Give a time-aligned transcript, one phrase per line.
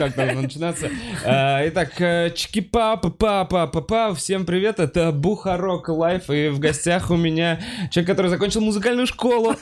[0.00, 0.88] Так должно начинаться.
[1.26, 3.10] А, Итак, э, чики-па, па
[3.44, 7.60] па па па Всем привет, это Бухарог Live, и в гостях у меня
[7.90, 9.50] человек, который закончил музыкальную школу.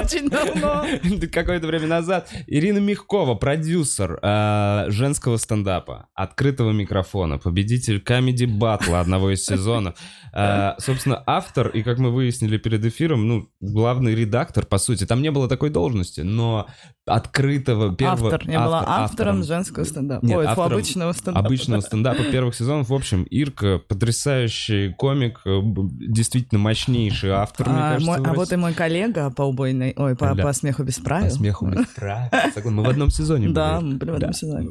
[0.00, 0.86] Очень давно.
[1.30, 2.30] Какое-то время назад.
[2.46, 9.96] Ирина Мягкова, продюсер э, женского стендапа, открытого микрофона, победитель Comedy Баттла одного из сезонов.
[10.32, 15.04] Э, собственно, автор, и как мы выяснили перед эфиром, ну, главный редактор, по сути.
[15.04, 16.68] Там не было такой должности, но
[17.06, 18.32] открытого первого...
[18.32, 18.50] Автор.
[18.50, 20.24] Я была автором женского стендапа.
[20.24, 21.46] Нет, Ой, автором обычного стендапа.
[21.46, 22.88] обычного стендапа первых сезонов.
[22.88, 28.52] В общем, Ирка потрясающий комик, э, действительно мощнейший автор, мне А, кажется, мой- а вот
[28.52, 30.42] и мой коллега по убойной, ой, по, Да.
[30.42, 31.30] по смеху без По правил.
[31.30, 32.28] смеху без правил.
[32.54, 32.74] Согласен.
[32.74, 33.54] Мы в одном сезоне были.
[33.54, 34.70] Да, мы были в одном сезоне.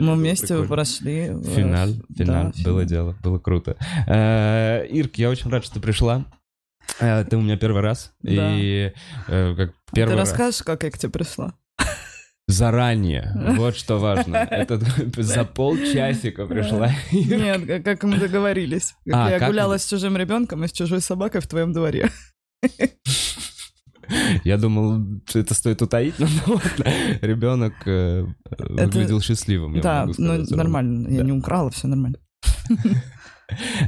[0.00, 1.32] мы вместе прошли.
[1.54, 3.76] Финал, финал, было дело, было круто.
[4.06, 6.24] Э, Ирк, я очень рад, что ты пришла.
[7.00, 8.12] Э, Ты у меня первый раз.
[8.22, 8.92] И
[9.28, 11.54] э, как Ты первый раз расскажешь, как я к тебе пришла?
[12.46, 13.32] заранее.
[13.56, 14.36] Вот что важно.
[14.50, 14.80] Это
[15.16, 16.90] за полчасика пришла.
[17.12, 18.94] Нет, как- мы договорились.
[19.12, 22.10] А, я как гуляла с чужим ребенком и с чужой собакой в твоем дворе.
[24.44, 26.84] Я думал, это стоит утаить, но ну ладно.
[27.22, 28.26] Ребенок э,
[28.58, 29.80] выглядел счастливым.
[29.80, 31.08] Да, ну нормально.
[31.08, 32.18] Я не украла, все нормально.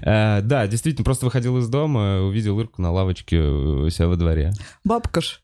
[0.02, 4.52] Э, Да, действительно, просто выходил из дома, увидел Ирку на лавочке у себя во дворе.
[4.84, 5.40] Бабка ж.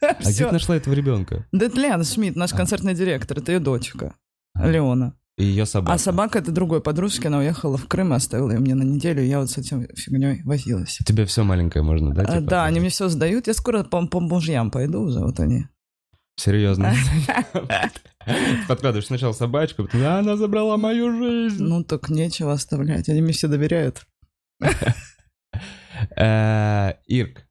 [0.00, 1.46] А где ты нашла этого ребенка?
[1.52, 2.56] Да это Лена Шмидт, наш А.
[2.56, 3.38] концертный директор.
[3.38, 4.14] Это ее дочка,
[4.54, 4.68] А.
[4.68, 5.14] Леона.
[5.36, 5.94] И ее собака.
[5.94, 9.20] А собака это другой подружки, она уехала в Крым и оставила ее мне на неделю,
[9.22, 10.98] и я вот с этим фигней возилась.
[11.04, 12.22] Тебе все маленькое можно, да?
[12.22, 12.40] А, типа?
[12.42, 13.48] да, они мне все сдают.
[13.48, 15.66] Я скоро по, по мужьям пойду уже, вот они.
[16.36, 16.94] Серьезно.
[18.68, 21.62] Подкладываешь сначала собачку, потом «А, она забрала мою жизнь.
[21.62, 23.08] Ну, так нечего оставлять.
[23.08, 24.06] Они мне все доверяют.
[26.16, 27.46] Э, Ирк,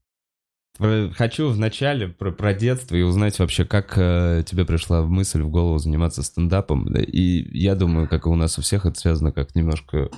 [0.78, 5.50] про- хочу вначале про, про детство и узнать вообще, как э, тебе пришла мысль в
[5.50, 6.92] голову заниматься стендапом.
[6.92, 10.10] Да, И я думаю, как и у нас у всех, это связано как немножко...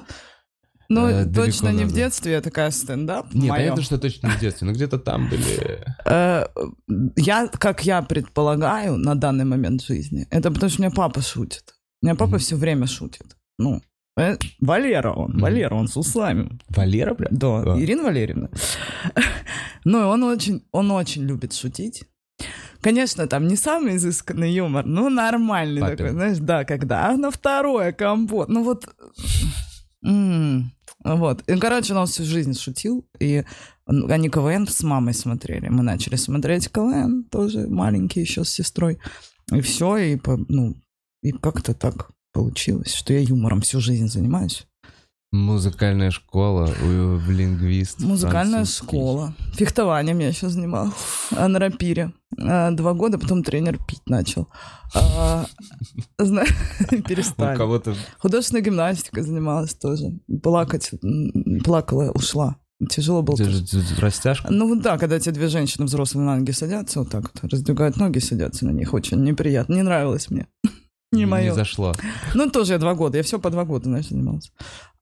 [0.89, 3.33] Ну, Э, точно не в детстве, я такая стендап.
[3.33, 3.55] Нет, моё.
[3.63, 5.83] понятно, что точно не в детстве, но где-то там были...
[6.05, 6.45] Э,
[7.17, 11.75] Я, как я предполагаю на данный момент жизни, это потому что у меня папа шутит.
[12.01, 13.35] У меня папа все время шутит.
[13.57, 13.81] Ну,
[14.17, 15.39] э, Валера он.
[15.39, 16.49] Валера, он с усами.
[16.69, 17.27] Валера, бля?
[17.31, 17.79] Да, А.
[17.79, 18.49] Ирина Валерьевна.
[19.87, 22.03] Ну, и он очень, он очень любит шутить.
[22.81, 25.97] Конечно, там не самый изысканный юмор, но нормальный Папин.
[25.97, 28.49] такой, знаешь, да, когда а на второе компот.
[28.49, 28.85] Ну вот,
[30.05, 30.71] м,
[31.03, 31.43] вот.
[31.47, 33.43] И, короче, он всю жизнь шутил, и
[33.85, 35.67] они КВН с мамой смотрели.
[35.69, 38.99] Мы начали смотреть КВН, тоже маленький еще с сестрой.
[39.51, 40.75] И все, и, ну,
[41.21, 44.67] и как-то так получилось, что я юмором всю жизнь занимаюсь.
[45.39, 47.99] Музыкальная школа, в лингвист.
[47.99, 49.33] Музыкальная школа.
[49.55, 50.93] Фехтованием я еще занималась.
[51.35, 52.13] А, на рапире.
[52.39, 54.47] А, Два года, потом тренер пить начал.
[54.95, 55.45] А,
[56.17, 56.45] зна-
[56.91, 57.57] У Перестали.
[57.57, 57.95] кого-то...
[58.19, 60.19] Художественной гимнастикой занималась тоже.
[60.41, 60.91] Плакать.
[61.65, 62.55] Плакала, ушла.
[62.89, 63.37] Тяжело было.
[63.99, 64.47] Растяжка?
[64.49, 67.97] Ну вот да, когда те две женщины взрослые на ноги садятся, вот так вот, раздвигают
[67.97, 68.93] ноги, садятся на них.
[68.93, 69.73] Очень неприятно.
[69.73, 70.47] Не нравилось мне.
[71.11, 71.43] Не мое.
[71.51, 71.93] Не зашло.
[72.33, 73.17] Ну, тоже я два года.
[73.17, 74.51] Я все по два года, знаешь, занималась.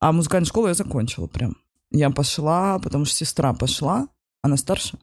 [0.04, 1.56] А музыкальную школу я закончила прям.
[1.90, 4.10] Я пошла, потому что сестра пошла,
[4.42, 4.98] она старше.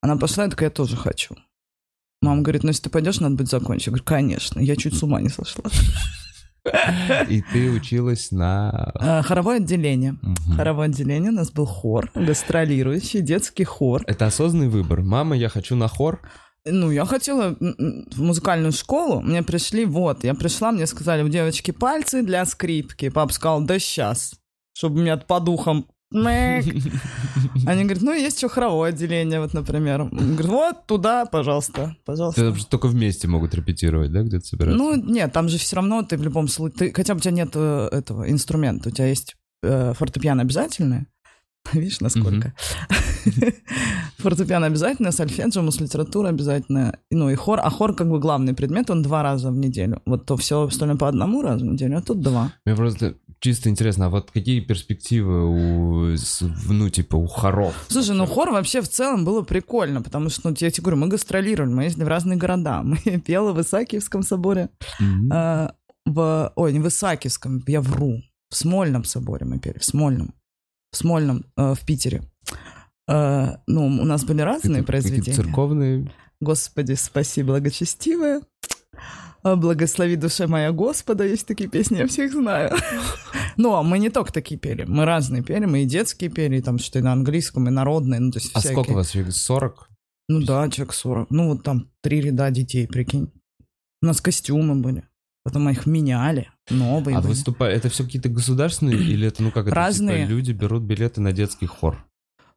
[0.00, 1.36] Она пошла, я такая, я тоже хочу.
[2.22, 3.88] Мама говорит, ну, если ты пойдешь, надо будет закончить.
[3.88, 4.58] Я говорю, конечно.
[4.58, 5.64] Я чуть с ума не сошла.
[7.28, 8.70] И ты училась на...
[8.94, 10.12] А, Хоровое отделение.
[10.22, 10.56] Мгм.
[10.56, 11.32] Хоровое отделение.
[11.32, 14.04] У нас был хор, гастролирующий, детский хор.
[14.06, 15.02] Это осознанный выбор.
[15.02, 16.22] Мама, я хочу на хор.
[16.66, 19.20] Ну, я хотела в музыкальную школу.
[19.20, 23.08] Мне пришли, вот, я пришла, мне сказали, у девочки пальцы для скрипки.
[23.08, 24.34] Папа сказал, да сейчас,
[24.74, 25.86] чтобы меня по духам...
[26.10, 26.66] мэк».
[27.66, 30.02] Они говорят, ну, есть еще хоровое отделение, вот, например.
[30.02, 32.54] Он Говорит, вот туда, пожалуйста, пожалуйста.
[32.54, 34.78] Же только вместе могут репетировать, да, где-то собираться?
[34.78, 36.78] Ну, нет, там же все равно ты в любом случае...
[36.78, 41.06] Ты, хотя бы у тебя нет э, этого инструмента, у тебя есть э, фортепиано обязательное.
[41.72, 42.54] Видишь, насколько?
[44.18, 46.98] Фортепиано обязательно, сольфеджио, литература обязательно.
[47.10, 47.60] Ну и хор.
[47.62, 50.02] А хор как бы главный предмет, он два раза в неделю.
[50.06, 52.52] Вот то все остальное по одному разу в неделю, а тут два.
[52.64, 56.16] Мне просто чисто интересно, а вот какие перспективы у,
[56.68, 57.74] ну, типа, у хоров?
[57.88, 61.08] Слушай, ну хор вообще в целом было прикольно, потому что, ну, я тебе говорю, мы
[61.08, 62.82] гастролировали, мы ездили в разные города.
[62.90, 64.70] Мы пела в Исаакиевском соборе,
[65.30, 65.72] а,
[66.04, 66.52] в...
[66.56, 68.20] Ой, не в Исаакиевском, я вру.
[68.50, 70.34] В Смольном соборе мы пели, в Смольном.
[70.92, 72.22] В Смольном, э, в Питере.
[73.08, 75.36] Э, ну, у нас были разные Какие-то- произведения.
[75.36, 76.12] церковные...
[76.42, 78.40] Господи, спаси, благочестивая.
[79.42, 82.74] А, Благослови душа моя Господа, есть такие песни, я всех знаю.
[83.56, 86.78] Но мы не только такие пели, мы разные пели, мы и детские пели, и там
[86.78, 88.76] что и на английском, и народные, ну то есть А всякие.
[88.76, 89.10] сколько у вас?
[89.10, 89.34] человек?
[89.34, 89.90] 40?
[90.28, 91.30] Ну да, человек 40.
[91.30, 93.30] Ну вот там три ряда детей, прикинь.
[94.02, 95.04] У нас костюмы были.
[95.44, 97.16] Потом их меняли, новые.
[97.16, 97.30] А были.
[97.30, 100.22] выступали, это все какие-то государственные или это, ну как это, Разные.
[100.22, 102.04] типа, люди берут билеты на детский хор?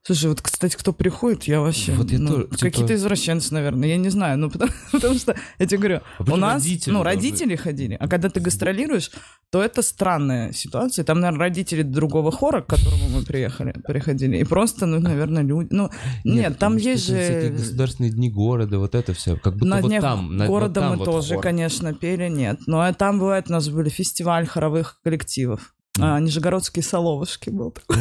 [0.06, 1.94] Слушай, вот, кстати, кто приходит, я вообще...
[1.94, 4.38] Вот я ну, тоже, типа- Какие-то извращенцы, наверное, я не знаю.
[4.38, 8.10] Ну, потому, потому что, я тебе говорю, А у нас, родители ну, родители ходили, а
[8.10, 9.12] когда ты гастролируешь,
[9.50, 11.06] то это странная ситуация.
[11.06, 15.70] Там, наверное, родители другого хора, к которому мы приехали, приходили, и просто, ну, наверное, люди...
[15.72, 15.90] Ну,
[16.26, 17.50] нет, там потому что есть же...
[17.58, 19.38] государственные дни города, вот это все.
[19.38, 21.44] Как будто На вот днях там, на- вот города там мы вот тоже, хор.
[21.44, 22.60] конечно, пели, нет.
[22.68, 25.74] Но а там бывает, у нас были фестиваль хоровых коллективов.
[25.98, 27.98] А, Нижегородские соловушки был такой.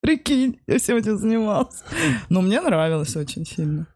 [0.00, 1.84] Прикинь, я всем этим занимался.
[2.28, 3.86] Но мне нравилось очень сильно.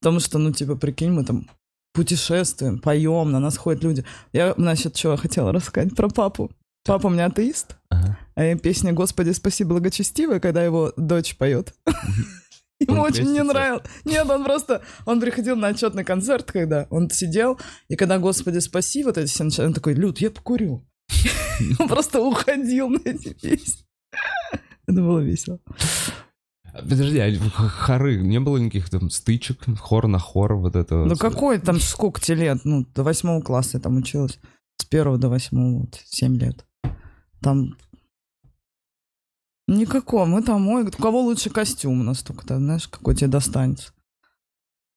[0.00, 1.48] Потому что, ну, типа, прикинь, мы там
[1.94, 4.04] путешествуем, поем, на нас ходят люди.
[4.32, 6.50] Я, насчет чего хотела рассказать про папу.
[6.84, 8.16] Папа у меня атеист, Ага.
[8.34, 11.74] а песня «Господи, спаси благочестивая», когда его дочь поет.
[12.80, 13.82] Ему Он очень не нравилось.
[14.04, 14.82] Нет, он просто...
[15.04, 17.58] Он приходил на отчетный концерт, когда он сидел,
[17.88, 20.86] и когда «Господи, спаси», вот эти все начали, он такой, Люд, я покурю.
[21.80, 23.84] Он просто уходил на эти песни.
[24.88, 25.60] Это было весело.
[26.72, 31.18] Подожди, а хоры, не было никаких там стычек, хор на хор, вот это Ну вот?
[31.18, 32.60] какой там, сколько тебе лет?
[32.64, 34.38] Ну, до восьмого класса я там училась.
[34.80, 36.66] С первого до восьмого, вот, семь лет.
[37.40, 37.76] Там...
[39.66, 40.24] Никакого.
[40.24, 43.92] Мы там, ой, у кого лучше костюм у нас только там, знаешь, какой тебе достанется.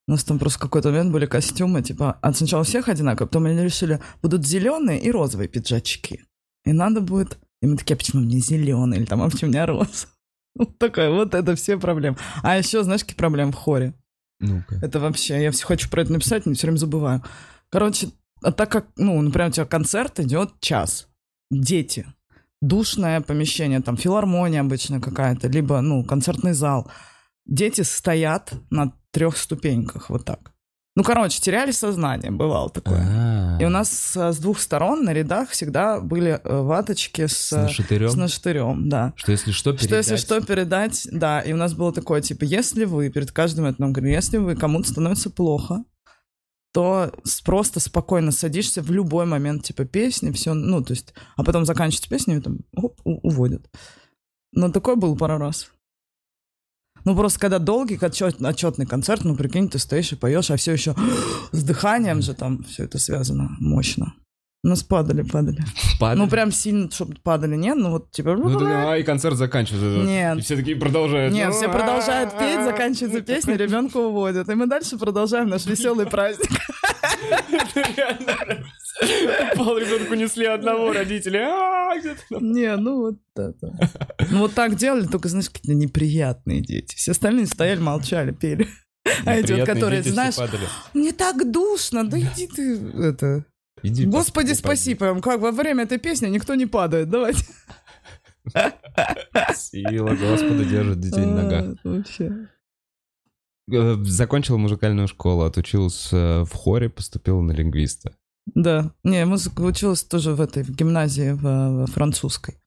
[0.08, 3.62] У нас там просто какой-то момент были костюмы, типа, от сначала всех одинаковые, потом они
[3.62, 6.24] решили, будут зеленые и розовые пиджачки.
[6.64, 7.38] И надо будет...
[7.62, 8.98] И мы такие, а почему мне зеленый?
[8.98, 10.08] Или там, а почему у меня розовый?
[10.54, 12.18] Вот такая, вот это все проблемы.
[12.44, 13.94] А еще, знаешь, какие проблемы в хоре?
[14.42, 14.76] Ну-ка.
[14.82, 17.24] Это вообще, я все хочу про это написать, но все время забываю.
[17.70, 18.10] Короче,
[18.44, 21.08] а так как, ну, например, у тебя концерт идет час,
[21.50, 22.06] дети,
[22.62, 26.92] душное помещение, там филармония обычно какая-то, либо, ну, концертный зал.
[27.46, 30.51] Дети стоят на трех ступеньках, вот так.
[30.96, 33.02] Ну, короче, теряли сознание, бывало такое.
[33.02, 37.48] А, И у нас э, с двух сторон на рядах всегда были э, ваточки с,
[37.48, 38.10] с нашатырем?
[38.10, 39.14] с наштырем, да.
[39.16, 40.20] Что если что, Что если передать?
[40.20, 43.94] что передать, да, и у нас было такое, типа, если вы, перед каждым это нам
[43.94, 45.86] говорили, если вы кому-то становится плохо,
[46.74, 47.14] то
[47.46, 52.10] просто спокойно садишься в любой момент, типа, песни, все, ну, то есть, а потом заканчивается
[52.10, 53.66] песню, и там, оп, уводят.
[54.52, 55.72] Но такое было пару раз.
[57.06, 60.74] Ну, просто когда долгий отчет, отчетный концерт, ну, прикинь, ты стоишь и поешь, а все
[60.74, 60.96] еще
[61.52, 64.14] с дыханием же там все это связано мощно.
[64.64, 65.64] У нас падали, падали.
[66.16, 68.36] Ну, прям сильно, чтобы падали, нет, ну, вот, типа...
[68.36, 70.08] Ну, да, а, и концерт заканчивается.
[70.08, 70.38] Нет.
[70.38, 71.34] И все такие продолжают.
[71.34, 74.48] Нет, Ну, все продолжают петь, заканчивается песня, ребенка уводят.
[74.50, 76.52] И мы дальше продолжаем наш веселый праздник.
[79.56, 81.48] Пол ребенку несли одного родителя.
[81.50, 81.96] А.
[82.40, 83.74] Не, ну вот это.
[84.30, 86.96] Ну вот так делали, только, знаешь, какие-то неприятные дети.
[86.96, 88.68] Все остальные стояли, молчали, пели.
[89.26, 90.68] А эти вот, Неприятные которые, знаешь, падали.
[90.94, 93.46] мне так душно, да иди ты, это...
[93.84, 97.46] Иди, Господи, спаси, прям как во время этой песни никто не падает, давайте.
[99.56, 101.78] Сила Господа держит детей на ногах.
[101.84, 102.48] А, Вообще.
[103.72, 108.14] Э, Закончил музыкальную школу, отучился э, в хоре, поступил на лингвиста.
[108.48, 108.94] Да.
[109.04, 112.58] Не, музыка училась тоже в этой, в гимназии, в, во французской.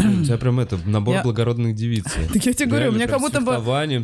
[0.00, 2.04] У тебя прям это, набор Я- благородных девиц.
[2.32, 3.52] Так я тебе говорю, мне как будто бы...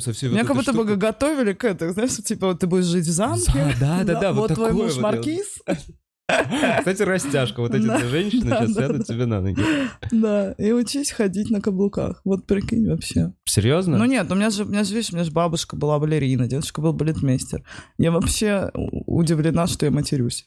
[0.01, 3.07] Со всей Меня как будто бы готовили к этому, знаешь, типа вот ты будешь жить
[3.07, 3.75] в замке.
[3.81, 5.61] Да, да, да, вот твой муж маркиз.
[6.79, 7.61] Кстати, растяжка.
[7.61, 9.63] Вот эти Да, две женщины да, сейчас да, сядут тебе на ноги.
[10.11, 12.23] Да, и учись ходить на каблуках.
[12.25, 13.33] Вот прикинь вообще.
[13.45, 13.99] Серьезно?
[13.99, 16.47] Ну нет, у меня же, у меня же, видишь, у меня же бабушка была балерина,
[16.49, 17.63] дедушка был балетмейстер.
[17.99, 20.47] Я вообще удивлена, что я матерюсь.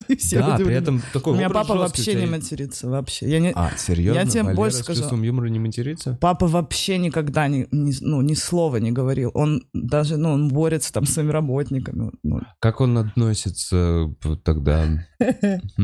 [0.18, 3.28] Все Да, при этом такой У меня папа вообще не матерится, вообще.
[3.28, 3.52] Я не...
[3.52, 4.20] А, серьезно?
[4.20, 5.00] Я тебе Валера больше скажу.
[5.00, 6.18] чувством юмора не матерится?
[6.20, 9.30] Папа вообще никогда ни, ни- ну, ни слова не говорил.
[9.34, 12.12] Он даже, ну, он борется там с своими работниками.
[12.22, 15.06] Ну, Как он относится вот тогда?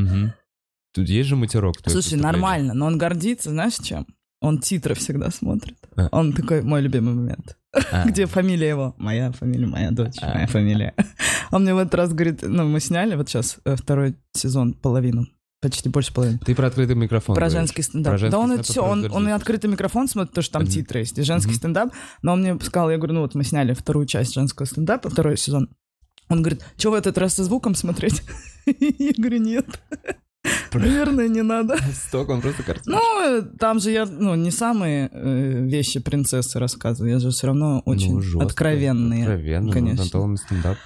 [0.95, 1.76] Тут есть же матерок?
[1.87, 4.07] Слушай, нормально, но он гордится, знаешь, чем?
[4.42, 5.76] Он титры всегда смотрит.
[5.96, 6.08] А.
[6.12, 7.56] Он такой, мой любимый момент.
[7.92, 8.94] А, Где фамилия его?
[8.99, 10.34] Моя фамилия, моя дочь, А.
[10.34, 10.94] моя фамилия.
[11.52, 15.26] Он мне в этот раз говорит, ну, мы сняли вот сейчас э, второй сезон, половину,
[15.61, 16.38] почти больше половины.
[16.44, 17.58] Ты про открытый микрофон Про говоришь.
[17.58, 18.12] женский стендап.
[18.12, 20.62] Про женский да он и все, он, он и открытый микрофон смотрит, потому что там
[20.62, 20.70] Мгм.
[20.72, 21.56] титры есть, и женский Мгм.
[21.58, 21.92] стендап.
[22.22, 25.37] Но он мне сказал, я говорю, ну вот мы сняли вторую часть женского стендапа, второй
[25.38, 25.68] сезон.
[26.28, 28.22] Он говорит, что в этот раз со звуком смотреть?
[28.66, 29.66] Я говорю, нет.
[30.72, 31.76] Наверное, не надо.
[32.08, 32.99] Сток, он просто картинка.
[32.99, 37.82] Ну, там же я, ну, не самые э, вещи принцессы рассказываю, я же все равно
[37.84, 39.22] очень Ну, жестко, откровенные.
[39.22, 40.02] Откровенно, ну, конечно.
[40.04, 40.78] Антон стендап.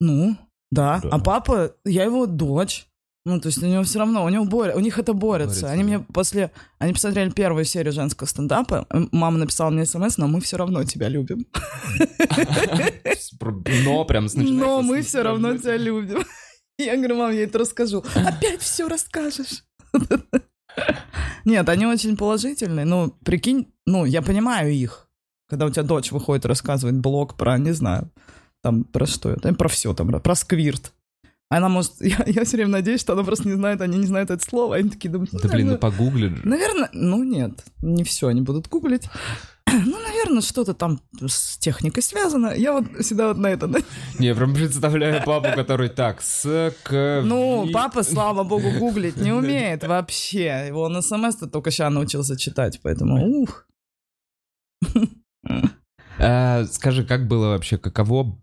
[0.00, 0.36] Ну,
[0.70, 1.00] да.
[1.02, 1.08] Да.
[1.12, 2.86] А папа, я его дочь.
[3.26, 5.66] Ну, то есть у него все равно, у него боря, у них это борется.
[5.66, 5.88] Борется, Они да.
[5.88, 10.56] мне после, они посмотрели первую серию женского стендапа, мама написала мне смс, но мы все
[10.56, 11.46] равно тебя любим.
[13.84, 16.24] Но прям Но мы все равно тебя любим.
[16.84, 18.04] Я говорю, мам, я это расскажу.
[18.14, 19.64] Опять все расскажешь.
[21.44, 22.86] Нет, они очень положительные.
[22.86, 25.08] Ну, прикинь, ну, я понимаю их.
[25.48, 28.10] Когда у тебя дочь выходит, рассказывает блог про, не знаю,
[28.62, 30.92] там, про что это, про все там, про сквирт.
[31.48, 31.94] Она может...
[32.00, 34.76] Я, я все время надеюсь, что она просто не знает, они не знают это слово.
[34.76, 35.32] Они такие думают...
[35.32, 36.40] Да, блин, ну погугли же.
[36.46, 39.08] Наверное, ну нет, не все они будут гуглить.
[39.86, 42.54] Ну, наверное, что-то там с техникой связано.
[42.54, 43.68] Я вот всегда вот на это...
[44.18, 47.22] Не, я прям представляю папу, который так, с, к...
[47.24, 50.66] Ну, папа, слава богу, гуглить не умеет вообще.
[50.68, 53.66] Его на смс-то только сейчас научился читать, поэтому ух.
[56.18, 58.38] А, скажи, как было вообще, каково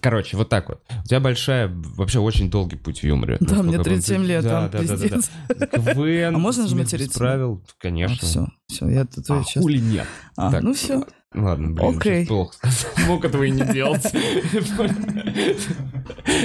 [0.00, 0.82] Короче, вот так вот.
[1.04, 3.38] У тебя большая, вообще очень долгий путь в юморе.
[3.40, 5.66] Да, мне 37 лет, да, там да, да, да, да.
[5.66, 7.08] КВН, А можно же смех материться?
[7.08, 8.16] без правил, конечно.
[8.26, 9.62] Все, все, я тут А сейчас...
[9.62, 10.06] хули нет?
[10.36, 11.04] А, Так, ну все.
[11.34, 12.14] Ладно, блин, Окей.
[12.24, 12.92] сейчас плохо сказал.
[13.08, 14.06] Мог этого и не делать.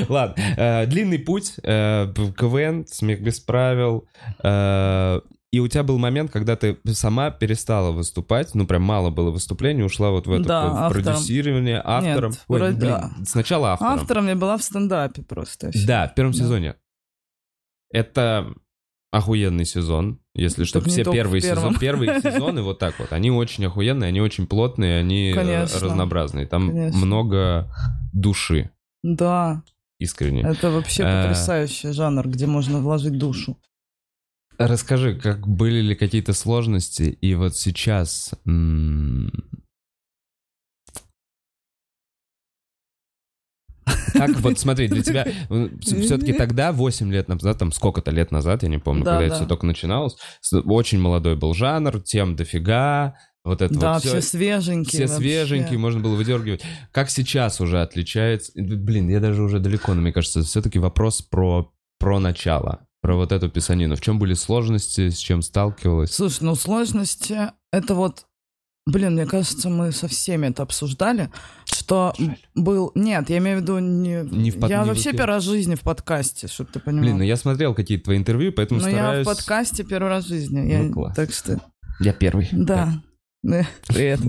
[0.10, 4.06] Ладно, э, длинный путь, э, КВН, смех без правил.
[5.52, 9.84] И у тебя был момент, когда ты сама перестала выступать, ну прям мало было выступлений,
[9.84, 12.32] ушла вот в это Да, в продюсирование, автором.
[12.32, 13.12] Нет, Ой, вроде блин, да.
[13.26, 13.94] сначала автором.
[13.94, 15.72] Автором я была в стендапе просто.
[15.86, 16.38] Да, в первом Да.
[16.38, 16.76] сезоне.
[17.92, 18.54] Это
[19.12, 20.80] охуенный сезон, если что.
[20.80, 21.80] Так Все первые, сезон, первом.
[22.06, 23.12] первые сезоны вот так вот.
[23.12, 25.80] Они очень охуенные, они очень плотные, они Конечно.
[25.82, 26.46] разнообразные.
[26.48, 27.06] Там Конечно.
[27.06, 27.76] много
[28.14, 28.72] души,
[29.04, 29.64] Да,
[30.00, 30.44] искренне.
[30.44, 31.24] это вообще Э.
[31.24, 33.58] потрясающий жанр, где можно вложить душу.
[34.68, 38.34] Расскажи, как были ли какие-то сложности, и вот сейчас...
[44.14, 45.26] Как вот, смотри, для тебя,
[45.82, 49.36] все-таки тогда, 8 лет назад, там сколько-то лет назад, я не помню, Да, когда это
[49.36, 50.16] все только начиналось,
[50.52, 55.08] очень молодой был жанр, тем дофига, вот это Да, вот все все, свеженькие.
[55.08, 55.18] все вообще.
[55.18, 56.62] свеженькие, можно было выдергивать.
[56.92, 58.52] Как сейчас уже отличается?
[58.56, 63.32] Блин, я даже уже далеко, но мне кажется, все-таки вопрос про, про начало, про вот
[63.32, 63.96] эту писанину.
[63.96, 66.14] В чем были сложности, с чем сталкивалась?
[66.14, 68.26] Слушай, ну сложности, это вот,
[68.86, 71.30] блин, мне кажется, мы со всеми это обсуждали,
[71.66, 72.38] что Жаль.
[72.54, 72.92] был...
[72.96, 74.22] Нет, я имею в виду не...
[74.30, 77.04] Не в под- я не вообще первый раз в жизни в подкасте, чтобы ты понимал.
[77.06, 79.28] Блин, ну я смотрел какие-то твои интервью, поэтому Но я стараюсь...
[79.28, 80.72] в подкасте первый раз в жизни.
[80.72, 81.16] Я- Ну, класс.
[81.16, 81.60] Так что,
[82.00, 82.48] Я первый.
[82.52, 83.02] да.
[83.44, 84.20] Э, Привет.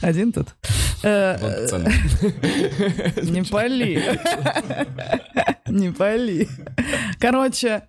[0.00, 0.54] Один тут.
[1.02, 1.90] Э, пацаны.
[3.22, 4.00] Не пали.
[5.68, 6.48] Не пали.
[7.18, 7.82] Короче,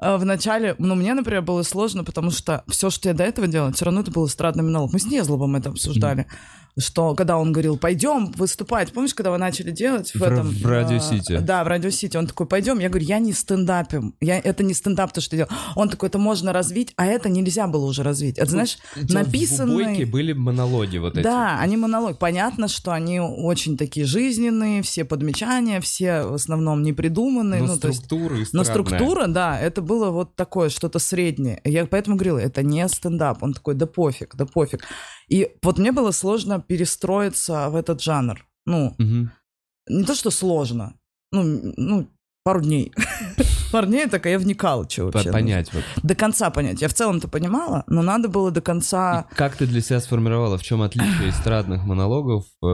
[0.00, 3.46] э, в начале, ну, мне, например, было сложно, потому что все, что я до этого
[3.46, 4.92] делала, все равно это был эстрадный монолог.
[4.92, 6.26] Мы с Незлобом это обсуждали.
[6.78, 10.50] Что, когда он говорил, пойдем выступать, помнишь, когда вы начали делать в, В- этом...
[10.50, 11.38] в Радио э, Сити.
[11.38, 12.18] Да, в Радио Сити.
[12.18, 12.78] Он такой, пойдем.
[12.80, 14.14] Я говорю, я не стендапим.
[14.20, 15.60] Я, это не стендап, то, что я делал.
[15.74, 18.36] Он такой, это можно развить, а это нельзя было уже развить.
[18.36, 21.24] Это, знаешь, У тебя В были монологи вот эти.
[21.24, 22.18] Да, они монолог.
[22.18, 27.62] Понятно, что они очень такие жизненные, все подмечания, все в основном не придуманные.
[27.62, 31.60] Но ну, то есть, структура но структура, да, это было вот такое, что-то среднее.
[31.64, 33.42] Я поэтому говорила, это не стендап.
[33.42, 34.84] Он такой, да пофиг, да пофиг.
[35.28, 38.46] И вот мне было сложно перестроиться в этот жанр.
[38.66, 39.30] Ну, Мгм.
[39.88, 40.94] не то, что сложно.
[41.32, 42.08] Ну, ну
[42.44, 42.92] пару дней.
[43.72, 45.32] Пару дней так, а я вникала, что вообще.
[45.32, 45.82] Понять вот.
[46.04, 46.80] До конца понять.
[46.80, 49.26] Я в целом-то понимала, но надо было до конца...
[49.32, 52.44] И как ты для себя сформировала, в чем отличие эстрадных монологов?
[52.62, 52.66] э,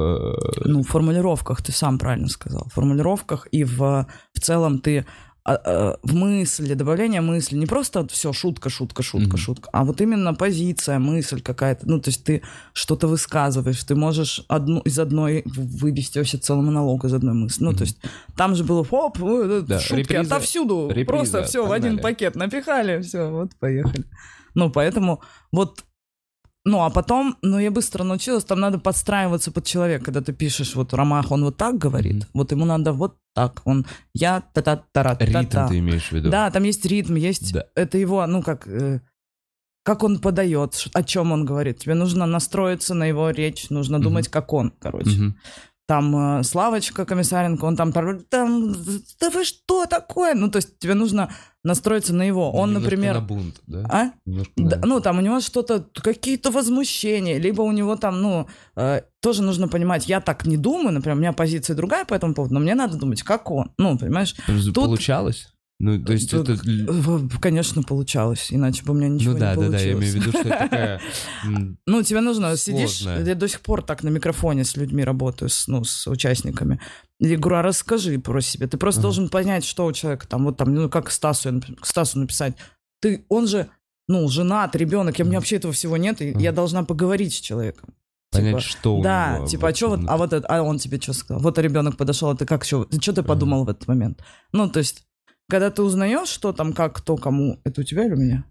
[0.66, 2.66] Ну, в формулировках ты сам правильно сказал.
[2.68, 5.06] В формулировках и в, в целом ты
[5.44, 9.36] в мысли, добавление мысли, не просто все шутка, шутка, шутка, Мгм.
[9.36, 11.88] шутка, а вот именно позиция, мысль какая-то.
[11.88, 17.04] Ну, то есть ты что-то высказываешь, ты можешь одну из одной вывести вообще целый монолог
[17.04, 17.64] из одной мысли.
[17.64, 17.78] Ну, Мгм.
[17.78, 17.98] то есть
[18.36, 22.14] там же было хоп, Да, шутки реприза- отовсюду, реприза, просто все в один погнали.
[22.14, 24.04] пакет напихали, все, вот поехали.
[24.54, 25.84] Ну, поэтому вот
[26.64, 30.74] ну, а потом, ну, я быстро научилась, там надо подстраиваться под человека, когда ты пишешь,
[30.76, 32.26] вот Ромах, он вот так говорит, Мгм.
[32.34, 36.12] вот ему надо вот так, он я та та та та Ритм ты имеешь в
[36.12, 36.30] виду?
[36.30, 37.64] Да, там есть ритм, есть, Да.
[37.74, 39.00] это его, ну, как, э,
[39.84, 41.78] как он подает, о чем он говорит.
[41.78, 44.04] Тебе нужно настроиться на его речь, нужно Мгм.
[44.04, 45.10] думать, как он, короче.
[45.10, 45.36] Мгм.
[45.88, 48.72] Там э, Славочка Комиссаренко, он там, там,
[49.20, 50.34] да вы что такое?
[50.34, 51.28] Ну, то есть тебе нужно
[51.64, 52.50] настроиться на его.
[52.52, 53.14] Он, Немножко например...
[53.14, 53.86] на бунт, да?
[53.88, 54.10] А?
[54.26, 58.48] Немножко Да, на- ну, там у него что-то, какие-то возмущения, либо у него там, ну,
[58.76, 62.34] э, тоже нужно понимать, я так не думаю, например, у меня позиция другая по этому
[62.34, 63.70] поводу, но мне надо думать, как он.
[63.78, 64.34] Ну, понимаешь?
[64.74, 65.48] Получалось?
[65.84, 66.62] Ну, то есть Тут, это...
[67.40, 69.84] Конечно, получалось, иначе бы у меня ничего Ну да, не да, да, получилось.
[69.84, 71.00] я имею в виду, что такая...
[71.86, 75.82] Ну, тебе нужно, сидишь, я до сих пор так на микрофоне с людьми работаю, ну,
[75.82, 76.78] с участниками.
[77.24, 78.66] Я говорю, а расскажи про себя.
[78.66, 79.02] Ты просто Ага.
[79.04, 82.54] должен понять, что у человека там, вот там, ну, как Стасу, к Стасу написать.
[83.00, 83.68] Ты, он же,
[84.08, 86.40] ну, женат, ребенок, и у меня вообще этого всего нет, и Ага.
[86.40, 87.94] я должна поговорить с человеком.
[88.32, 90.78] Понять, Типа, что у Да, него типа, а что вот, а вот это, а он
[90.78, 91.42] тебе что сказал?
[91.42, 92.88] Вот ребенок подошел, а ты как что?
[93.00, 94.22] Что ты подумал в этот момент?
[94.52, 95.04] Ну, то есть,
[95.48, 98.44] когда ты узнаешь, что там, как, кто, кому, это у тебя или у меня?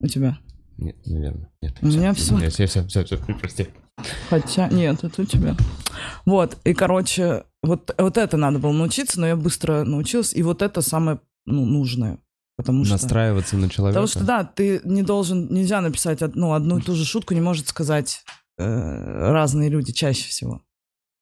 [0.00, 0.38] У тебя.
[0.76, 1.50] Нет, наверное.
[1.62, 1.76] Нет.
[1.82, 2.36] У меня всё.
[2.38, 3.68] Нет, все, все, все, все, прости.
[4.28, 5.56] Хотя, нет, это у тебя.
[6.24, 10.62] Вот, и, короче, вот, вот это надо было научиться, но я быстро научилась, и вот
[10.62, 12.18] это самое ну, нужное.
[12.56, 12.94] Потому что...
[12.94, 14.00] Настраиваться на человека.
[14.00, 17.40] Потому что, да, ты не должен, нельзя написать одну, одну и ту же шутку, не
[17.40, 18.22] может сказать
[18.58, 20.60] э, разные люди чаще всего.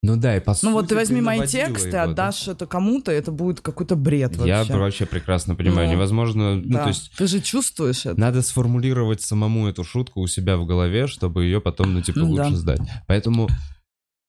[0.03, 2.03] Ну да, и по Ну вот ты возьми мои тексты, его, да?
[2.05, 4.77] отдашь это кому-то, это будет какой-то бред Я вообще.
[4.77, 5.89] вообще прекрасно понимаю.
[5.89, 6.83] Ну, Невозможно, ну Да.
[6.85, 8.19] то есть Ты же чувствуешь это.
[8.19, 12.31] надо сформулировать самому эту шутку у себя в голове, чтобы ее потом, ну типа, Ну
[12.31, 12.57] лучше да.
[12.57, 12.81] сдать.
[13.09, 13.49] Поэтому,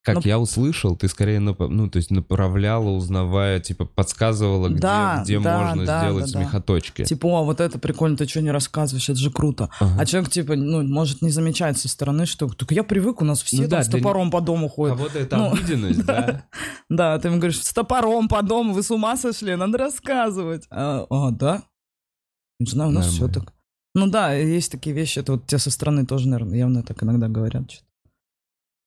[0.02, 4.80] как Ну, я услышал, ты скорее, нап- ну то есть направляла, узнавая, типа подсказывала, где,
[4.80, 6.40] Да, где да, можно да, сделать да, да.
[6.40, 7.04] смехоточки.
[7.04, 9.70] Типа, о, вот это прикольно, ты что не рассказываешь, это же круто.
[9.80, 9.96] Ага.
[10.02, 13.42] А человек, типа, ну, может не замечать со стороны, что только я привык, у нас
[13.42, 14.96] все Ну там да, с топором по дому ходят.
[14.98, 16.46] кого-то это Ну, обыденность, да?
[16.90, 20.66] Да, ты ему говоришь, с топором по дому, вы с ума сошли, надо рассказывать.
[20.72, 21.64] А, а, да?
[22.60, 23.54] Не знаю, у нас все так.
[23.96, 27.28] Ну да, есть такие вещи, это вот тебе со стороны тоже, наверное, явно так иногда
[27.28, 27.70] говорят.
[27.72, 27.86] что-то.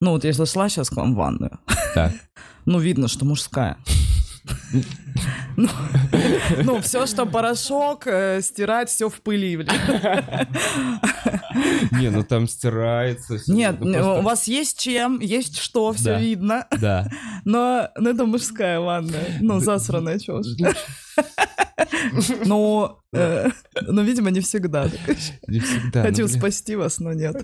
[0.02, 1.61] Ну вот я зашла сейчас к вам в ванную,
[1.94, 2.12] Так.
[2.66, 3.76] ну видно, что мужская.
[5.56, 5.68] Ну,
[6.64, 9.68] Ну, все, что порошок, э, стирать, все в пыли, блин.
[11.92, 13.37] Не, ну там стирается.
[13.38, 16.18] всё, Нет, ну, просто- у вас есть чем, есть что, все Да.
[16.18, 16.66] видно.
[16.80, 17.09] Да.
[17.44, 19.38] Но, но это мужская ванная.
[19.40, 20.47] Ну, засранная чушь.
[22.47, 23.50] Но, э,
[23.82, 24.88] но, видимо, не всегда.
[25.47, 26.00] Не всегда.
[26.02, 26.38] ну, Хотел блин.
[26.40, 27.37] спасти вас, но нет.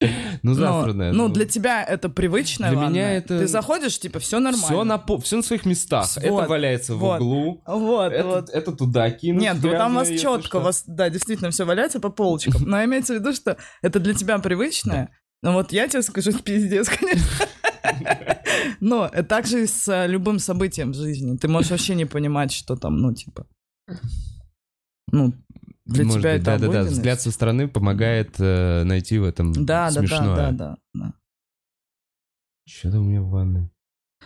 [0.42, 1.12] Ну, засранная.
[1.12, 4.66] Ну, для тебя это привычная Для меня это- Ты заходишь, типа, все нормально.
[4.66, 6.08] Все на, по- всё на своих местах.
[6.16, 7.62] Это валяется в углу.
[7.66, 8.48] Вот, Это, вот.
[8.50, 9.42] это туда кинуть.
[9.42, 12.62] Нет, ну там у вас четко, у вас, да, действительно все валяется по полочкам.
[12.64, 15.10] Но имеется в виду, что это для тебя привычное.
[15.42, 17.26] Но вот я тебе скажу, пиздец, конечно.
[18.80, 21.36] Но так же и с э, любым событием в жизни.
[21.36, 23.46] Ты можешь вообще не понимать, что там, ну, типа...
[25.12, 25.32] Ну,
[25.90, 26.82] для Может тебя быть, это да, да, да.
[26.84, 30.36] Взгляд со стороны помогает э, найти в этом Да, да, да, смешное.
[30.36, 31.14] да, да, да.
[32.66, 33.70] Что-то у меня в ванной.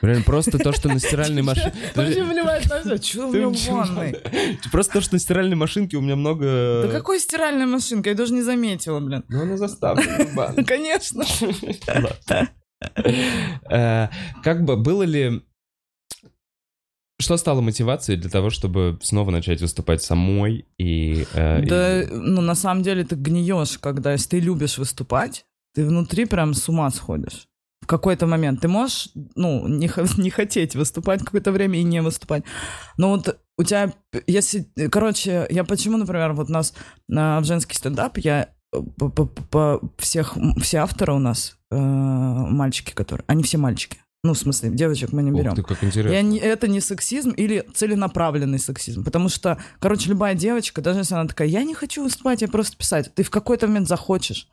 [0.03, 1.73] Реально, просто то, что на стиральной машине...
[1.95, 2.97] Вообще плевать на все.
[2.97, 4.17] Что у меня в ванной?
[4.71, 6.83] Просто то, что на стиральной машинке у меня много...
[6.83, 8.11] Да какой стиральная машинка?
[8.11, 9.25] Я даже не заметила, блин.
[9.29, 10.65] Ну, она заставлена.
[10.67, 11.25] Конечно.
[13.71, 14.09] Э,
[14.43, 15.43] Как бы было ли...
[17.21, 21.27] Что стало мотивацией для того, чтобы снова начать выступать самой и...
[21.35, 25.87] э, и- Да, ну, на самом деле ты гниешь, когда, если ты любишь выступать, ты
[25.87, 27.47] внутри прям с ума сходишь.
[27.83, 29.89] В какой-то момент ты можешь, ну, не,
[30.21, 32.43] не хотеть выступать какое-то время и не выступать.
[32.97, 33.93] Но вот у тебя,
[34.27, 36.75] если, короче, я почему, например, вот у нас
[37.09, 41.77] на, в женский стендап я э, по, по- по- всех, все авторы у нас э,
[41.77, 43.99] мальчики, которые, они все мальчики.
[44.25, 45.55] Ну, в смысле, девочек мы не Ух берем.
[45.55, 46.11] ты, как интересно.
[46.15, 49.05] Я не, это не сексизм или целенаправленный сексизм.
[49.05, 52.75] Потому что, короче, любая девочка, даже если она такая, я не хочу выступать, я просто
[52.75, 54.49] писать, ты в какой-то момент захочешь.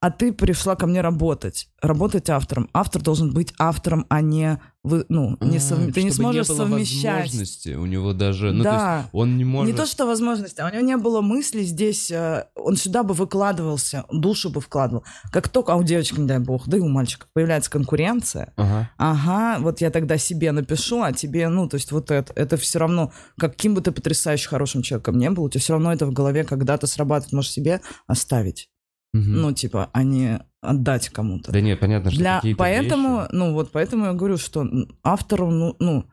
[0.00, 2.68] А ты пришла ко мне работать, работать автором.
[2.72, 6.56] Автор должен быть автором, а не вы, ну, не А, совм- ты не сможешь было
[6.58, 7.22] совмещать.
[7.24, 8.52] возможности у него даже...
[8.52, 9.72] Ну, то есть да, он не может...
[9.72, 13.12] не то что возможности, а у него не было мысли здесь, э, он сюда бы
[13.12, 15.02] выкладывался, душу бы вкладывал.
[15.32, 18.90] Как только, а у девочки, не дай бог, да и у мальчика появляется конкуренция, Ага.
[18.98, 22.78] Ага, вот я тогда себе напишу, а тебе, ну, то есть вот это, это все
[22.78, 26.12] равно, каким бы ты потрясающе хорошим человеком не был, у тебя все равно это в
[26.12, 28.70] голове когда-то срабатывает, можешь себе оставить,
[29.12, 29.40] Мгм.
[29.40, 31.52] ну, типа, а не отдать кому-то.
[31.52, 34.66] Да нет, понятно, что Для, поэтому, вещи- ну, вот поэтому я говорю, что
[35.02, 36.04] автору, ну, ну,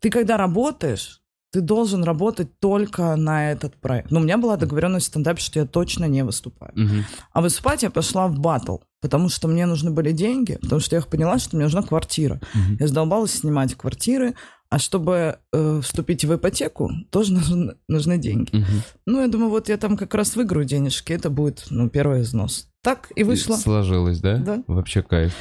[0.00, 4.10] ты когда работаешь, ты должен работать только на этот проект.
[4.10, 6.72] Ну, у меня была договоренность в стендапе, что я точно не выступаю.
[6.76, 7.04] Мгм.
[7.32, 11.02] А выступать я пошла в батл, потому что мне нужны были деньги, потому что я
[11.02, 12.38] поняла, что мне нужна квартира.
[12.54, 12.76] Мгм.
[12.78, 14.34] Я задолбалась снимать квартиры,
[14.70, 18.54] а чтобы э, вступить в ипотеку, тоже нужны, нужны деньги.
[18.56, 18.82] Мгм.
[19.06, 22.68] Ну, я думаю, вот я там как раз выиграю денежки, это будет, ну, первый износ.
[22.82, 23.54] Так и вышло.
[23.54, 24.36] И Сложилось, да?
[24.36, 24.62] Да.
[24.66, 25.34] Вообще кайф.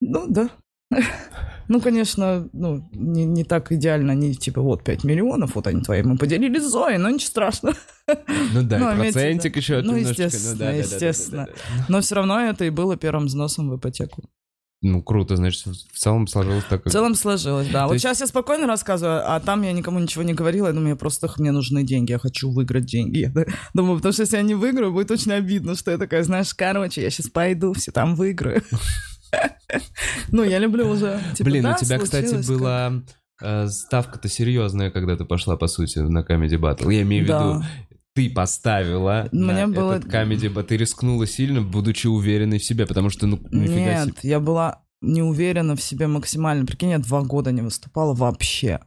[0.00, 0.50] Ну, да.
[1.68, 6.02] Ну, конечно, ну, не, не так идеально, не типа, вот, 5 миллионов, вот они твои,
[6.02, 7.76] мы поделились с Зоей, но ничего страшного.
[8.08, 9.58] Ну да, Ну, имеется в процентик виду.
[9.60, 11.46] еще Ну, естественно, да, да, да, да, да, естественно.
[11.46, 11.84] да, да.
[11.88, 14.24] Но все равно это и было первым взносом в ипотеку.
[14.82, 16.86] Ну, круто, значит, в целом сложилось так.
[16.86, 17.80] В целом сложилось, да.
[17.82, 20.68] То Вот есть- сейчас я спокойно рассказываю, а там я никому ничего не говорила.
[20.68, 23.18] Я думаю, мне просто мне нужны деньги, я хочу выиграть деньги.
[23.18, 23.32] Я
[23.74, 27.02] думаю, потому что если я не выиграю, будет очень обидно, что я такая, знаешь, короче,
[27.02, 28.62] я сейчас пойду, все там выиграю.
[30.32, 31.20] Ну, я люблю уже.
[31.36, 33.02] типа, Блин, у тебя, кстати, была
[33.40, 36.92] э, ставка-то серьезная, когда ты пошла, по сути, на Comedy Battle.
[36.92, 37.64] Я имею в виду.
[38.28, 42.86] Ты поставила Мне на было- этот комедий, ба- ты рискнула сильно, будучи уверенной в себе,
[42.86, 44.04] потому что, ну, нифига себе.
[44.06, 46.66] Нет, я была не уверена в себе максимально.
[46.66, 48.80] Прикинь, я два года не выступала вообще.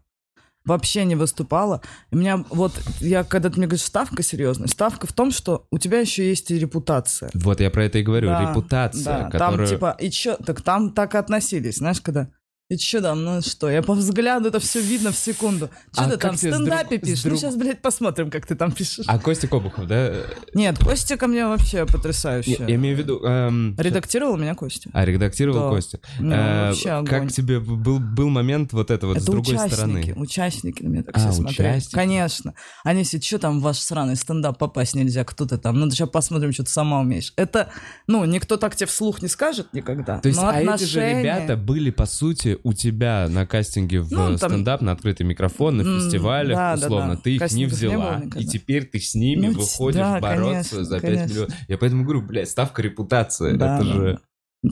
[0.65, 1.81] Вообще не выступала.
[2.11, 5.65] И у меня вот, я когда ты мне говоришь, ставка серьезная, ставка в том, что
[5.71, 7.29] у тебя еще есть и репутация.
[7.33, 9.67] Вот я про это и говорю, Да, репутация, Да, которую...
[9.67, 12.29] там типа, и чё, так там так и относились, знаешь, когда...
[12.69, 15.67] И чё там, ну что, я по взгляду это все видно в секунду.
[15.93, 17.23] Чё А ты там в стендапе друг- с пишешь?
[17.25, 19.05] Ну друг- сейчас, блядь, посмотрим, как ты там пишешь.
[19.07, 20.13] А Костя Кобухов, да?
[20.53, 22.55] Нет, Костя ко мне вообще Я, потрясающий.
[22.57, 23.19] я имею в виду...
[23.23, 24.89] эм, Редактировал меня Костя.
[24.93, 25.69] А, редактировал Да.
[25.75, 25.99] Костя.
[26.19, 27.05] Ну, Э, вообще огонь.
[27.09, 30.13] как тебе был, был момент вот это вот это с другой участники, стороны?
[30.15, 31.69] участники на меня так А, все смотрели.
[31.69, 31.93] участники.
[31.95, 32.53] Конечно.
[32.85, 35.79] Они все, что там в ваш сраный стендап попасть нельзя, кто ты там?
[35.79, 37.33] Ну, сейчас посмотрим, что ты сама умеешь.
[37.35, 37.69] Это,
[38.07, 40.19] ну, никто так тебе вслух не скажет никогда.
[40.19, 44.11] То есть, а эти же отношения- ребята были, по сути, у тебя на кастинге в
[44.11, 47.15] Ну, там- стендап, на открытый микрофон, на фестивалях, да, да, условно.
[47.15, 47.21] да.
[47.21, 50.19] Ты их не Кастингов не взяла, было и теперь ты с ними Ну, выходишь да,
[50.19, 51.33] бороться конечно, за 5 конечно.
[51.33, 51.53] миллионов.
[51.67, 53.55] Я поэтому говорю, блядь, ставка репутации.
[53.55, 53.93] Да, это да.
[53.93, 54.19] же...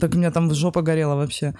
[0.00, 1.54] Так у меня там жопа горела вообще.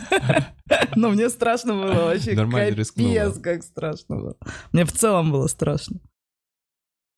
[0.96, 2.32] Но мне страшно было вообще.
[2.34, 3.30] Нормально рискнула.
[3.42, 4.36] Как страшно было.
[4.72, 6.00] Мне в целом было страшно.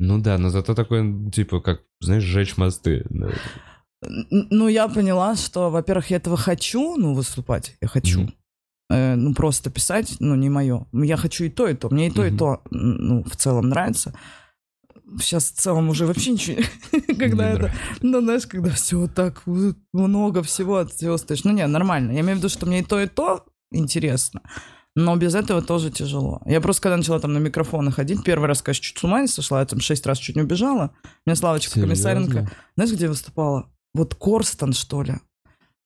[0.01, 3.07] Ну да, но зато такой, типа, как, знаешь, сжечь мосты.
[4.31, 8.21] Ну, я поняла, что, во-первых, я этого хочу, ну, выступать, я хочу.
[8.21, 8.35] Мгм.
[8.90, 10.87] Э, ну, просто писать, ну, не мое.
[10.93, 11.88] Я хочу и то, и то.
[11.90, 12.38] Мне и то, и Мгм.
[12.38, 14.14] то, ну, в целом нравится.
[15.21, 16.62] Сейчас в целом уже вообще ничего...
[17.19, 17.73] Когда это...
[18.01, 19.43] Ну, знаешь, когда все так
[19.93, 21.45] много всего от всего стоишь.
[21.45, 22.12] Ну, не, нормально.
[22.12, 24.40] Я имею в виду, что мне и то, и то интересно.
[24.97, 26.40] Но без этого тоже тяжело.
[26.47, 29.27] Я просто когда начала там на микрофоны ходить, первый раз, конечно, чуть с ума не
[29.27, 30.93] сошла, я там шесть раз чуть не убежала.
[31.05, 32.51] У меня Славочка Комиссаренко, Серьезно?
[32.77, 33.67] знаешь, где выступала?
[33.95, 35.15] Вот Корстон, что ли?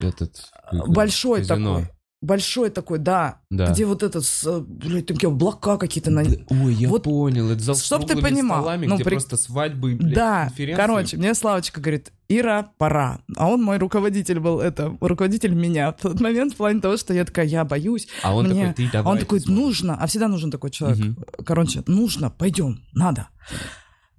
[0.01, 0.51] Этот...
[0.87, 1.77] Большой казино.
[1.81, 1.91] такой.
[2.21, 3.43] Большой такой, да.
[3.49, 3.71] Да.
[3.71, 6.23] Где вот этот, э, блядь, такие облака какие-то на...
[6.23, 7.49] Ой, я Вот, понял.
[7.51, 11.33] Это зал чтоб ты понимал, столами, ну, где при- просто свадьбы, блядь, Да, короче, мне
[11.35, 13.21] Славочка говорит, Ира, пора.
[13.37, 17.15] А он мой руководитель был, это, руководитель меня в тот момент в плане того, что
[17.15, 18.09] я такая, я боюсь.
[18.25, 19.13] А он мне- такой, ты А давай.
[19.13, 19.65] он такой, ты сможешь».
[19.83, 20.99] нужно, а всегда нужен такой человек.
[20.99, 21.25] Мгм.
[21.47, 23.29] Короче, нужно, пойдем, надо.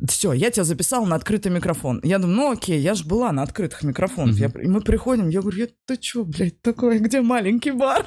[0.07, 1.99] Все, я тебя записал на открытый микрофон.
[2.03, 4.35] Я думаю, ну окей, я же была на открытых микрофонах.
[4.35, 4.41] Мгм.
[4.55, 8.05] Я и мы приходим, я говорю, «Я- ты чё, блядь, такое, где маленький бар?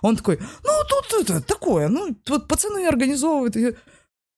[0.00, 3.56] Он такой, ну тут это, такое, ну вот пацаны организовывают.
[3.56, 3.72] Я,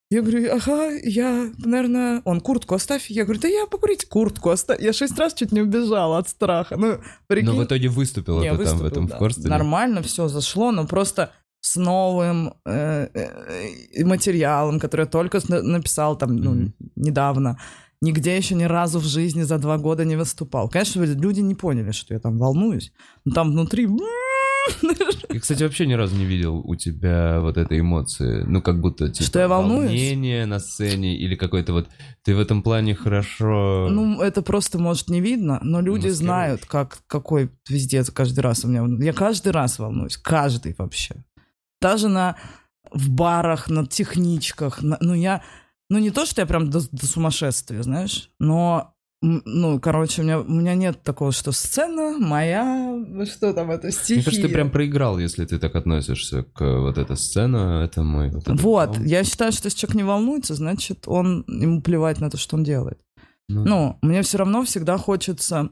[0.09, 3.09] я говорю, ага, я, наверное, он куртку оставь.
[3.09, 4.81] Я говорю, да я покурить куртку оставь.
[4.81, 6.75] Я шесть раз чуть не убежала от страха.
[6.77, 7.49] Ну, прикинь.
[7.51, 9.17] Но в итоге выступила Не, ты там в выступил, этом да.
[9.17, 9.49] в.
[9.49, 16.35] Нормально все зашло, но просто с новым э, э, материалом, который я только написал там
[16.35, 16.73] ну, Мгм.
[16.95, 17.57] недавно.
[18.01, 20.69] Нигде еще ни разу в жизни за два года не выступал.
[20.69, 22.91] Конечно, люди не поняли, что я там волнуюсь.
[23.25, 23.87] Но там внутри...
[25.29, 28.43] Я, кстати, вообще ни разу не видел у тебя вот этой эмоции.
[28.47, 29.89] Ну, как будто, типа, Что я волнуюсь?
[29.89, 31.87] волнение на сцене или какой-то вот...
[32.23, 33.87] Ты в этом плане хорошо...
[33.89, 38.67] Ну, это просто, может, не видно, но люди знают, как, какой пиздец каждый раз у
[38.67, 38.85] меня.
[39.05, 41.15] Я каждый раз волнуюсь, каждый вообще.
[41.81, 42.35] Даже на,
[42.91, 44.81] в барах, на техничках.
[44.81, 45.41] на- ну, я...
[45.89, 48.93] Ну, не то, что я прям до, до сумасшествия, знаешь, но...
[49.23, 52.63] Ну, короче, у меня, у меня нет такого, что сцена моя,
[52.95, 54.17] ну, что там, это стихия.
[54.17, 58.29] Мне кажется, ты прям проиграл, если ты так относишься к вот эта сцена, это мой...
[58.29, 62.37] Вот, Вот, я считаю, что если человек не волнуется, значит, он, ему плевать на то,
[62.37, 62.99] что он делает.
[63.49, 65.71] Ну, Ну, мне все равно всегда хочется...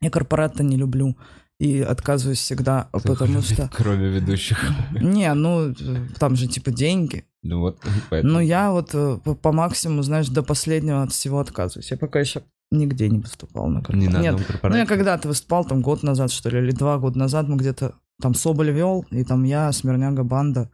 [0.00, 1.16] Я корпората не люблю
[1.64, 3.70] и отказываюсь всегда, потому что...
[3.74, 4.62] Кроме ведущих.
[4.92, 5.74] Не, ну,
[6.18, 7.24] там же типа деньги.
[7.42, 7.78] Ну вот,
[8.10, 8.34] поэтому...
[8.34, 11.90] Но я вот э, по, по максимуму, знаешь, до последнего от всего отказываюсь.
[11.90, 15.80] Я пока еще нигде не выступал на Не на Нет, ну я когда-то выступал, там
[15.80, 17.94] год назад, что ли, или два года назад мы где-то...
[18.22, 20.70] Там Соболь вел, и там я, Смирняга Банда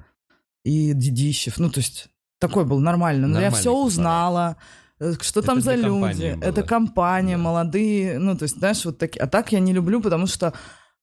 [0.64, 1.58] и Дидищев.
[1.58, 3.26] Ну, то есть такой был нормально.
[3.28, 3.86] Но я Нормальный все корпорат.
[3.86, 4.56] узнала,
[4.98, 6.34] э, что там Это за для люди.
[6.34, 6.44] было.
[6.44, 7.42] Это компания, Да.
[7.42, 8.18] молодые.
[8.18, 9.20] Ну, то есть, знаешь, вот такие.
[9.20, 10.52] А так я не люблю, потому что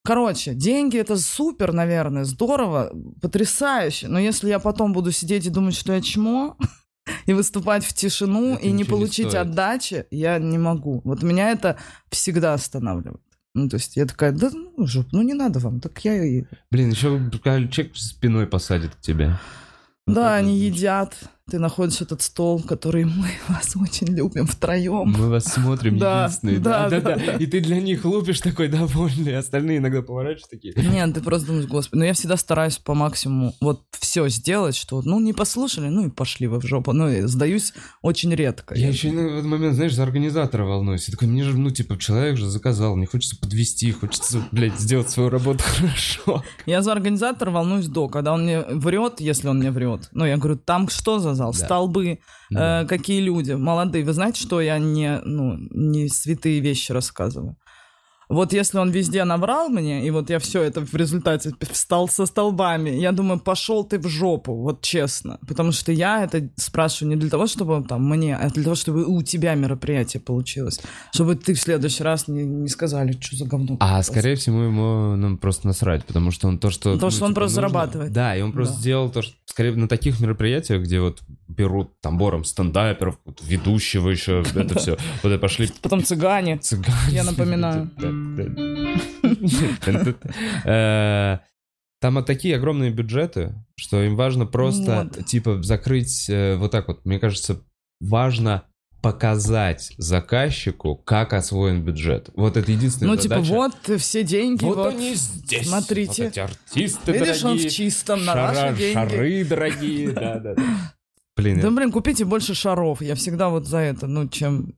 [0.08, 4.08] Короче, деньги это супер, наверное, здорово, потрясающе.
[4.08, 6.56] Но если я потом буду сидеть и думать, что я чмо,
[7.26, 9.41] и выступать в тишину, Это и не получить стоит.
[9.41, 11.02] отдачи, я не могу.
[11.04, 11.76] Вот меня это
[12.10, 13.22] всегда останавливает.
[13.54, 16.46] Ну, то есть я такая, да ну, жоп, ну не надо вам, так я и...
[16.72, 17.30] Блин, еще
[17.70, 19.38] человек спиной посадит к тебе.
[20.06, 21.17] Да, Вот они едят,
[21.49, 25.15] ты находишь этот стол, который мы вас очень любим втроем.
[25.17, 26.60] Мы вас смотрим Да, единственные.
[26.60, 27.31] да, Да, да, да, да.
[27.33, 30.73] И ты для них лупишь такой довольный, остальные иногда поворачиваются такие.
[30.75, 35.01] Нет, ты просто думаешь, господи, ну я всегда стараюсь по максимуму вот все сделать, что,
[35.03, 36.91] ну, не послушали, ну и пошли вы в жопу.
[36.91, 38.75] Ну, и сдаюсь очень редко.
[38.75, 41.07] Я еще в этот момент, знаешь, за организатора волнуюсь.
[41.07, 45.10] Я такой, мне же, ну, типа, человек же заказал, мне хочется подвести, хочется, блядь, сделать
[45.10, 46.43] свою работу хорошо.
[46.65, 50.10] Я за организатора волнуюсь до, когда он мне врет, если он мне врет.
[50.12, 51.58] Ну, я говорю, там что за сказал, Да.
[51.65, 52.19] столбы,
[52.50, 52.82] Да.
[52.82, 54.04] э, какие люди, молодые.
[54.04, 57.56] Вы знаете, что я не, ну, не святые вещи рассказываю?
[58.30, 62.26] Вот если он везде наврал мне, и вот я все это в результате встал со
[62.26, 65.40] столбами, я думаю, пошел ты в жопу, вот честно.
[65.48, 69.06] Потому что я это спрашиваю не для того, чтобы там мне, а для того, чтобы
[69.06, 70.82] у тебя мероприятие получилось.
[71.13, 73.76] Чтобы ты в следующий раз не, не сказали, что за говно.
[73.76, 74.12] А попался».
[74.12, 76.98] скорее всего ему ну, просто насрать, потому что он то, что...
[76.98, 78.12] То, что он просто нужно- зарабатывает.
[78.12, 78.80] Да, и он просто Да.
[78.82, 84.44] сделал то, что скорее на таких мероприятиях, где вот берут там бором стендаперов, ведущего еще,
[84.54, 84.98] это все.
[85.24, 86.58] Вот и пошли Потом цыгане.
[86.58, 86.92] цыгане.
[87.12, 87.90] Я напоминаю.
[90.65, 91.39] Э,
[92.00, 97.06] Там такие огромные бюджеты, что им важно просто, типа, закрыть э, вот так вот.
[97.06, 97.62] Мне кажется,
[98.00, 98.63] важно
[99.02, 102.30] показать заказчику, как освоен бюджет.
[102.36, 103.54] Вот это единственная Ну, типа, задача.
[103.54, 104.93] вот все деньги, Вот, вот.
[104.93, 105.67] они здесь.
[105.69, 106.23] смотрите.
[106.23, 107.69] Вот эти артисты Видишь, он дорогие.
[107.69, 108.93] в чистом, на шара- ваши деньги.
[108.93, 110.54] Шары дорогие, да, да.
[110.56, 110.63] да.
[111.36, 113.02] Блин, Да, блин, купите больше шаров.
[113.02, 114.73] Я всегда вот за это, ну, чем...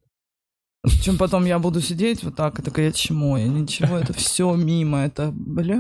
[1.02, 5.00] Чем потом я буду сидеть вот так, и такая, чмо, я ничего, это все мимо,
[5.00, 5.78] это, блядь.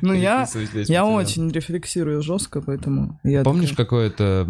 [0.00, 0.48] Ну, я,
[0.86, 4.46] я очень рефлексирую жестко, поэтому я Помнишь такая- какое-то,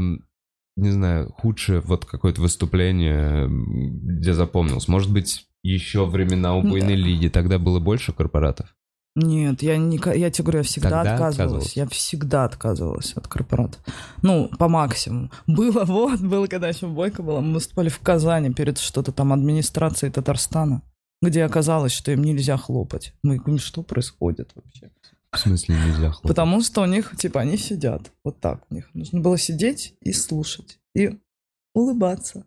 [0.76, 4.86] не знаю, худшее вот какое-то выступление, где запомнилось?
[4.86, 8.74] Может быть, еще времена убойной лиги, тогда было больше корпоратов?
[9.16, 11.76] Нет, я, не, я тебе говорю, я всегда Тогда отказывалась.
[11.76, 13.78] Я всегда отказывалась от корпората.
[14.22, 15.30] Ну, по максимуму.
[15.46, 20.10] Было, вот, было, когда еще Бойко была, мы выступали в Казани перед что-то там администрацией
[20.10, 20.82] Татарстана,
[21.22, 23.14] где оказалось, что им нельзя хлопать.
[23.22, 24.90] Мы говорим, что происходит вообще?
[25.30, 26.28] В смысле нельзя хлопать?
[26.28, 28.64] Потому что у них, типа, они сидят вот так.
[28.70, 31.20] У них нужно было сидеть и слушать, и
[31.72, 32.46] улыбаться.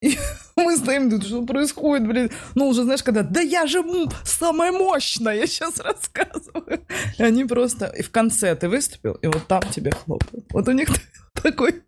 [0.00, 0.18] И
[0.64, 2.30] мы стоим, тут что происходит, блин?
[2.54, 3.84] Ну, уже знаешь, когда, да я же
[4.24, 6.80] самая мощная, я сейчас рассказываю.
[7.18, 10.46] И они просто, и в конце ты выступил, и вот там тебе хлопают.
[10.50, 10.88] Вот у них
[11.42, 11.82] такой...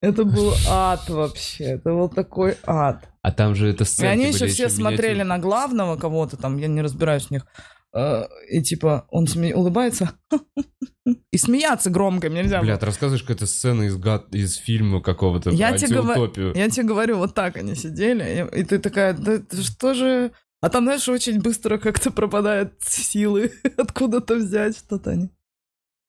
[0.00, 3.08] Это был ад вообще, это был такой ад.
[3.22, 6.66] А там же это И сценки они еще все смотрели на главного кого-то там, я
[6.66, 7.46] не разбираюсь в них.
[7.94, 10.12] Э, И типа он сме- улыбается
[11.30, 12.60] и смеяться громко им нельзя.
[12.60, 12.80] Бля, было.
[12.80, 14.34] ты рассказываешь какая-то сцена из, гад...
[14.34, 16.52] из фильма какого-то Я тебе, антиутопию.
[16.54, 20.32] я тебе говорю, вот так они сидели, и, и ты такая, да что же...
[20.60, 25.28] А там, знаешь, очень быстро как-то пропадают силы, откуда-то взять что-то они.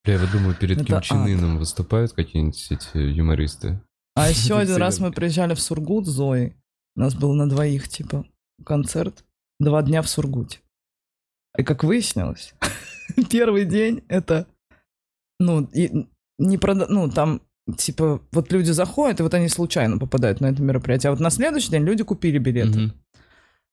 [0.06, 1.02] Бля, я думаю, перед Это Ким.
[1.02, 3.82] Чен Ыном выступают какие-нибудь эти юмористы?
[4.16, 6.54] А еще один раз мы приезжали в Сургут с Зоей.
[6.96, 8.26] У нас был на двоих, типа,
[8.64, 9.24] концерт.
[9.60, 10.60] Два дня в Сургуте.
[11.58, 12.54] И как выяснилось,
[13.30, 14.48] первый день это,
[15.40, 16.08] ну, и
[16.40, 16.88] не прода...
[16.90, 17.42] ну, там,
[17.78, 21.10] типа, вот люди заходят, и вот они случайно попадают на это мероприятие.
[21.10, 22.94] А вот на следующий день люди купили билеты.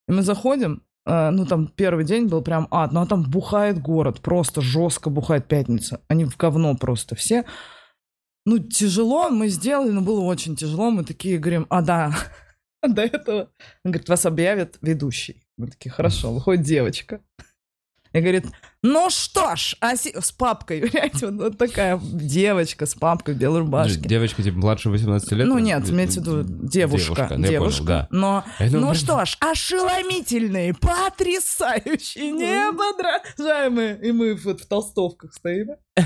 [0.08, 3.80] И мы заходим, э, ну, там первый день был прям ад, ну, а там бухает
[3.80, 6.00] город, просто жестко бухает пятница.
[6.08, 7.44] Они в говно просто все.
[8.46, 10.90] Ну, тяжело мы сделали, но было очень тяжело.
[10.90, 12.14] Мы такие говорим, а да,
[12.82, 13.50] до этого,
[13.84, 15.42] он говорит, вас объявят ведущий.
[15.56, 17.20] Мы такие, хорошо, выходит девочка.
[18.12, 18.46] И говорит,
[18.82, 23.38] ну что ж, а си-» с папкой, понимаете, вот, вот такая девочка с папкой в
[23.38, 24.00] белой рубашке.
[24.00, 25.46] Девочка, типа младше 18 лет?
[25.46, 27.14] Ну нет, имеется в виду девушка.
[27.14, 27.82] Девушка, ну, девушка.
[27.82, 28.08] понял, да.
[28.10, 34.00] Но, думаю, ну может, что ж, ошеломительные, потрясающие, неподражаемые.
[34.02, 35.68] И мы вот в толстовках стоим.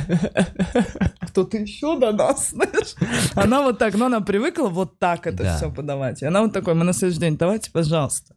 [1.29, 2.95] Кто-то еще до нас, знаешь.
[3.35, 5.57] Она вот так, но она привыкла вот так это Да.
[5.57, 6.23] все подавать.
[6.23, 8.34] И она вот такой, мы на следующий день, давайте, пожалуйста,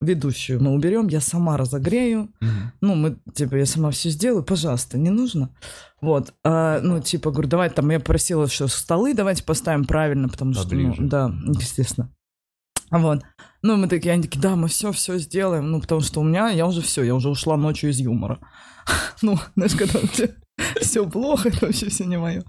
[0.00, 2.30] ведущую мы уберем, я сама разогрею.
[2.40, 2.72] Мгм.
[2.80, 5.50] Ну, мы, типа, я сама все сделаю, пожалуйста, не нужно.
[6.00, 10.54] Вот, а, ну, типа, говорю, давайте, там, я просила, что столы давайте поставим правильно, потому
[10.54, 11.02] что, ну, Поближе.
[11.08, 12.10] да, естественно.
[12.90, 13.22] Вот.
[13.62, 16.50] Ну, мы такие, они такие, да, мы все, все сделаем, ну, потому что у меня,
[16.50, 18.38] я уже все, я уже ушла ночью из юмора.
[19.20, 20.00] Ну, знаешь, когда
[20.80, 22.44] все плохо, это вообще все не мое.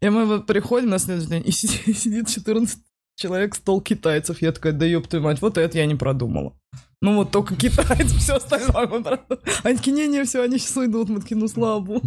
[0.00, 2.78] И мы вот приходим на следующий день, и сидит, сидит 14
[3.16, 4.42] человек, стол китайцев.
[4.42, 6.54] Я такая, да ёб твою мать, вот это я не продумала.
[7.00, 9.40] Ну вот только китайцы, все остальное мы продумали.
[9.64, 11.08] Они такие, не-не, все, они сейчас уйдут.
[11.08, 12.06] Мы такие, ну слава богу.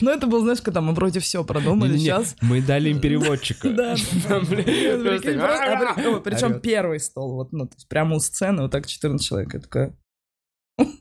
[0.00, 2.36] Но это был, знаешь, когда мы вроде все продумали, сейчас...
[2.40, 3.68] Мы дали им переводчика.
[3.70, 3.96] Да,
[4.28, 9.54] просто- Причем первый стол, вот, ну, то есть прямо у сцены, вот так 14 человек.
[9.54, 9.98] Я такая,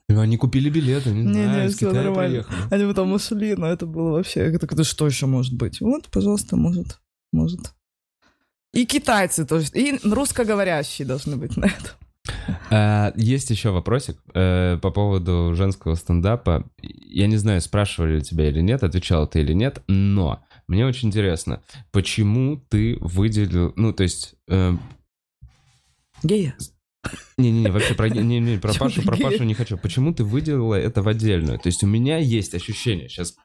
[0.10, 2.46] Они купили билеты, не знаю, из всё Китая нормально.
[2.72, 4.52] они потом ушли, но это было вообще...
[4.52, 5.80] Я такая, что еще может быть?
[5.80, 7.00] Вот, пожалуйста, может,
[7.32, 7.74] может.
[8.78, 11.98] И китайцы тоже, и русскоговорящие должны быть на этом.
[12.70, 16.64] А, Есть еще вопросик э, по поводу женского стендапа.
[16.84, 21.08] Я не знаю, спрашивали ли тебя или нет, отвечал ты или нет, но мне очень
[21.08, 24.74] интересно, почему ты выделил, ну, то есть, э,
[26.22, 26.56] Гея.
[27.40, 29.18] не-не-не, вообще про, не, не, про Пашу, про?
[29.18, 29.80] Пашу не хочу.
[29.80, 31.58] Почему ты выделила это в отдельную?
[31.58, 33.38] То есть у меня есть ощущение, сейчас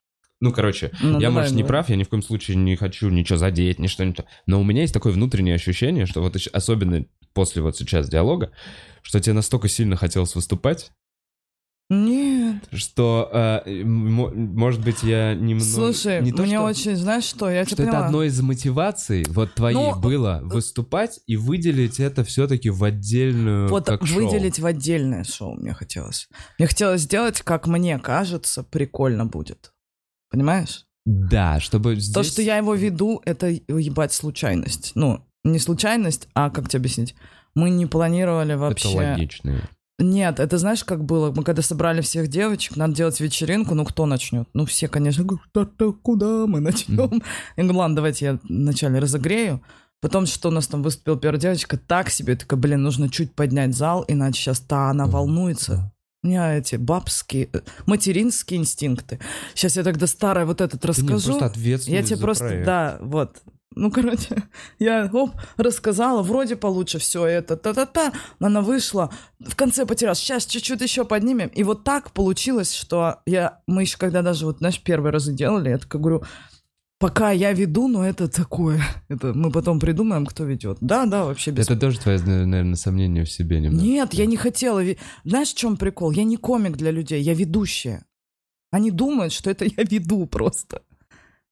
[0.43, 1.69] Ну, короче, Ну, я, давай, может, не давай.
[1.69, 4.25] прав, я ни в коем случае не хочу ничего задеть, ни что-нибудь.
[4.47, 8.51] Но у меня есть такое внутреннее ощущение, что вот особенно после вот сейчас диалога,
[9.03, 10.91] что тебе настолько сильно хотелось выступать,
[11.91, 12.57] Нет.
[12.73, 15.65] что, э, может быть, я немного...
[15.65, 18.07] Слушай, не то, мне что- очень, знаешь что, я Что тебя это поняла.
[18.07, 23.87] одно из мотиваций вот твоей Ну, было выступать и выделить это все-таки в отдельную Вот
[23.87, 24.25] как шоу.
[24.27, 26.29] выделить в отдельное шоу мне хотелось.
[26.59, 29.73] Мне хотелось сделать, как мне кажется, прикольно будет.
[30.33, 30.87] Понимаешь?
[31.05, 32.15] Да, чтобы здесь...
[32.15, 34.93] То, что я его веду, это ебать случайность.
[34.95, 37.15] Ну, не случайность, а как тебе объяснить?
[37.55, 38.89] Мы не планировали вообще...
[38.89, 39.69] Это логично.
[39.99, 41.31] Нет, это знаешь, как было?
[41.31, 44.49] Мы когда собрали всех девочек, надо делать вечеринку, ну кто начнет?
[44.55, 47.23] Ну все, конечно, говорю, «Да, да, куда мы начнем?
[47.57, 49.63] Я говорю, ладно, давайте я вначале разогрею.
[50.01, 53.77] Потом, что у нас там выступила первая девочка, так себе, такая, блин, нужно чуть поднять
[53.77, 55.93] зал, иначе сейчас та она волнуется.
[56.25, 59.19] У меня эти бабские, э, материнские инстинкты.
[59.55, 61.31] Сейчас я тогда старая вот этот расскажу.
[61.33, 62.67] просто ответственность Я тебе просто, проект.
[62.67, 63.43] да, вот.
[63.75, 64.37] Ну, короче,
[64.79, 68.13] я оп, рассказала, вроде получше все это, та-та-та.
[68.39, 70.19] Она вышла, в конце потерялась.
[70.19, 71.49] Сейчас чуть-чуть еще поднимем.
[71.49, 75.71] И вот так получилось, что я, мы еще когда даже, вот, знаешь, первый раз делали,
[75.71, 76.23] я такая говорю,
[77.03, 78.81] пока я веду, но это такое.
[79.09, 80.79] Это мы потом придумаем, кто ведет.
[80.81, 83.85] Да, да, вообще без Это тоже твое, наверное, сомнение в себе немного.
[83.85, 84.83] нет, я не хотела.
[85.25, 86.13] Знаешь, в чем прикол?
[86.13, 88.05] Я не комик для людей, я ведущая.
[88.71, 90.83] Они думают, что это я веду просто.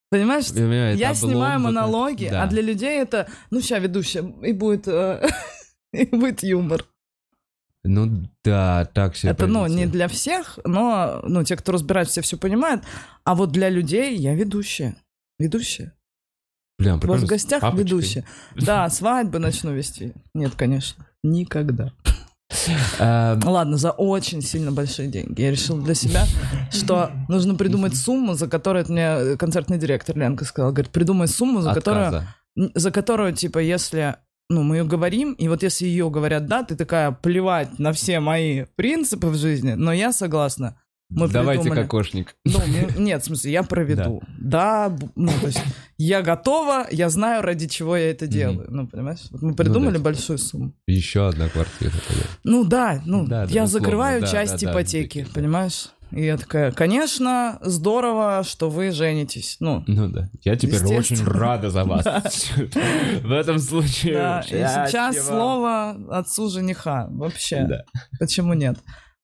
[0.09, 0.47] Понимаешь?
[0.47, 2.45] Я понимаю, я снимаю монологи, да.
[2.45, 5.29] а для людей это, ну, сейчас ведущая, и будет, э,
[5.93, 6.85] и будет юмор.
[7.83, 12.23] Ну да, так себе это, ну, не для всех, но, ну, те, кто разбирается, все
[12.23, 12.85] все понимают.
[13.25, 14.95] А вот для людей я ведущая.
[15.41, 15.95] Ведущая.
[16.79, 17.85] Бля, У вас в гостях папочкой.
[17.85, 18.25] ведущая.
[18.57, 20.13] Да, свадьбы начну вести.
[20.35, 21.07] Нет, конечно.
[21.23, 21.93] Никогда.
[22.99, 25.41] А, Ладно, за очень сильно большие деньги.
[25.41, 26.27] Я решил для себя,
[26.71, 30.73] что нужно придумать сумму, за которую мне концертный директор Ленка сказал.
[30.73, 32.23] Говорит, придумай сумму, за которую,
[32.57, 34.17] за которую, типа, если
[34.51, 38.19] ну, мы ее говорим, и вот если ее говорят «да», ты такая, плевать на все
[38.19, 40.80] мои принципы в жизни, но я согласна.
[41.11, 41.83] Мы Давайте придумали.
[41.83, 42.37] кокошник.
[42.45, 42.61] Ну,
[42.99, 44.23] нет, в смысле, я проведу.
[44.39, 45.61] Да, б- ну, то есть
[45.99, 48.67] я готова, я знаю, ради чего я это делаю.
[48.71, 49.21] Ну, понимаешь?
[49.33, 50.05] Вот мы придумали да.
[50.05, 50.73] большую сумму.
[50.87, 51.91] Еще одна квартира.
[51.91, 52.23] тогда.
[52.45, 55.35] Ну да, ну Да, да, я условно, закрываю да, часть да, да, ипотеки, такие.
[55.35, 55.89] понимаешь?
[56.13, 59.57] И я такая, конечно, здорово, что вы женитесь.
[59.61, 60.29] Ну, Ну да.
[60.43, 62.05] Я теперь очень рада за вас.
[63.23, 64.15] В этом случае.
[64.15, 64.41] да.
[64.43, 64.47] И
[64.89, 67.07] сейчас слово отцу жениха.
[67.11, 67.85] Вообще, Да.
[68.19, 68.79] почему нет?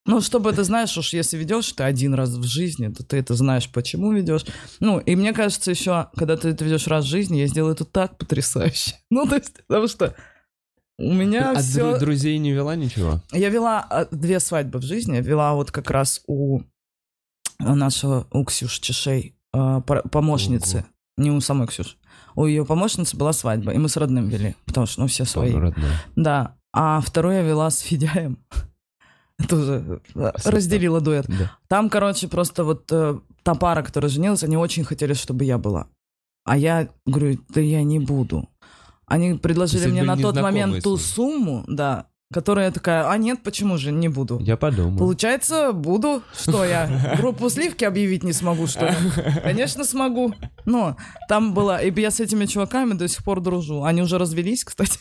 [0.06, 3.34] Ну, чтобы ты знаешь, уж если ведешь ты один раз в жизни, то ты это
[3.34, 4.44] знаешь, почему ведешь.
[4.80, 7.84] Ну, и мне кажется, еще, когда ты это ведешь раз в жизни, я сделаю это
[7.84, 8.94] так потрясающе.
[9.10, 10.14] Ну, то есть, потому что
[10.98, 11.96] у меня А все...
[11.96, 13.20] дру- друзей не вела ничего?
[13.32, 15.16] Я вела а, две свадьбы в жизни.
[15.16, 16.60] Я вела вот как раз у
[17.58, 20.86] нашего, у Ксюши Чешей, а, помощницы.
[21.16, 21.96] Не у самой Ксюши.
[22.34, 25.52] У ее помощницы была свадьба, и мы с родным вели, потому что, ну, все свои.
[25.52, 25.90] Родной.
[26.14, 26.56] Да.
[26.72, 28.38] А вторую я вела с Федяем.
[29.48, 31.26] Тоже э, разделила дуэт.
[31.28, 31.52] Да.
[31.68, 35.88] Там, короче, просто вот э, та пара, которая женилась, они очень хотели, чтобы я была.
[36.44, 38.48] А я говорю, да я не буду.
[39.06, 43.92] Они предложили мне на тот момент ту сумму, да, которая такая, а нет, почему же,
[43.92, 44.38] не буду.
[44.40, 44.98] Я подумал.
[44.98, 46.22] Получается, буду.
[46.36, 47.14] Что я?
[47.18, 48.94] Группу сливки объявить не смогу, что ли?
[49.42, 50.34] Конечно, смогу.
[50.64, 50.96] Но
[51.28, 51.80] там было...
[51.82, 53.84] И я с этими чуваками до сих пор дружу.
[53.84, 54.98] Они уже развелись, кстати.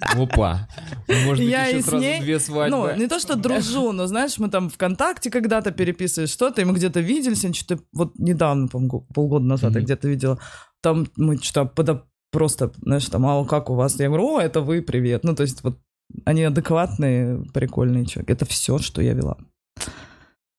[0.00, 0.68] Опа.
[1.08, 2.76] Может быть, Я еще сразу ней, две свадьбы.
[2.76, 6.74] Ну, не то, что дружу, но, знаешь, мы там ВКонтакте когда-то переписывали что-то, и мы
[6.74, 9.84] где-то виделись, они что-то вот недавно, по-моему, полгода назад я Мгм.
[9.84, 10.38] где-то видела.
[10.82, 13.98] Там мы что-то просто, знаешь, там, а как у вас?
[13.98, 15.24] Я говорю, о, это вы, привет.
[15.24, 15.78] Ну, то есть вот
[16.24, 18.30] они адекватные, прикольные человек.
[18.30, 19.36] Это все, что я вела.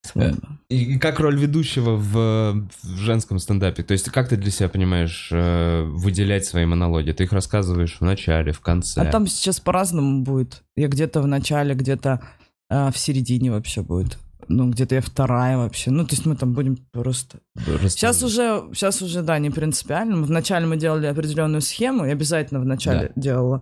[0.08, 0.60] Свадьба.
[0.70, 3.84] И как роль ведущего в, в женском стендапе?
[3.84, 7.12] То есть как ты для себя понимаешь э, выделять свои монологи?
[7.12, 9.02] Ты их рассказываешь в начале, в конце?
[9.02, 10.64] А там сейчас по-разному будет.
[10.76, 12.22] Я где-то в начале, где-то
[12.70, 14.18] а, в середине вообще будет.
[14.50, 15.92] Ну, где-то я вторая вообще.
[15.92, 17.40] Ну, то есть мы там будем просто...
[17.58, 20.22] Сейчас уже, сейчас уже, да, не принципиально.
[20.24, 23.62] Вначале мы делали определенную схему, и обязательно вначале делала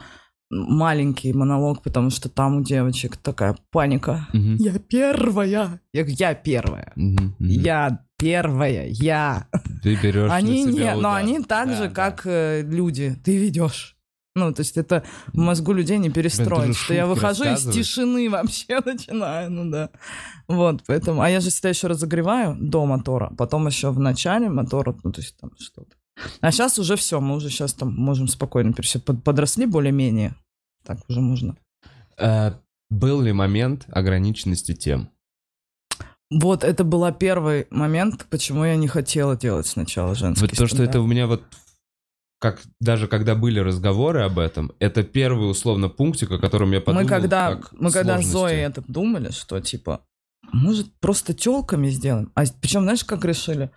[0.50, 4.28] маленький монолог, потому что там у девочек такая паника.
[4.34, 4.56] Мгм.
[4.58, 5.80] Я первая.
[5.94, 6.92] Я говорю, я первая.
[6.96, 7.50] Мгм, мгм.
[7.50, 8.88] Я первая.
[8.90, 9.48] Я.
[9.84, 11.16] Ты берешь Они на себя не, но удар.
[11.18, 11.90] они так Да, же, да.
[11.90, 13.16] как э, люди.
[13.24, 13.92] Ты ведешь.
[14.38, 18.82] Ну, то есть это в мозгу людей не перестроить, что я выхожу из тишины вообще
[18.86, 19.90] начинаю, ну да.
[20.50, 24.94] Вот, поэтому, а я же всегда еще разогреваю до мотора, потом еще в начале мотора,
[25.06, 25.96] ну, то есть там что-то.
[26.42, 28.74] А сейчас уже все, мы уже сейчас там можем спокойно.
[28.74, 30.36] Под- Подросли более-менее,
[30.84, 31.56] так уже можно.
[32.18, 32.54] Э,
[32.90, 35.10] Был ли момент ограниченности тем?
[36.32, 40.84] Вот это был первый момент, почему я не хотела делать сначала женский Вот то, что
[40.84, 41.44] это у меня вот
[42.40, 47.04] как даже когда были разговоры об этом, это первый условно пунктик, о котором я подумал.
[47.04, 48.22] мы когда, как мы когда.
[48.22, 50.02] Зоей это думали, что типа,
[50.52, 52.32] может, просто телками сделаем?
[52.36, 53.72] А причем, знаешь, как решили?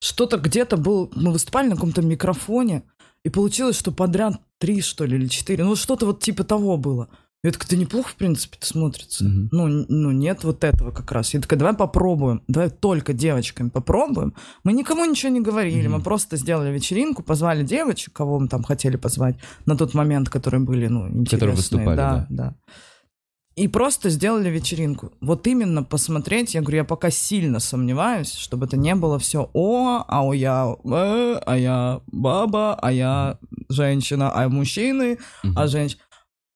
[0.00, 2.82] Что-то где-то был, мы выступали на каком-то микрофоне,
[3.24, 5.64] и получилось, что подряд три, что ли, или четыре.
[5.64, 7.08] Ну, что-то вот типа того было.
[7.42, 9.24] Я такая, это неплохо, в принципе, это смотрится.
[9.24, 9.48] Мгм.
[9.52, 11.34] Ну, ну, нет вот этого как раз.
[11.34, 12.42] Я такая, давай попробуем.
[12.48, 14.34] Давай только девочками попробуем.
[14.62, 15.86] Мы никому ничего не говорили.
[15.86, 15.98] Мгм.
[15.98, 19.36] Мы просто сделали вечеринку, позвали девочек, кого мы там хотели позвать
[19.66, 21.26] на тот момент, которые были, ну, интересные.
[21.26, 22.54] Которые выступали, да, да.
[23.56, 25.12] И просто сделали вечеринку.
[25.20, 30.04] Вот именно посмотреть, я говорю, я пока сильно сомневаюсь, чтобы это не было все «О,
[30.08, 33.38] а я, э, а я баба, а я
[33.68, 35.18] женщина, а мужчины,
[35.54, 36.02] а женщина».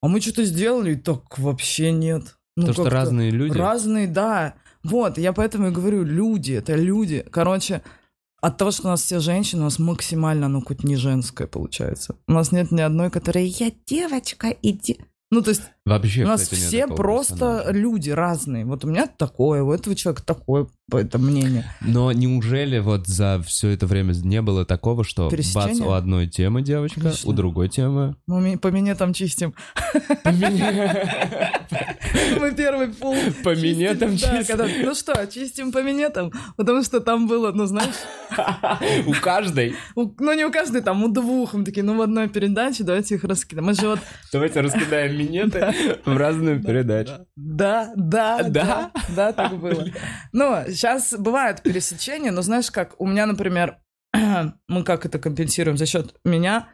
[0.03, 2.37] А мы что-то сделали, и так вообще нет.
[2.57, 3.57] Ну, То, что разные люди.
[3.57, 4.55] Разные, да.
[4.83, 7.25] Вот, я поэтому и говорю, люди, это люди.
[7.31, 7.83] Короче,
[8.41, 12.17] от того, что у нас все женщины, у нас максимально, ну, хоть не женское получается.
[12.27, 14.99] У нас нет ни одной, которая «я девочка, иди».
[15.31, 17.71] Ну, то есть Вообще, у нас кстати, все просто персонажа.
[17.73, 18.65] люди разные.
[18.65, 21.65] Вот у меня такое, у этого человека такое это мнение.
[21.81, 26.63] Но неужели вот за все это время не было такого, что бац, у одной темы
[26.63, 27.31] девочка, Конечно.
[27.31, 28.17] у другой темы...
[28.27, 29.55] Мы ми- по мне там чистим.
[32.41, 33.17] Мы первый пул.
[33.45, 34.87] По минетам да, чистим.
[34.87, 36.33] Ну что, чистим по минетам?
[36.57, 37.95] Потому что там было, ну знаешь,
[39.07, 39.75] У каждой.
[39.95, 41.55] ну не у каждой, там у двух.
[41.55, 43.67] Мы такие, ну в одной передаче давайте их раскидаем.
[43.67, 44.01] Мы же вот...
[44.33, 47.13] Давайте раскидаем минеты в разные передачи.
[47.37, 48.49] Да, да, Да?
[48.49, 49.87] да, да, так было.
[50.33, 53.79] Ну, сейчас бывают пересечения, но знаешь как, у меня, например,
[54.69, 56.69] мы как это компенсируем за счет меня,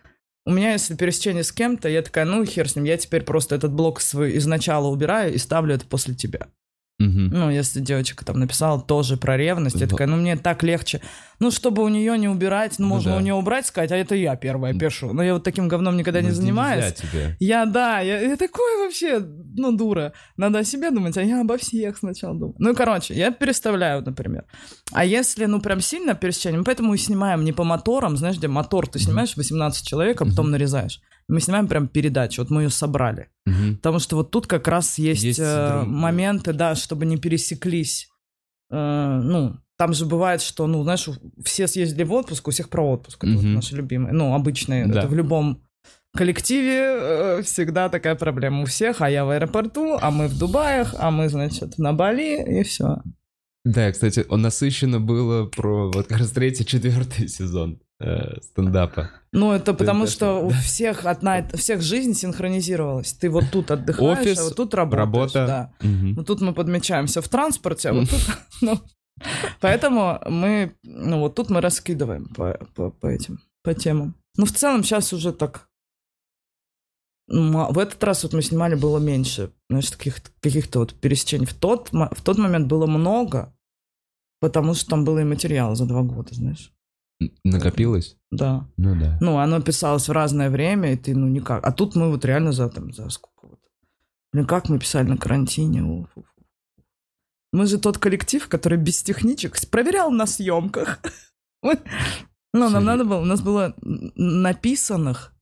[0.47, 3.55] у меня, если пересечение с кем-то, я такая, ну хер с ним, я теперь просто
[3.55, 6.49] этот блок свой изначала убираю и ставлю это после тебя.
[7.01, 7.29] Мгм.
[7.31, 11.01] Ну, если девочка там написала тоже про ревность, я такая, ну мне так легче.
[11.41, 13.17] Ну, чтобы у нее не убирать, ну, Ну можно да.
[13.17, 15.13] у нее убрать, сказать, а это я первая пишу.
[15.13, 16.85] Но я вот таким говном никогда не Ну, занимаюсь.
[16.85, 17.37] нельзя тебе.
[17.41, 20.13] Я, да, я, я такой вообще, ну, дура.
[20.37, 22.55] Надо о себе думать, а я обо всех сначала думаю.
[22.61, 24.45] Ну, короче, я переставляю, например.
[24.93, 28.87] А если, ну, прям сильно пересечение, поэтому и снимаем не по моторам, знаешь, где мотор
[28.87, 31.01] ты снимаешь 18 человек, а потом нарезаешь.
[31.29, 33.29] Мы снимаем прям передачу, вот мы ее собрали.
[33.47, 33.77] Мгм.
[33.77, 38.09] Потому что вот тут как раз есть, Есть э, моменты, да, чтобы не пересеклись.
[38.71, 41.09] Э, ну, там же бывает, что, ну, знаешь,
[41.45, 43.25] все съездили в отпуск, у всех про отпуск.
[43.25, 44.13] Это вот наши любимые.
[44.13, 44.87] Ну, обычные.
[44.87, 45.01] Да.
[45.01, 45.63] Это в любом
[46.15, 49.01] коллективе э, всегда такая проблема у всех.
[49.01, 53.03] А я в аэропорту, а мы в Дубаях, а мы, значит, на Бали, и все.
[53.65, 59.11] Да, кстати, он насыщенно было про вот как раз третий, четвертый сезон э, стендапа.
[59.33, 63.13] Ну, это потому что у всех одна, у всех жизнь синхронизировалась.
[63.15, 65.35] Ты вот тут отдыхаешь, Офис, а вот тут работаешь.
[65.35, 65.47] Работа.
[65.47, 65.87] Да.
[65.89, 66.15] Мгм.
[66.15, 68.21] Ну, тут мы подмечаемся в транспорте, а вот тут...
[68.61, 68.81] ну,
[69.61, 70.75] поэтому мы...
[70.83, 74.15] Ну, вот тут мы раскидываем по, по, по этим, по темам.
[74.37, 75.69] Ну, в целом, сейчас уже так...
[77.31, 81.47] м, В этот раз вот мы снимали было меньше, знаешь, таких каких-то вот пересечений.
[81.47, 83.55] В тот, в тот момент было много,
[84.41, 86.74] потому что там было и материал за два года, знаешь.
[87.45, 88.17] Накопилось?
[88.31, 88.69] Да.
[88.77, 89.19] Ну да.
[89.21, 91.67] Ну, оно писалось в разное время, и ты, ну, никак.
[91.67, 93.59] А тут мы вот реально за, там, за сколько вот.
[94.33, 95.83] Блин, как мы писали на карантине.
[95.83, 96.45] уф, уф, уф.
[97.53, 101.01] Мы же тот коллектив, который без техничек проверял на съемках.
[102.57, 105.33] Ну, нам надо было, у нас было написанных,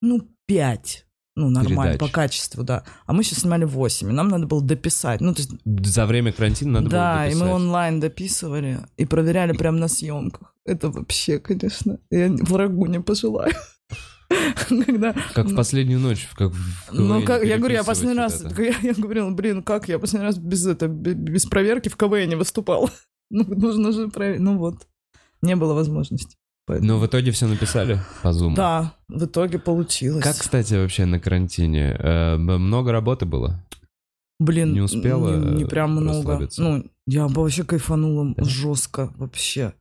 [0.00, 1.06] ну, пять.
[1.38, 2.00] Ну, нормально, Передач.
[2.00, 2.82] по качеству, да.
[3.04, 5.20] А мы сейчас снимали восемь, и нам надо было дописать.
[5.20, 5.50] Ну, то есть,
[5.86, 7.54] За время карантина надо да, было и мы дописать.
[7.54, 10.54] онлайн дописывали и проверяли прямо на съемках.
[10.66, 13.52] Это вообще, конечно, я врагу не пожелаю.
[14.68, 15.14] Когда...
[15.34, 18.94] Как в последнюю ночь, как в Ну, как, я говорю, я последний раз, я, я
[18.94, 22.90] говорила, блин, как я последний раз без, это, бе- без проверки в КВН не выступал.
[23.28, 24.40] Ну, нужно же проверить.
[24.40, 24.86] Ну вот,
[25.42, 26.36] не было возможности.
[26.64, 28.54] Поэтому- Но в итоге все написали по Zoom.
[28.54, 30.22] Да, в итоге получилось.
[30.22, 31.96] Как, кстати, вообще на карантине?
[31.98, 33.60] Э, много работы было?
[34.38, 36.18] Блин, не успела, Не, не э, прям много.
[36.18, 36.62] расслабиться?
[36.62, 38.44] Ну, я вообще кайфанула Да.
[38.44, 39.72] жестко вообще.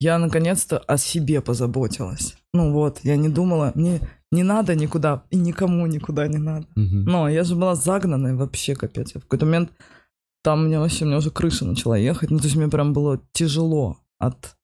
[0.00, 2.36] Я наконец-то о себе позаботилась.
[2.52, 6.66] Ну вот, я не думала, мне не надо никуда, и никому никуда не надо.
[6.74, 7.04] Мгм.
[7.04, 9.12] Но я же была загнанная вообще, капец.
[9.14, 9.70] Я в какой-то момент
[10.42, 12.30] там мне вообще, мне уже крыша начала ехать.
[12.30, 14.55] Ну, то есть мне прям было тяжело от...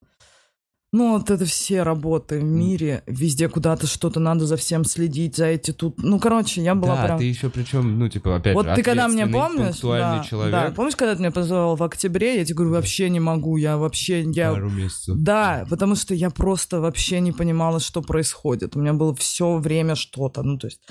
[0.93, 5.47] Ну, вот это все работы в мире, везде куда-то что-то надо за всем следить, за
[5.47, 5.97] эти тут...
[5.97, 7.17] Ну, короче, я была да, прям...
[7.17, 10.51] ты еще причем, ну, типа, опять Вот же, ты когда мне помнишь, да, человек.
[10.51, 13.77] да, помнишь, когда ты меня позвал в октябре, я тебе говорю, вообще не могу, я
[13.77, 15.17] вообще, я, Пару месяцев.
[15.17, 18.75] да, потому что я просто вообще не понимала, что происходит.
[18.75, 20.81] У меня было все время что-то, ну то есть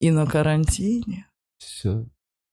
[0.00, 1.28] и на карантине.
[1.58, 2.06] Все.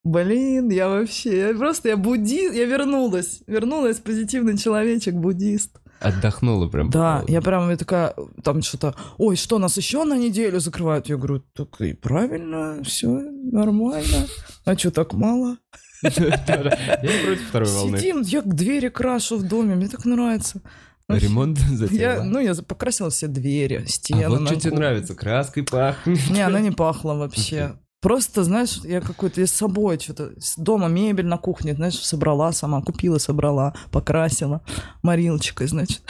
[0.03, 5.79] Блин, я вообще, я просто, я буддист, я вернулась, вернулась, позитивный человечек, буддист.
[6.05, 6.89] Отдохнула прям.
[6.89, 11.07] Да, я прям я такая, там что-то, ой, что, нас еще на неделю закрывают?
[11.09, 14.27] Я говорю, так и правильно, все нормально.
[14.65, 15.57] А что, так мало?
[16.03, 17.97] Я против второй волны.
[17.97, 20.61] Сидим, я к двери крашу в доме, мне так нравится.
[21.07, 21.27] Вообще.
[21.27, 22.23] Ремонт Я, затеяла.
[22.23, 24.23] ну, я покрасила все двери, стены.
[24.23, 26.19] А вот что тебе нравится, краской пахнет.
[26.29, 27.75] Не, она не пахла вообще.
[28.05, 32.83] Просто, знаешь, я какой-то я с собой что-то, дома мебель на кухне, знаешь, собрала сама,
[32.83, 34.61] купила, собрала, покрасила
[35.01, 36.03] морилочкой, значит.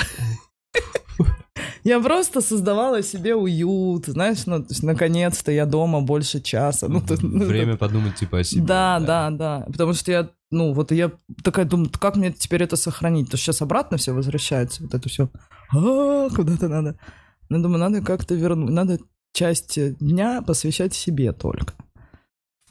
[1.86, 6.90] Я просто создавала себе уют, знаешь, ну, наконец-то я дома больше часа.
[6.90, 8.64] Ну, то- ну, Время подумать типа о себе.
[8.64, 9.66] Да, да, да.
[9.68, 13.32] Потому что я, ну, вот я такая думаю, как мне теперь это сохранить?
[13.32, 15.30] То сейчас обратно все возвращается, вот это все.
[15.72, 17.00] Куда-то надо.
[17.48, 19.00] Ну, думаю, надо как-то вернуть, надо
[19.32, 21.74] часть дня посвящать себе только.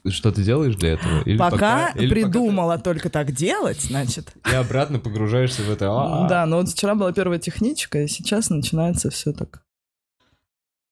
[0.08, 1.22] Что ты делаешь для этого?
[1.24, 4.34] Или пока, или придумала только так делать, значит.
[4.42, 5.86] пока И обратно погружаешься в это.
[5.88, 9.62] а, Да, но вот вчера была первая техничка, и сейчас начинается все так.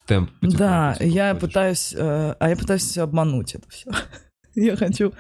[0.06, 3.90] Темп Да, я пытаюсь, э, а я пытаюсь обмануть это все.
[4.54, 5.14] Я хочу,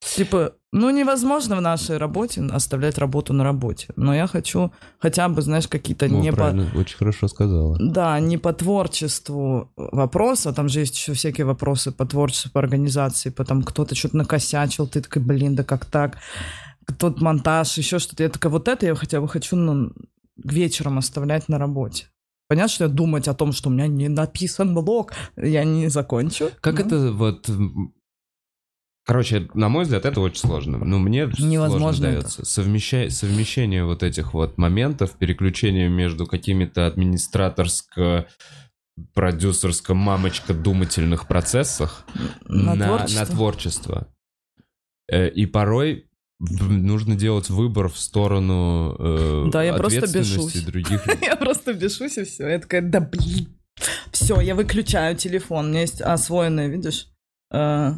[0.00, 5.42] типа, ну невозможно в нашей работе оставлять работу на работе, но я хочу хотя бы,
[5.42, 7.76] знаешь, какие-то О, не по, правильно, очень хорошо сказала.
[7.80, 13.30] да, не по творчеству вопроса, там же есть еще всякие вопросы по творчеству, по организации,
[13.30, 16.18] потом кто-то что-то накосячил, ты такой, блин, да как так?
[16.98, 18.22] Тот монтаж, еще что-то.
[18.22, 19.92] Я такая, вот это я хотя бы хочу ну,
[20.42, 22.06] вечером оставлять на работе.
[22.48, 26.50] Понятно, что я думать о том, что у меня не написан блог, я не закончу.
[26.62, 27.50] Как Ну, это вот...
[29.08, 30.76] Короче, на мой взгляд, это очень сложно.
[30.76, 32.42] Ну, мне Невозможно сложно дается.
[32.42, 38.26] Совмеща- Совмещение вот этих вот моментов, переключение между какими-то администраторско
[39.14, 42.04] продюсерско-мамочко-думательных процессах
[42.44, 43.20] На на, творчество.
[43.20, 44.08] на творчество.
[45.10, 46.06] Э, И порой
[46.38, 50.64] нужно делать выбор в сторону э, Да, я просто ответственности бешусь.
[50.64, 51.06] других.
[51.22, 52.46] Я просто бешусь и все.
[52.48, 53.48] Я такая, да блин.
[54.12, 55.66] Все, я выключаю телефон.
[55.66, 57.08] У меня есть освоенный, видишь,
[57.52, 57.92] э,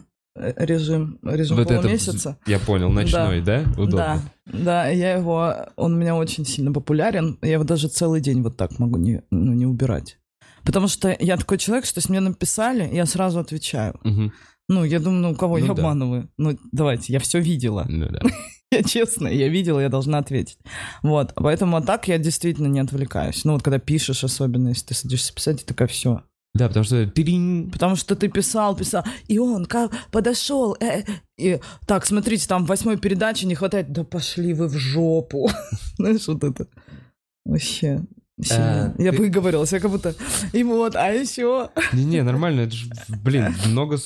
[0.57, 2.39] режим, режим Вот это, полумесяца.
[2.47, 3.65] я понял, ночной, да?
[3.77, 4.23] Удобно.
[4.47, 7.39] Да, да, я его, он у меня очень сильно популярен.
[7.43, 10.19] Я его даже целый день вот так могу не, ну, не убирать.
[10.65, 13.99] Потому что я такой человек, что если мне написали, я сразу отвечаю.
[14.05, 14.33] Мгм.
[14.69, 15.81] Ну, я думаю, ну, кого Ну я да.
[15.81, 16.29] обманываю?
[16.39, 17.87] Ну, давайте, я все видела.
[17.89, 18.21] Ну да.
[18.73, 20.57] Я честно, я видела, я должна ответить.
[21.03, 23.45] Вот, поэтому а так я действительно не отвлекаюсь.
[23.45, 26.23] Ну, вот когда пишешь, особенно, если ты садишься писать, и такая, все.
[26.55, 27.07] Да, потому что.
[27.07, 31.05] Потому что ты писал, писал, и он как подошел, э,
[31.39, 35.49] и так, смотрите, там восьмой передачи не хватает, да пошли вы в жопу.
[35.97, 36.67] Знаешь, вот это
[37.45, 38.05] вообще.
[38.51, 40.15] А, я ты- выговорилась, я как будто...
[40.53, 41.71] И вот, а еще...
[41.93, 42.87] Не-не, нормально, это ж,
[43.23, 43.99] блин, много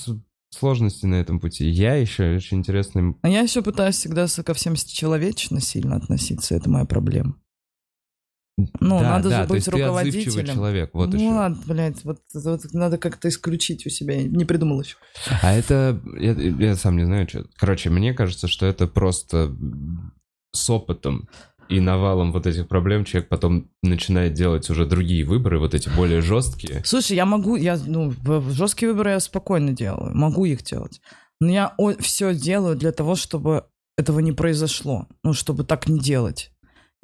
[0.50, 1.68] сложностей на этом пути.
[1.68, 3.14] Я еще очень интересный...
[3.22, 7.36] А я еще пытаюсь всегда ко всем человечно сильно относиться, это моя проблема.
[8.56, 10.54] Ну, да, надо да, же то быть есть ты отзывчивый руководителем.
[10.54, 11.28] человек, вот ну, еще.
[11.28, 14.96] ладно, блядь, вот, вот надо как-то исключить у себя, не придумал еще.
[15.42, 17.46] А это, я, я сам не знаю, что.
[17.56, 19.52] Короче, мне кажется, что это просто
[20.52, 21.28] с опытом
[21.68, 26.20] и навалом вот этих проблем человек потом начинает делать уже другие выборы, вот эти более
[26.20, 26.82] жесткие.
[26.84, 28.12] Слушай, я могу, я, ну,
[28.50, 31.00] жесткие выборы я спокойно делаю, могу их делать.
[31.40, 33.64] Но я все делаю для того, чтобы
[33.96, 36.50] этого не произошло, ну, чтобы так не делать.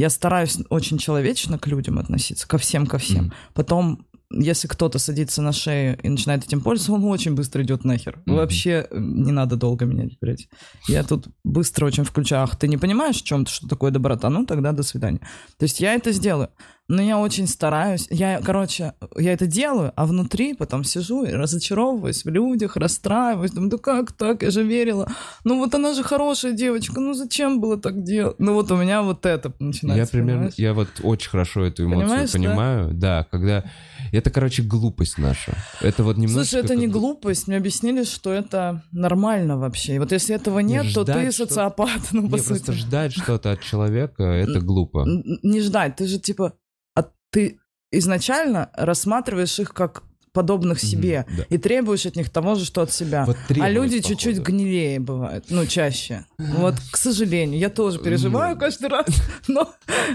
[0.00, 3.26] Я стараюсь очень человечно к людям относиться, ко всем, ко всем.
[3.26, 3.32] Мгм.
[3.52, 8.20] Потом, если кто-то садится на шею и начинает этим пользоваться, он очень быстро идет нахер.
[8.26, 8.36] Мгм.
[8.36, 10.48] Вообще э, не надо долго меня блядь.
[10.88, 12.44] Я тут быстро очень включаю.
[12.44, 14.30] Ах, ты не понимаешь, в чем что такое доброта?
[14.30, 15.20] Ну, тогда до свидания.
[15.58, 16.50] То есть я это сделаю.
[16.90, 18.08] Но я очень стараюсь.
[18.10, 23.52] Я, короче, я это делаю, а внутри потом сижу и разочаровываюсь в людях, расстраиваюсь.
[23.52, 24.42] Думаю, да как так?
[24.42, 25.08] Я же верила.
[25.44, 26.98] Ну вот она же хорошая девочка.
[26.98, 28.40] Ну зачем было так делать?
[28.40, 30.02] Ну вот у меня вот это начинается.
[30.02, 30.54] Я примерно, понимаешь?
[30.56, 32.38] я вот очень хорошо эту эмоцию Понимаешь, да?
[32.38, 32.90] понимаю.
[32.92, 33.26] Да?
[33.30, 33.64] когда...
[34.12, 35.56] Это, короче, глупость наша.
[35.80, 36.44] Это вот немножко...
[36.44, 37.48] Слушай, это не глупость.
[37.48, 39.96] Мне объяснили, что это нормально вообще.
[39.96, 42.00] И вот если этого нет, то ты социопат.
[42.12, 42.78] Ну, по Не, просто сути.
[42.78, 45.06] ждать что-то от человека, это глупо.
[45.06, 45.96] Не ждать.
[45.96, 46.54] Ты же типа...
[46.94, 47.58] а ты
[47.92, 50.02] изначально рассматриваешь их как
[50.32, 51.44] подобных себе Мгм, да.
[51.50, 53.24] и требуешь от них того же, что от себя.
[53.26, 54.52] Вот А люди чуть-чуть походу.
[54.58, 56.24] гнилее бывают, ну, чаще.
[56.38, 58.60] Вот, к сожалению, я тоже переживаю Ну.
[58.60, 59.06] каждый раз,
[59.48, 59.70] но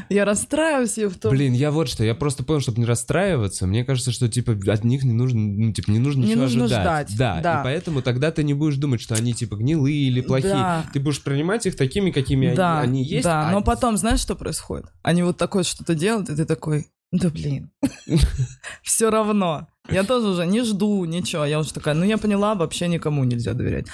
[0.09, 1.31] я расстраиваюсь и в том...
[1.31, 4.83] Блин, я вот что, я просто понял, чтобы не расстраиваться, мне кажется, что, типа, от
[4.83, 7.09] них не нужно, ну, типа, не нужно Не ничего нужно ожидать.
[7.09, 7.61] ждать, Да, да.
[7.61, 10.53] и поэтому тогда ты не будешь думать, что они, типа, гнилые или плохие.
[10.53, 10.85] Да.
[10.93, 13.23] Ты будешь принимать их такими, какими они- да, они есть.
[13.25, 14.85] да, а но потом знаешь, что происходит?
[15.03, 17.71] Они вот такое что-то делают, и ты такой, Да блин.
[18.83, 19.67] Все равно.
[19.89, 21.45] Я тоже уже не жду ничего.
[21.45, 23.87] Я уже такая, ну я поняла, вообще никому нельзя доверять.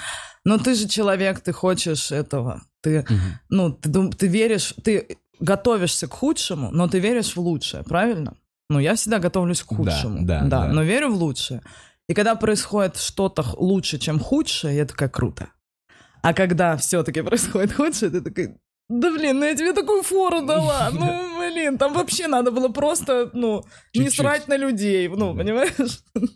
[0.44, 2.62] Но ты же человек, ты хочешь этого.
[2.80, 3.06] Ты,
[3.48, 8.34] ну, ты, ты веришь, ты готовишься к худшему, но ты веришь в лучшее, правильно?
[8.70, 10.26] Ну, я всегда готовлюсь к Да, худшему.
[10.26, 10.68] да, да.
[10.68, 11.62] но верю в лучшее.
[12.08, 15.48] И когда происходит что-то лучше, чем худшее, я такая круто.
[16.22, 18.56] А когда все-таки происходит худшее, ты такой,
[18.88, 20.90] да блин, ну я тебе такую фору дала.
[20.92, 23.62] Ну, блин, там вообще надо было просто, ну,
[23.94, 24.14] не Чуть-чуть.
[24.20, 25.08] срать на людей.
[25.08, 25.72] Ну, понимаешь?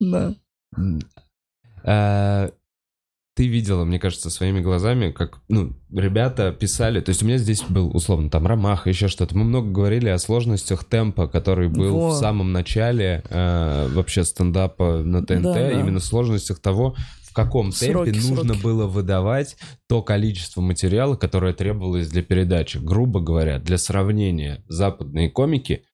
[0.00, 0.34] Да.
[1.84, 2.50] А,
[3.34, 7.62] Ты видела, мне кажется, своими глазами, как, ну, ребята писали, то есть у меня здесь
[7.62, 9.36] был, условно, там Ромаха, еще что-то.
[9.36, 12.08] Мы много говорили о сложностях темпа, который был Во.
[12.10, 15.70] в самом начале э, вообще стендапа на ТНТ, Да, да.
[15.70, 16.96] именно сложностях того,
[17.44, 18.62] каком Сроки, темпе нужно сроки.
[18.62, 19.56] было выдавать
[19.88, 22.78] то количество материала, которое требовалось для передачи.
[22.78, 25.84] Грубо говоря, для сравнения, западные комики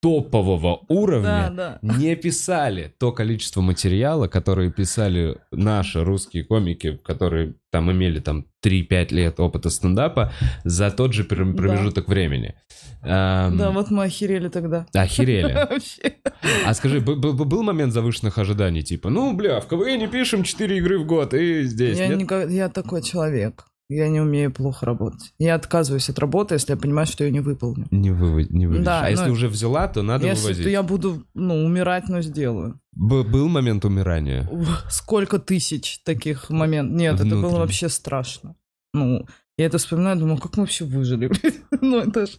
[0.00, 1.96] топового уровня Да, да.
[1.98, 9.14] не писали то количество материала, которое писали наши русские комики, которые там имели там 3-5
[9.14, 10.32] лет опыта стендапа
[10.64, 12.54] за тот же промежуток времени.
[13.02, 14.86] Эм, Да, вот мы охерели тогда.
[14.94, 15.56] Охерели.
[16.66, 20.98] А скажи, был момент завышенных ожиданий, типа, ну, бля, в КВН не пишем 4 игры
[20.98, 23.66] в год, и здесь я такой человек.
[23.92, 25.34] Я не умею плохо работать.
[25.40, 27.88] Я отказываюсь от работы, если я понимаю, что я не выполню.
[27.90, 28.84] Не, вывод, не выведешь.
[28.86, 30.62] Да, а если ну, уже взяла, то надо Если вывозить.
[30.62, 32.80] то я буду, ну, умирать, но сделаю.
[32.92, 34.48] Б- был момент умирания?
[34.88, 36.96] Сколько тысяч таких моментов.
[36.96, 37.58] Нет, это было Внутренне.
[37.58, 38.54] вообще страшно.
[38.94, 39.26] Ну,
[39.58, 41.28] я это вспоминаю, думаю, как мы вообще выжили?
[41.80, 42.38] Ну, это ж...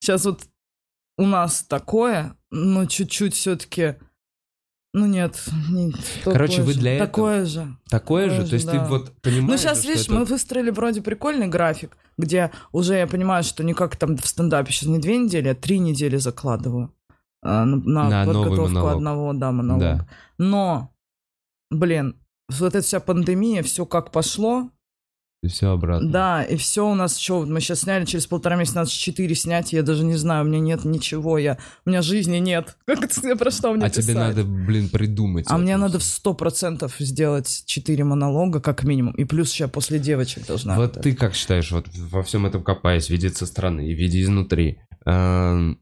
[0.00, 0.40] Сейчас вот
[1.18, 3.96] у нас такое, но чуть-чуть все-таки...
[4.94, 5.42] Ну, нет.
[5.70, 5.92] не-
[6.24, 7.76] Короче, такое вы же, для этого- Такое же.
[7.90, 8.36] Такое же?
[8.36, 8.84] Тоже, То есть ты да.
[8.86, 13.44] вот понимаешь, Ну, сейчас, видишь, это- мы выстроили вроде прикольный график, где уже я понимаю,
[13.44, 16.92] что не как там в стендапе сейчас не две недели, а три недели закладываю
[17.42, 19.84] а, на, на На подготовку одного, да, монолога.
[19.98, 20.08] Да.
[20.38, 20.90] Но,
[21.70, 22.16] блин,
[22.48, 24.70] вот эта вся пандемия, все как пошло,
[25.40, 26.10] И все обратно.
[26.10, 29.72] да, и все у нас, что, мы сейчас сняли через полтора месяца, надо четыре снять,
[29.72, 32.76] я даже не знаю, у меня нет ничего, я, у меня жизни нет.
[32.86, 34.16] Как это, про что мне а тебе писать?
[34.16, 35.46] надо, блин, придумать.
[35.48, 39.14] А мне надо в сто процентов сделать четыре монолога, как минимум.
[39.14, 40.74] И плюс я после девочек должна.
[40.74, 44.80] Вот ты как считаешь, вот во всем этом копаясь, видеть со стороны и видя изнутри,
[45.06, 45.80] эм,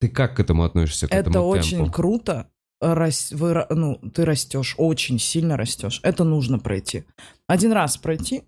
[0.00, 1.92] ты как к этому относишься, к Это этому очень темпу?
[1.92, 2.48] круто.
[2.82, 6.00] Рас- вы ну, ты растешь, очень сильно растешь.
[6.02, 7.04] Это нужно пройти.
[7.46, 8.42] Один раз пройти,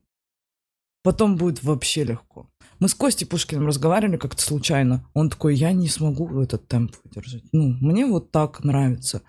[1.05, 2.51] потом будет вообще легко.
[2.81, 5.09] Мы с Костей Пушкиным разговаривали как-то случайно.
[5.15, 7.45] Он такой, я не смогу этот темп выдержать.
[7.53, 9.23] Ну, мне вот так нравится.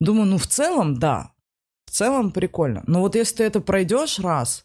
[0.00, 1.32] Думаю, ну, в целом, да.
[1.86, 2.84] В целом прикольно.
[2.86, 4.64] Но вот если ты это пройдешь раз,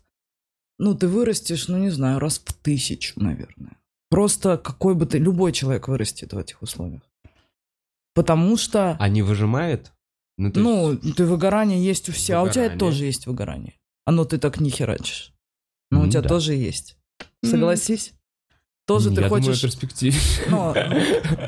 [0.77, 3.77] ну, ты вырастешь, ну, не знаю, раз в тысячу, наверное.
[4.09, 5.17] Просто какой бы ты...
[5.17, 7.01] Любой человек вырастет в этих условиях.
[8.19, 8.97] Потому что...
[8.99, 9.93] А не выжимает?
[10.37, 12.79] Ну, то Ну, есть- ты выгорание есть у всех, а у тебя Выгорание.
[12.79, 13.73] тоже есть выгорание.
[14.05, 15.33] А ну ты так не херачишь.
[15.89, 16.27] Ну, у тебя да.
[16.27, 16.97] тоже есть.
[17.41, 18.11] Согласись?
[18.85, 19.61] Тоже ты я думаю о хочешь...
[19.61, 20.17] перспективе.
[20.49, 20.73] Ну,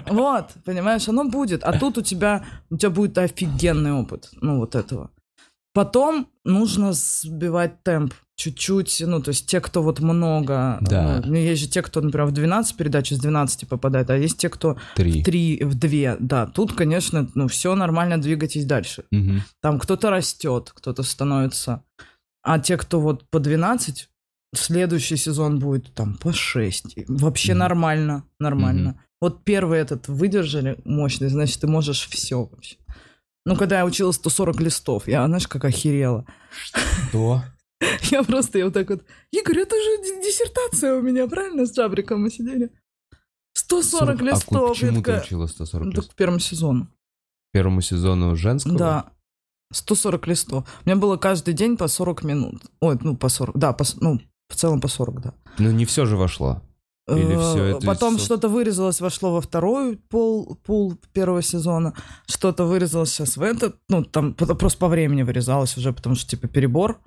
[0.07, 1.61] вот, понимаешь, оно будет.
[1.65, 5.11] А тут у тебя, у тебя будет офигенный опыт, ну, вот этого.
[5.73, 11.21] Потом нужно сбивать темп чуть-чуть, ну, то есть те, кто вот много, Да.
[11.25, 14.49] ну, есть же те, кто, например, в 12 передач из 12 попадает, а есть те,
[14.49, 15.21] кто Три.
[15.21, 16.45] в 3, в 2, да.
[16.47, 19.03] Тут, конечно, ну, все нормально, двигайтесь дальше.
[19.11, 19.43] Мгм.
[19.61, 21.83] Там кто-то растет, кто-то становится.
[22.43, 24.09] А те, кто вот по 12,
[24.55, 26.93] следующий сезон будет там по 6.
[26.97, 27.59] И Вообще Мгм.
[27.59, 28.95] нормально, нормально.
[29.21, 32.77] Вот первый этот выдержали мощный, значит, ты можешь все вообще.
[33.45, 36.25] Ну, когда я учила 140 листов, я, знаешь, как охерела.
[37.09, 37.43] Что?
[38.11, 41.73] Я просто, я вот так вот, Игорь, это же ди- диссертация у меня, правильно, с
[41.75, 42.69] Джабриком мы сидели?
[43.53, 44.69] 140 А листов.
[44.69, 46.13] почему я ты учила 140 «Ну, так листов?
[46.13, 46.87] к первому сезону.
[47.53, 48.77] Первому сезону женского?
[48.77, 49.05] Да.
[49.73, 50.63] 140 листов.
[50.85, 52.61] У меня было каждый день по 40 минут.
[52.81, 53.57] Ой, ну, по 40.
[53.57, 54.19] Да, по, ну,
[54.49, 55.33] в целом по 40, да.
[55.57, 56.61] Ну, не все же вошло.
[57.09, 61.93] Или Э, всё это Потом всё- что-то вырезалось, вошло во второй пол, пул первого сезона.
[62.27, 63.75] Что-то вырезалось сейчас в этот.
[63.89, 66.99] Ну, там просто по времени вырезалось уже, потому что, типа, перебор.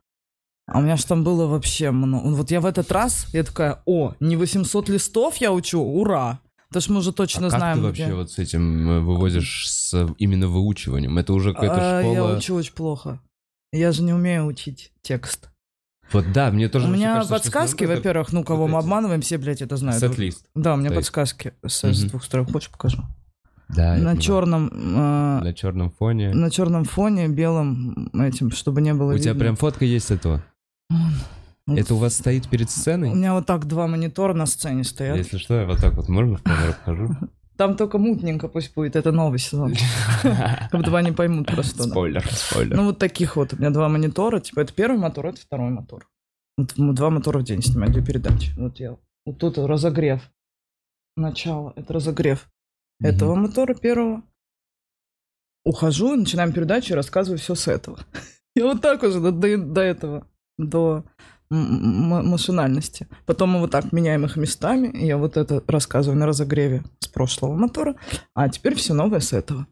[0.66, 2.28] А у меня же там было вообще много.
[2.28, 6.40] Вот я в этот раз, я такая, о, не 800 листов я учу, ура!
[6.68, 8.14] Потому что мы уже точно а как знаем, ты вообще где.
[8.14, 11.18] вот с этим э, вывозишь с именно выучиванием?
[11.18, 12.36] Это уже какая-то А, Я школа...
[12.38, 13.20] учу очень плохо.
[13.72, 15.50] Я же не умею учить текст.
[16.12, 18.84] Вот да, мне тоже у меня кажется, подсказки, во-первых, ну, кого вот мы эти.
[18.84, 20.00] обманываем, все, блядь, это знают.
[20.00, 20.46] Сет-лист.
[20.54, 22.08] Да, у меня То есть- подсказки с, с Мгм.
[22.08, 22.46] двух сторон.
[22.46, 23.02] Хочешь, покажу?
[23.68, 26.34] Да, я на черном, э, На черном фоне.
[26.34, 29.40] на черном фоне, белом этим, чтобы не было У тебя видно.
[29.44, 30.44] прям фотка есть этого?
[30.90, 31.78] Вот.
[31.78, 33.14] Это у вас стоит перед У сценой?
[33.14, 35.16] меня вот так два монитора на сцене стоят.
[35.16, 37.16] Если что, я вот так вот можно в камеру покажу?
[37.56, 39.74] Там только мутненько пусть будет, это новый сезон.
[40.22, 41.84] Как будто они поймут про что.
[41.84, 41.90] да.
[41.90, 42.76] Спойлер, спойлер.
[42.76, 43.52] Ну, вот таких вот.
[43.52, 44.40] У меня два монитора.
[44.40, 46.08] Типа, это первый мотор, это второй мотор.
[46.58, 48.50] Вот два мотора в день снимаем, две передачи.
[48.56, 48.96] Вот я.
[49.24, 50.20] Вот тут разогрев.
[51.16, 51.72] Начало.
[51.76, 52.48] Это разогрев
[53.00, 54.22] этого мотора первого.
[55.64, 58.00] Ухожу, начинаем передачу и рассказываю все с этого.
[58.56, 60.26] И вот так уже до- до этого,
[60.58, 61.04] до
[61.50, 63.06] машинальности.
[63.26, 67.54] Потом мы вот так меняем их местами, я вот это рассказываю на разогреве с прошлого
[67.54, 67.96] мотора,
[68.34, 69.66] а теперь все новое с этого.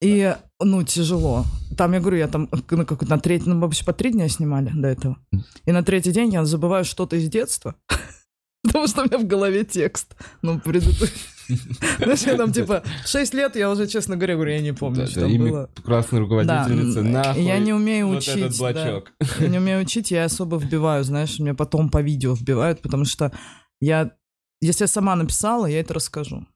[0.00, 1.44] И, ну, тяжело.
[1.76, 4.70] Там, я говорю, я там на, как, на третий, ну, вообще по три дня снимали
[4.74, 5.18] до этого.
[5.64, 7.74] И на третий день я забываю что-то из детства,
[8.62, 10.14] потому что у меня в голове текст.
[10.42, 11.33] Ну, предыдущий.
[11.98, 15.06] Знаешь, я там, типа, 6 лет, я уже, честно говоря, говорю, я не помню, Да,
[15.06, 15.70] что да, там было.
[15.84, 17.42] красной руководительницы, Да, нахуй.
[17.42, 18.36] я не умею вот учить.
[18.36, 18.72] этот да.
[18.72, 19.12] блочок.
[19.40, 23.32] Я не умею учить, я особо вбиваю, знаешь, мне потом по видео вбивают, потому что
[23.80, 24.12] я,
[24.60, 26.46] если я сама написала, я это расскажу.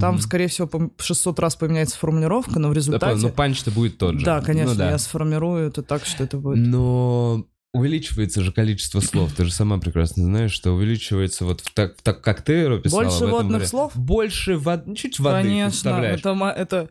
[0.00, 3.20] Там, скорее всего, по 600 раз поменяется формулировка, но в Да, результате...
[3.20, 4.24] Ну, панч-то будет тот же.
[4.24, 4.90] Да, конечно, Ну да.
[4.92, 6.66] я сформирую это так, что это будет.
[6.66, 9.32] Но увеличивается же количество слов.
[9.32, 13.02] Ты же сама прекрасно знаешь, что увеличивается вот в так, так как ты описала.
[13.04, 13.66] Больше в этом водных варианте.
[13.68, 13.96] слов?
[13.96, 16.90] Больше воды, чуть воды, Конечно, это, это,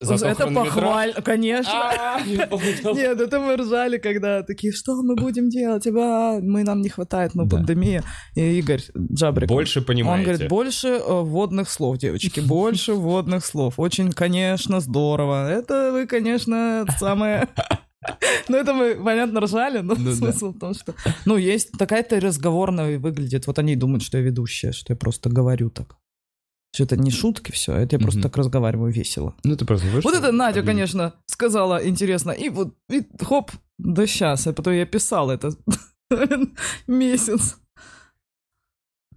[0.00, 1.72] Зато это похвально, конечно.
[1.72, 2.20] А.
[2.24, 5.86] Нет, это мы ржали, когда такие, что мы будем делать?
[5.86, 7.58] Мы нам не хватает, мы Да.
[7.58, 8.02] пандемия.
[8.34, 9.48] И Игорь Джабрик.
[9.48, 10.30] Больше Он понимаете.
[10.30, 13.74] говорит, больше э, вводных слов, девочки, больше вводных слов.
[13.78, 15.48] Очень, конечно, здорово.
[15.50, 17.48] Это вы, конечно, самое...
[18.48, 20.14] Ну, это мы, понятно, ржали, но Ну да.
[20.14, 20.94] смысл в том, что...
[21.26, 23.46] Ну, есть такая-то разговорная выглядит.
[23.46, 25.96] Вот они думают, что я ведущая, что я просто говорю так.
[26.74, 28.22] Что это не шутки все, это я просто Мгм.
[28.30, 29.34] так разговариваю весело.
[29.44, 30.66] Ну, ты просто вышла, Вот это Надя, объявила.
[30.72, 32.30] конечно, сказала интересно.
[32.30, 34.46] И вот, и хоп, да сейчас.
[34.46, 35.50] А потом я писал это
[36.86, 37.56] месяц.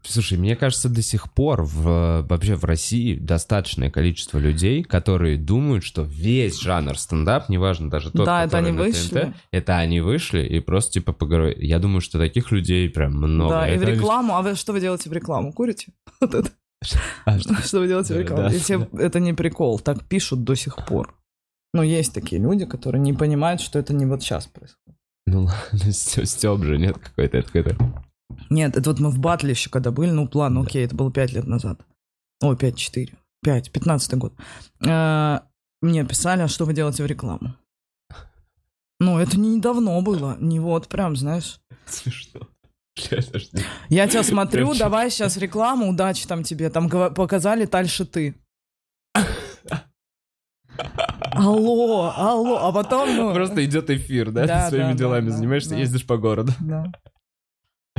[0.08, 5.84] Слушай, мне кажется, до сих пор в, вообще в России достаточное количество людей, которые думают,
[5.84, 9.10] что весь жанр стендап, неважно даже тот, Да, это они на вышли.
[9.22, 11.66] ТНТ, это они вышли и просто типа поговорили.
[11.66, 13.52] Я думаю, что таких людей прям много.
[13.56, 14.36] да, и в рекламу.
[14.36, 15.52] А вы что вы делаете в рекламу?
[15.54, 15.92] Курите?
[16.22, 16.52] Вот это.
[17.26, 17.56] А, что?
[17.64, 18.50] Что вы делаете в рекламу?
[18.50, 18.56] да.
[18.56, 21.16] И все- это не прикол, так пишут до сих пор.
[21.74, 25.00] Но есть такие люди, которые не понимают, что это не вот сейчас происходит.
[25.26, 28.05] Ну ладно, Степ же нет какой-то, это какой-то...
[28.50, 31.34] Нет, это вот мы в батле еще когда были, ну, план, окей, это было 5
[31.34, 31.82] лет назад.
[32.42, 33.14] Ой, 5-4.
[33.44, 34.34] 5, 15 год.
[34.86, 35.40] Э,
[35.82, 37.56] Мне писали, а что вы делаете в рекламу?
[39.00, 41.60] Ну, это не давно было, не вот прям, знаешь.
[41.86, 42.48] Смешно.
[43.90, 46.70] Я тебя смотрю, давай сейчас рекламу, удачи там тебе.
[46.70, 48.36] Там показали дальше ты.
[51.32, 53.34] Алло, алло, а потом, ну...
[53.34, 54.46] Просто идет эфир, да?
[54.46, 55.78] Да, Ты своими да, делами да, занимаешься, да.
[55.78, 56.54] ездишь по городу.
[56.62, 56.86] Да.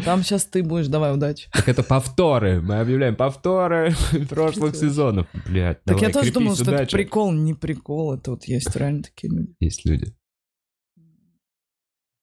[0.07, 1.48] Там сейчас ты будешь, давай, удачи.
[1.52, 2.61] Так это повторы.
[2.62, 3.92] Мы объявляем повторы
[4.28, 5.26] прошлых сезонов.
[5.46, 9.32] Блядь, Так я тоже думал, что это прикол, не прикол, это вот есть реально такие
[9.32, 9.57] люди.
[9.59, 10.14] Есть люди.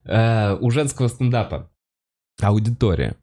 [0.05, 1.69] Э, у женского стендапа
[2.41, 3.17] аудитория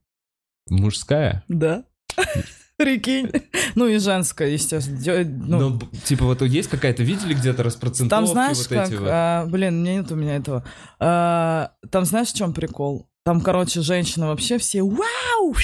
[0.69, 1.43] мужская.
[1.49, 1.85] Да.
[2.77, 3.31] Прикинь.
[3.77, 5.25] Ну и женская, естественно.
[5.25, 8.89] Ну, Ну, типа вот есть какая-то, видели где-то распроцентовки там знаешь, вот как...
[8.89, 9.09] эти вот?
[9.11, 10.67] а, блин, нет у меня этого.
[10.99, 13.10] А, там знаешь, в чем прикол?
[13.31, 15.55] Там, короче, женщины вообще все вау,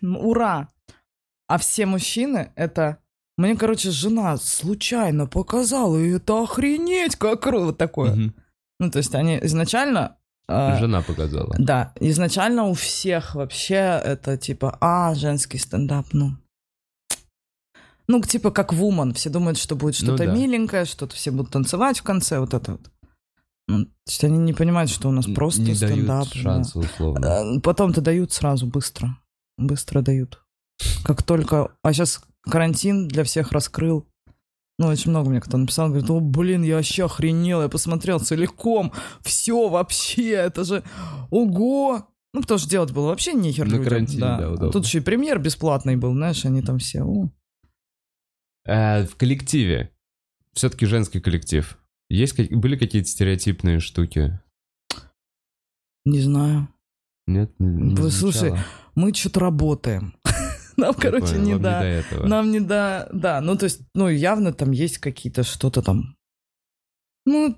[0.00, 0.68] ура.
[1.48, 2.98] А все мужчины это...
[3.36, 7.72] Мне, короче, жена случайно показала, и это охренеть, как круто.
[7.72, 8.14] Такое.
[8.14, 8.34] Мгм.
[8.78, 10.18] Ну, то есть они изначально...
[10.46, 11.52] а, Жена показала.
[11.58, 16.36] Да, изначально у всех вообще это типа, а, женский стендап, ну.
[18.06, 20.32] Ну, типа как вумен, все думают, что будет Ну что-то да.
[20.32, 22.88] миленькое, что-то все будут танцевать в конце, вот это вот.
[23.68, 25.96] Ну, то есть они не понимают, что у нас просто Не стендап.
[25.98, 26.40] дают да.
[26.40, 27.56] шанса, условно.
[27.56, 29.18] А, Потом-то дают сразу, быстро.
[29.58, 30.40] Быстро дают.
[31.04, 31.72] Как только...
[31.82, 34.06] А сейчас карантин для всех раскрыл.
[34.78, 38.92] Ну, очень много мне кто написал, говорит, о, блин, я вообще охренел, я посмотрел целиком,
[39.22, 40.84] все вообще, это же,
[41.30, 42.06] ого!
[42.34, 44.70] Ну, потому что делать было вообще нехер На людям, карантине, да, А удобно.
[44.72, 47.30] Тут еще и премьер бесплатный был, знаешь, они там все, о.
[48.66, 49.92] Э, в коллективе,
[50.52, 51.78] все-таки женский коллектив,
[52.08, 54.38] есть, были какие-то стереотипные штуки?
[56.04, 56.68] не знаю.
[57.26, 57.52] Нет?
[57.58, 58.52] Не- не Вы, слушай?
[58.94, 60.14] Мы что-то работаем.
[60.76, 61.70] Нам, Я короче, понял, не вам до...
[61.80, 62.26] до этого.
[62.26, 63.08] Нам не до...
[63.12, 66.14] Да, ну, то есть, ну, явно там есть какие-то что-то там...
[67.24, 67.56] Ну,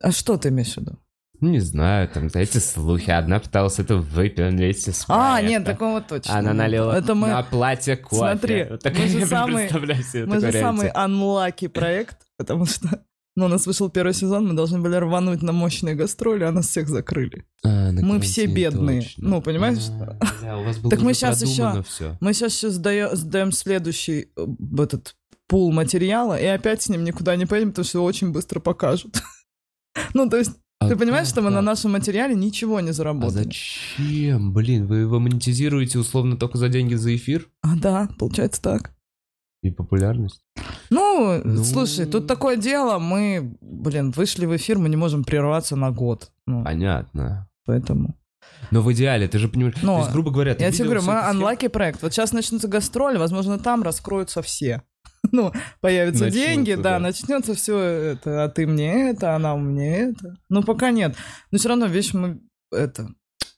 [0.00, 0.98] а что ты имеешь в виду?
[1.40, 3.10] Не знаю, там, эти слухи.
[3.10, 5.48] Одна пыталась это выпить вместе с А, проекта.
[5.50, 6.34] нет, такого точно.
[6.38, 8.16] Она налила Это мы, на платье кофе.
[8.16, 13.02] Смотри, Вот мы же самый- мы же самый unlucky проект, потому что
[13.34, 16.68] Но у нас вышел первый сезон, мы должны были рвануть на мощные гастроли, а нас
[16.68, 17.46] всех закрыли.
[17.64, 19.00] А, Мы все бедные.
[19.02, 19.28] точно.
[19.28, 19.88] Ну, понимаешь?
[19.90, 22.16] А, бля, у вас было Так мы щас еще- всё.
[22.20, 24.46] Мы сейчас еще сдаем, сдаем следующий э,
[24.78, 25.14] этот
[25.48, 29.22] пул материала, и опять с ним никуда не поедем, потому что его очень быстро покажут.
[30.14, 33.44] Ну, то есть, А ты понимаешь, что мы на нашем материале ничего не А заработали?
[33.44, 34.52] зачем?
[34.54, 38.94] Блин, вы его монетизируете условно только за деньги за эфир А, да, получается так.
[39.62, 40.42] И популярность?
[40.90, 41.64] Ну, Ну.
[41.64, 46.30] слушай, тут такое дело, мы, блин, вышли в эфир, мы не можем прерваться на год.
[46.46, 47.48] Ну, Понятно.
[47.64, 48.16] поэтому.
[48.70, 51.12] Но в идеале, ты же понимаешь, Но то есть, грубо говоря, Я тебе говорю, мы
[51.12, 52.02] unlucky проект.
[52.02, 54.82] Вот сейчас начнутся гастроли, возможно, там раскроются все.
[55.30, 56.98] Ну, появятся Начнутся, деньги, да, да.
[56.98, 60.36] начнется все это, а ты мне это, она мне это.
[60.48, 61.14] Ну, пока нет.
[61.52, 62.40] Но все равно, видишь, мы
[62.72, 63.08] это...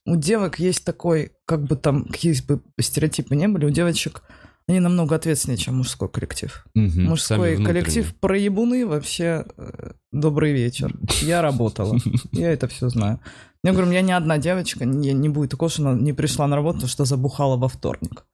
[0.07, 4.23] У девок есть такой, как бы там, какие бы стереотипы не были, у девочек
[4.69, 6.65] они намного ответственнее, чем мужской коллектив.
[6.75, 9.45] Сами Мужской коллектив проебуны вообще.
[9.57, 10.95] э, Добрый вечер.
[11.23, 11.99] Я работала.
[12.33, 13.21] Я это все знаю.
[13.63, 16.47] Я говорю, у меня ни одна девочка не, не будет такого, что она не пришла
[16.47, 18.25] на работу, потому что забухала во вторник.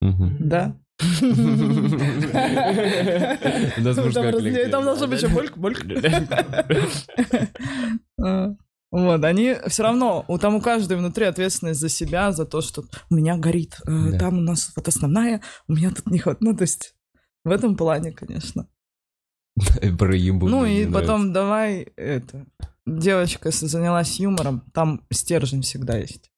[0.00, 0.36] Мгм.
[0.40, 0.76] Да?
[4.70, 5.84] Там должна быть еще больк, больк.
[8.94, 12.84] Вот, они все равно, у там у каждой внутри ответственность за себя, за то, что
[13.10, 14.18] у меня горит, э, Да.
[14.20, 16.42] там у нас вот основная, у меня тут не хватает.
[16.42, 16.94] Ну, то есть
[17.44, 18.68] в этом плане, конечно.
[19.98, 22.46] Про ебу Ну и потом давай это.
[22.86, 26.30] Девочка занялась юмором, там стержень всегда есть.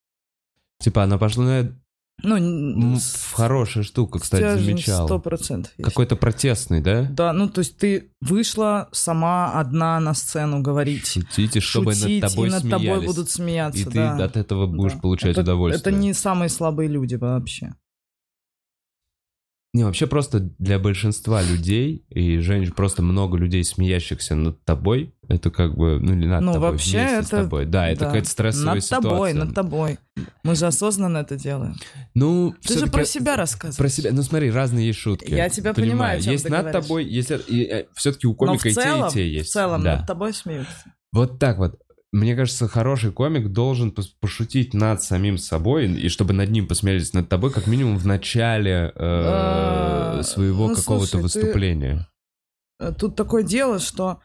[0.81, 1.81] Типа она пошла на...
[2.23, 5.07] Ну, м, н- в хорошая штука, кстати, замечал.
[5.07, 5.73] сто процентов.
[5.83, 7.03] Какой-то протестный, да?
[7.11, 11.07] Да, ну то есть ты вышла сама одна на сцену говорить.
[11.07, 13.07] Шутите, чтобы шутить, над тобой и над тобой смеялись.
[13.07, 14.17] будут смеяться, И ты да.
[14.25, 14.99] от этого будешь Да.
[15.01, 15.81] получать это, удовольствие.
[15.81, 17.75] Это не самые слабые люди вообще.
[19.77, 25.51] Не, вообще просто для большинства людей, и, Жень, просто много людей, смеящихся над тобой, это
[25.51, 27.66] как бы, ну, или над Ну, тобой, вообще вместе с это- тобой.
[27.66, 28.07] Да, это Да.
[28.07, 29.11] какая-то стрессовая над ситуация.
[29.11, 29.99] тобой, над тобой.
[30.45, 31.74] Мы же осознанно это делаем.
[32.14, 33.77] Ну, Ты же про себя рассказываешь.
[33.77, 34.11] Про себя.
[34.14, 35.31] Ну, смотри, разные есть шутки.
[35.31, 36.83] Я тебя понимаю, чем Есть ты над говоришь.
[36.83, 37.31] тобой, есть...
[37.95, 39.51] все-таки у комика и те, и те есть.
[39.51, 39.99] в целом Да.
[39.99, 40.72] над тобой смеются.
[41.12, 41.79] Вот так вот.
[42.13, 47.29] Мне кажется, хороший комик должен пошутить над самим собой, и чтобы над ним посмеялись над
[47.29, 52.09] тобой, как минимум в начале э, А, своего ну, какого-то слушай, ты- выступления.
[52.81, 54.21] Э, Тут такое дело, что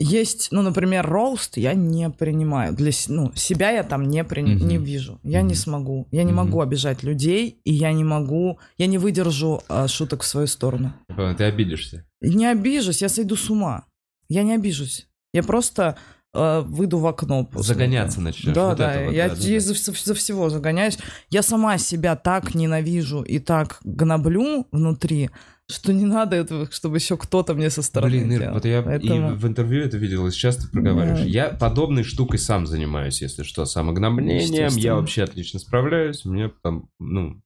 [0.00, 2.74] есть, ну, например, роуст я не принимаю.
[2.74, 4.42] Для ну, себя я там не, при...
[4.42, 4.68] Мгм.
[4.68, 5.20] не вижу.
[5.22, 5.54] Я не Мгм.
[5.54, 6.08] смогу.
[6.10, 6.44] Я не Мгм.
[6.44, 8.58] могу обижать людей, и я не могу...
[8.76, 10.92] Я не выдержу а, шуток в свою сторону.
[11.38, 12.04] Ты обидишься.
[12.20, 13.84] Не обижусь, я сойду с ума.
[14.28, 15.06] Я не обижусь.
[15.34, 15.96] Я просто
[16.32, 17.44] э, выйду в окно.
[17.44, 18.24] после Загоняться этого.
[18.24, 18.54] начнешь.
[18.54, 19.40] Да, Вот да, это вот, я да, да.
[19.60, 20.98] За, за- всего загоняюсь.
[21.30, 25.30] Я сама себя так ненавижу и так гноблю внутри,
[25.70, 28.54] что не надо этого, чтобы еще кто-то мне со стороны Блин, Ир, делал.
[28.54, 31.20] вот я Поэтому- и в интервью это видел, и сейчас ты проговариваешь.
[31.20, 31.24] Да.
[31.26, 34.72] Я подобной штукой сам занимаюсь, если что, самогноблением.
[34.76, 36.24] Я вообще отлично справляюсь.
[36.26, 37.40] У меня там, ну,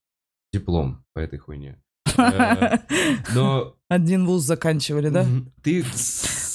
[0.53, 1.81] диплом по этой хуйне.
[2.19, 2.79] Э,
[3.35, 5.25] Но Один вуз заканчивали, да?
[5.63, 5.85] Ты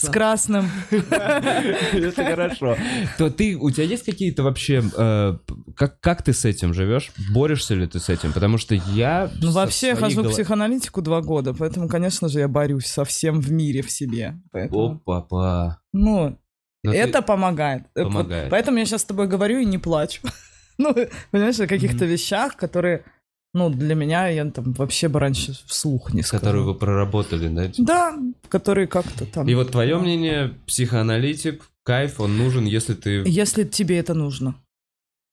[0.07, 0.69] С красным.
[0.91, 2.77] Это хорошо.
[3.17, 5.37] То ты, у тебя есть какие-то вообще, э,
[5.75, 7.11] как, как ты с этим живешь?
[7.31, 8.33] Борешься ли ты с этим?
[8.33, 9.29] Потому что я...
[9.41, 13.39] Ну, вообще, своей хожу к психоаналитику два года, поэтому, конечно же, я борюсь со всем
[13.41, 14.35] в мире в себе.
[14.51, 15.79] Опа-па.
[15.93, 16.37] ну,
[16.83, 17.83] ты- это помогает.
[17.95, 18.49] Э, Помогает.
[18.49, 20.21] Поэтому я сейчас с тобой говорю и не плачу.
[20.79, 20.91] Ну,
[21.29, 23.05] понимаешь, о каких-то вещах, которые,
[23.53, 26.41] ну, для меня я там вообще бы раньше вслух не сказал.
[26.41, 27.71] Которую вы проработали, да?
[27.77, 29.47] Да, которые как-то там...
[29.47, 34.55] И вот твое мнение, психоаналитик, кайф, он нужен, если ты Если тебе это нужно.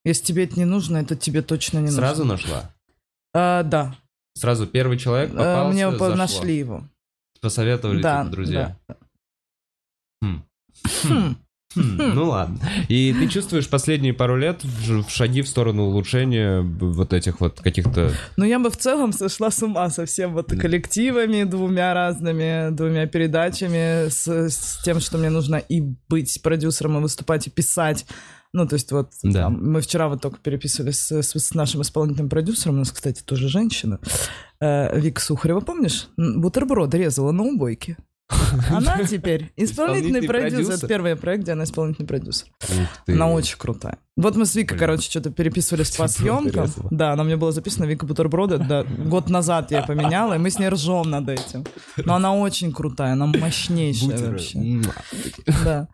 [0.05, 2.47] Если тебе это не нужно, это тебе точно не сразу нужно.
[2.47, 2.73] нашла?
[3.33, 3.95] А, да.
[4.35, 6.15] Сразу первый человек А, попался, Мне зашло.
[6.15, 6.83] нашли его.
[7.41, 8.77] Посоветовали Да, типа, друзья.
[10.21, 10.43] Хм.
[11.03, 11.35] Хм.
[11.75, 12.59] Хм, Ну ладно.
[12.89, 17.61] И ты чувствуешь последние пару лет в в шаги в сторону улучшения вот этих вот
[17.61, 18.11] каких-то...
[18.37, 23.05] Ну, я бы в целом сошла с ума со всем вот коллективами, двумя разными, двумя
[23.07, 28.05] передачами, с, с тем, что мне нужно и быть продюсером, и выступать, и писать.
[28.53, 29.43] Ну, то есть вот Да.
[29.43, 33.21] там, мы вчера вот только переписывались с, с- с нашим исполнительным продюсером, у нас, кстати,
[33.23, 33.99] тоже женщина,
[34.59, 36.09] э, Вика Сухарева, помнишь?
[36.17, 37.95] Бутерброд резала на убойке.
[38.69, 40.87] Она теперь исполнительный продюсер.
[40.87, 42.47] первый проект, где она исполнительный продюсер.
[43.07, 43.97] Она очень крутая.
[44.17, 46.69] Вот мы с Викой, короче, что-то переписывались по съемкам.
[46.91, 48.57] Да, она мне была записана Вика Бутерброда.
[48.57, 51.65] Да, год назад я поменяла, и мы с ней ржем над этим.
[51.97, 54.57] Но она очень крутая, она мощнейшая вообще.
[54.59, 54.93] Муа.
[55.63, 55.87] Да.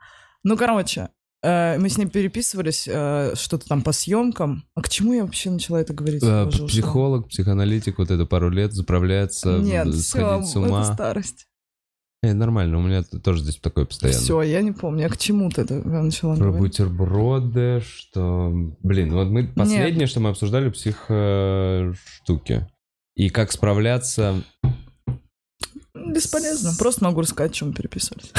[0.44, 1.10] Ну, короче,
[1.44, 4.64] э, мы с ней переписывались, э, что-то там по съемкам.
[4.76, 6.24] А к чему я вообще начала это говорить?
[6.24, 6.48] Э.
[6.68, 10.82] Психолог, психоаналитик, вот это пару лет заправляется, Нет, м, все, сходить с ума.
[10.82, 11.47] это старость.
[12.24, 14.20] Э, нормально, у меня тоже здесь такое постоянно.
[14.20, 15.04] Все, я не помню.
[15.04, 16.62] Я к чему ты это начала Про говорить?
[16.62, 18.52] бутерброды, что...
[18.82, 22.68] Блин, вот мы последнее, что мы обсуждали, псих э, штуки.
[23.16, 24.42] И как справляться...
[25.94, 26.72] Бесполезно.
[26.78, 28.32] Просто могу рассказать, чем мы переписывались.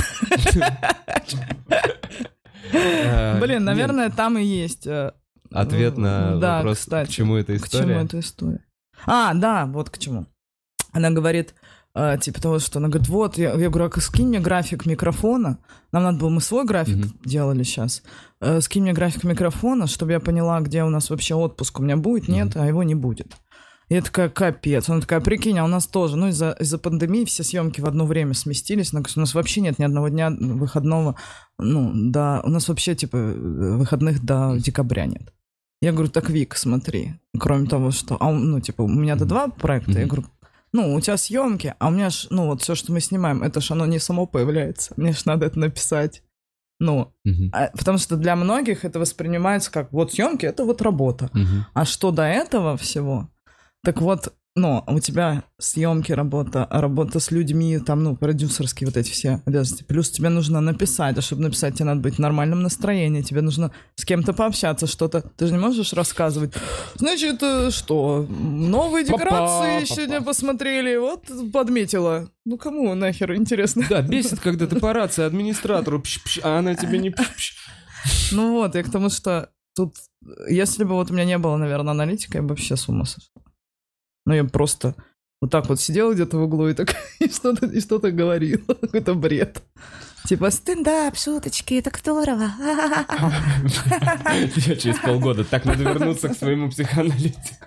[2.72, 5.12] э, Блин, нет, наверное, там и есть э,
[5.50, 8.04] Ответ на вопрос, к чему эта К чему история.
[8.04, 8.64] эта история?
[9.06, 10.26] А, да, вот к чему.
[10.92, 11.54] Она говорит,
[11.94, 15.58] э, типа того, что она говорит, вот, я, я говорю, а скинь мне график микрофона.
[15.92, 17.12] Нам надо было, мы свой график Мгм.
[17.24, 18.02] делали сейчас.
[18.40, 21.96] Э, скинь мне график микрофона, чтобы я поняла, где у нас вообще отпуск у меня
[21.96, 23.36] будет, нет, а его не будет.
[23.88, 24.88] И я такая, капец.
[24.90, 28.04] Она такая, прикинь, а у нас тоже, ну, из-за из пандемии все съемки в одно
[28.04, 28.92] время сместились.
[28.92, 31.16] У нас вообще нет ни одного дня выходного,
[31.58, 35.32] ну, да, у нас вообще, типа, выходных до декабря нет.
[35.80, 40.00] Я говорю, так, Вик, смотри, кроме того, что, а, ну, типа, у меня-то два проекта,
[40.00, 40.26] я говорю,
[40.72, 43.60] ну, у тебя съемки, а у меня ж, ну, вот все, что мы снимаем, это
[43.60, 44.94] ж оно не само появляется.
[44.96, 46.22] Мне ж надо это написать.
[46.80, 51.28] Ну, Мгм, а- потому что для многих это воспринимается как вот съемки, это вот работа.
[51.32, 51.66] мгм.
[51.74, 53.28] А что до этого всего?
[53.82, 59.10] Так вот, ну, у тебя съемки, работа, работа с людьми, там, ну, продюсерские вот эти
[59.10, 59.84] все обязанности.
[59.84, 63.72] Плюс тебе нужно написать, а чтобы написать, тебе надо быть в нормальном настроении, тебе нужно
[63.96, 65.22] с кем-то пообщаться, что-то.
[65.36, 66.52] Ты же не можешь рассказывать,
[66.96, 69.86] значит, э, что, новые Папа, декорации папа.
[69.86, 72.28] сегодня посмотрели, вот подметила.
[72.44, 73.84] Ну, кому нахер интересно?
[73.88, 77.54] Да, бесит, когда ты по рации администратору, пш-пш, а она тебе не пш-пш.
[78.32, 79.94] Ну вот, я к тому, что тут,
[80.48, 83.42] если бы вот у меня не было, наверное, аналитика, я бы вообще с ума сошла.
[84.28, 84.94] Ну, я просто
[85.40, 88.60] вот так вот сидела где-то в углу и так и что-то и что-то говорила.
[88.80, 89.62] Какой-то бред.
[90.26, 92.50] Типа стендап, шуточки, так здорово.
[94.56, 95.44] Я через полгода.
[95.44, 97.64] Так надо вернуться к своему психоаналитику.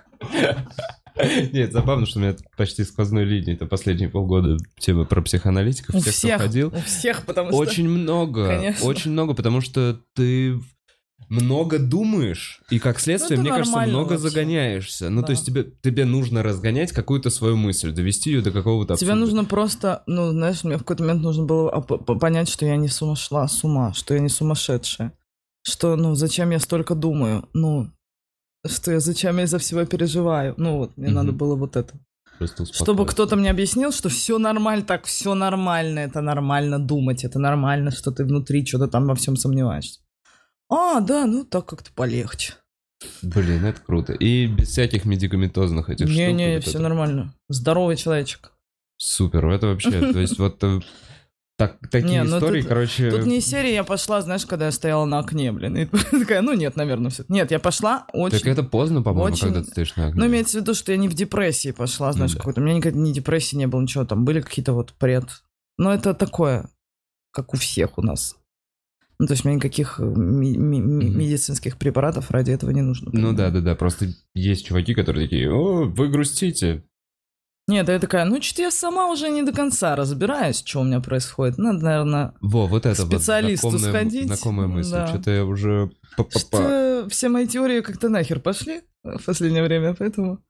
[1.52, 3.54] Нет, забавно, что у меня почти сквозной линии.
[3.54, 5.96] Это последние полгода тема про психоаналитиков.
[5.96, 6.68] У кто всех, ходил.
[6.68, 7.58] у всех, потому что...
[7.58, 8.46] Очень много.
[8.46, 8.86] Конечно.
[8.86, 10.60] Очень много, потому что ты
[11.28, 14.28] много думаешь, и как следствие, это мне кажется, много вообще.
[14.28, 15.10] загоняешься.
[15.10, 15.26] Ну, Да.
[15.28, 19.20] то есть тебе, тебе нужно разгонять какую-то свою мысль, довести ее до какого-то Тебе абсурда.
[19.20, 23.16] нужно просто, ну, знаешь, мне в какой-то момент нужно было понять, что я не сумма
[23.16, 25.12] шла с ума, что я не сумасшедшая.
[25.64, 27.48] Что, ну, зачем я столько думаю?
[27.54, 27.90] Ну,
[28.66, 30.54] что я, зачем я из-за всего переживаю?
[30.56, 31.14] Ну, вот, мне Мгм.
[31.16, 31.94] надо было вот это.
[32.72, 37.92] Чтобы кто-то мне объяснил, что все нормально, так все нормально, это нормально думать, это нормально,
[37.92, 40.00] что ты внутри что-то там во всем сомневаешься.
[40.72, 42.54] А, да, ну так как-то полегче.
[43.20, 44.12] Блин, это круто.
[44.12, 46.16] И без всяких медикаментозных этих штук.
[46.16, 46.80] Не-не, вот все это.
[46.82, 47.34] нормально.
[47.48, 48.52] Здоровый человечек.
[48.96, 50.78] Супер, это вообще, то есть вот э,
[51.58, 53.10] так, такие Не, ну истории, тут- короче...
[53.10, 55.76] Тут не серия, я пошла, знаешь, когда я стояла на окне, блин.
[55.76, 57.24] И такая, ну нет, наверное, все.
[57.28, 58.38] Нет, я пошла очень...
[58.38, 60.20] Так это поздно, по-моему, очень- когда ты стоишь на окне.
[60.20, 62.40] Ну, имеется в виду, что я не в депрессии пошла, знаешь, Ну да.
[62.40, 62.60] какой-то.
[62.60, 64.04] У меня никогда ни депрессии не было, ничего.
[64.04, 65.24] Там были какие-то вот пред.
[65.78, 66.68] Но это такое,
[67.32, 68.36] как у всех у нас.
[69.22, 73.12] Ну, то есть мне никаких э, ми- ми- медицинских препаратов ради этого не нужно.
[73.14, 76.82] Ну да, да, да, просто есть чуваки, которые такие, о, вы грустите.
[77.68, 80.98] Нет, я такая, ну, что-то я сама уже не до конца разбираюсь, что у меня
[80.98, 81.56] происходит.
[81.56, 84.26] Надо, наверное, Во, вот это специалисту вот знакомая, сходить.
[84.26, 84.90] знакомая мысль.
[84.90, 85.06] Да.
[85.06, 85.92] Что-то я уже...
[86.16, 86.40] па-па-па.
[86.40, 90.40] что все мои теории как-то нахер пошли в последнее время, поэтому...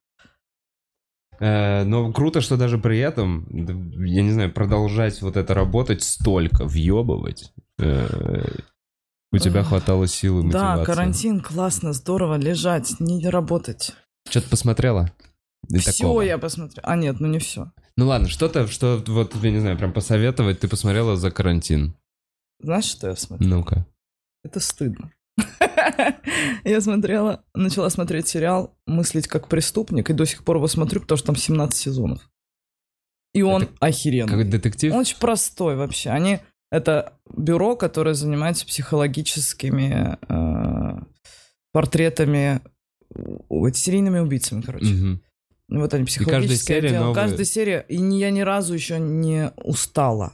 [1.40, 3.46] Э, но круто, что даже при этом,
[4.02, 7.52] я не знаю, продолжать вот это работать столько, въебывать.
[7.78, 8.44] Э,
[9.32, 10.84] у тебя хватало силы, Да, мотивации.
[10.84, 13.92] карантин, классно, здорово, лежать, не работать.
[14.28, 15.10] Что-то посмотрела?
[15.68, 16.22] И Все такого.
[16.22, 16.86] я посмотрела.
[16.86, 17.72] А нет, ну не все.
[17.96, 21.94] Ну ладно, что-то, что вот, я не знаю, прям посоветовать, ты посмотрела за карантин.
[22.60, 23.46] Знаешь, что я смотрю?
[23.48, 23.86] Ну-ка.
[24.44, 25.12] Это стыдно.
[26.64, 31.16] Я смотрела, начала смотреть сериал «Мыслить как преступник», и до сих пор его смотрю, потому
[31.16, 32.28] что там 17 сезонов.
[33.32, 34.28] И он Это охеренный.
[34.28, 34.92] Какой детектив?
[34.92, 36.10] Он очень простой вообще.
[36.10, 36.40] Они
[36.72, 41.02] это бюро, которое занимается психологическими э,
[41.70, 42.62] портретами,
[43.74, 45.18] серийными убийцами, короче.
[45.68, 47.00] Ну, Вот они серия отдел.
[47.02, 47.14] новая.
[47.14, 50.32] Каждая серия, и я ни разу еще не устала.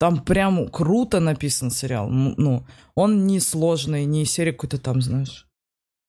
[0.00, 2.08] Там прям круто написан сериал.
[2.10, 2.66] Ну,
[2.96, 5.46] он не сложный, не серия какой-то там, знаешь.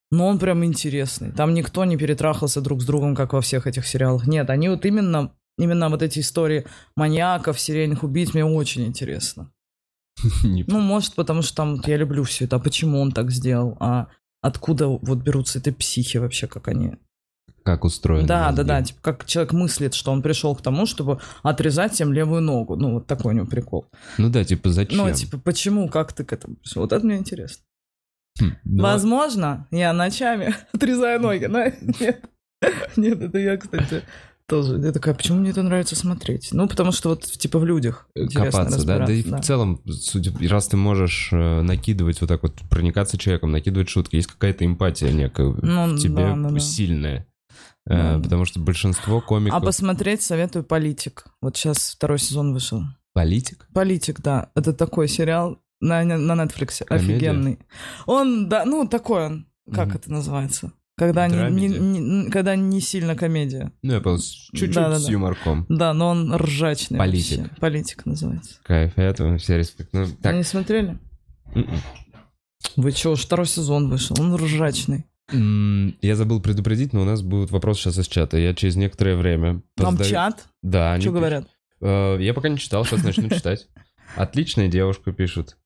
[0.09, 1.31] Но он прям интересный.
[1.31, 4.25] Там никто не перетрахался друг с другом, как во всех этих сериалах.
[4.25, 9.51] Нет, они вот именно, именно вот эти истории маньяков, серийных убийц мне очень интересно.
[10.43, 12.57] Ну, может, потому что там я люблю все это.
[12.57, 13.77] А почему он так сделал?
[13.79, 14.07] А
[14.41, 16.95] откуда вот берутся эти психи вообще, как они
[17.63, 18.27] Как устроено.
[18.27, 18.57] да, мозги.
[18.57, 22.41] да, да, типа как человек мыслит, что он пришел к тому, чтобы отрезать всем левую
[22.41, 22.75] ногу.
[22.75, 23.85] Ну, вот такой у него прикол.
[24.17, 24.97] Ну да, типа зачем?
[24.97, 26.81] Ну, типа, почему, как ты к этому пришел?
[26.81, 27.63] Вот это мне интересно.
[28.39, 31.63] Хм, ну, Возможно, я ночами отрезаю ноги, но
[31.99, 32.23] нет.
[32.95, 34.03] Нет, это я, кстати,
[34.51, 34.77] Тоже.
[34.83, 36.49] Я такая, почему мне это нравится смотреть?
[36.51, 39.05] Ну, потому что вот, типа, в людях Копаться, да?
[39.05, 43.17] Да и разбираться, в целом, судя, раз ты можешь э, накидывать вот так вот, проникаться
[43.17, 46.59] человеком, накидывать шутки, есть какая-то эмпатия некая Ну, в тебе да, да, да.
[46.59, 47.25] сильная.
[47.85, 48.17] Да.
[48.17, 49.57] Э, Потому что большинство комиков...
[49.57, 51.23] А посмотреть советую «Политик».
[51.41, 52.83] Вот сейчас второй сезон вышел.
[53.13, 53.69] Политик?
[53.73, 54.51] «Политик», да.
[54.53, 56.83] Это такой сериал на, на Netflix.
[56.83, 57.13] Комедия?
[57.15, 57.59] Офигенный.
[58.05, 59.47] Он, да, ну, такой он.
[59.73, 59.95] Как Мгм.
[59.95, 60.73] это называется?
[60.97, 63.71] Когда не, не- когда не сильно комедия.
[63.81, 64.99] Ну, я понял, чуть-чуть Да-да-да.
[64.99, 65.65] с юморком.
[65.69, 67.39] Да, но он ржачный «Политик».
[67.39, 67.55] вообще.
[67.59, 68.55] «Политик» называется.
[68.63, 69.89] Кайф, это все респект.
[69.93, 70.99] Ну, так, Вы не смотрели?
[71.55, 71.67] м-м.
[72.75, 74.15] Вы уж второй сезон вышел.
[74.19, 75.05] Он ржачный.
[75.31, 78.37] М, я забыл предупредить, но у нас будет вопрос сейчас из чата.
[78.37, 79.61] Я через некоторое время...
[79.75, 80.47] Там поздаю- чат?
[80.61, 81.47] Да, Что говорят?
[81.81, 83.67] Э, Я пока не читал, сейчас начну читать.
[84.15, 85.57] Отличная девушка пишет.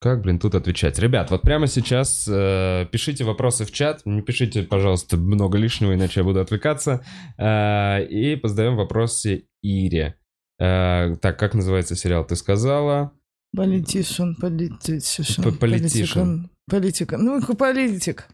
[0.00, 0.98] Как, блин, тут отвечать?
[0.98, 4.00] Ребят, вот прямо сейчас э, пишите вопросы в чат.
[4.06, 7.04] Не пишите, пожалуйста, много лишнего, иначе я буду отвлекаться.
[7.36, 10.16] Э, и позадаем вопросы Ире.
[10.58, 13.12] Э, так, как называется сериал, ты сказала?
[13.54, 15.58] Политишин, политишин.
[15.58, 16.50] Политишин.
[16.70, 17.18] Политика.
[17.18, 18.26] Ну, политик.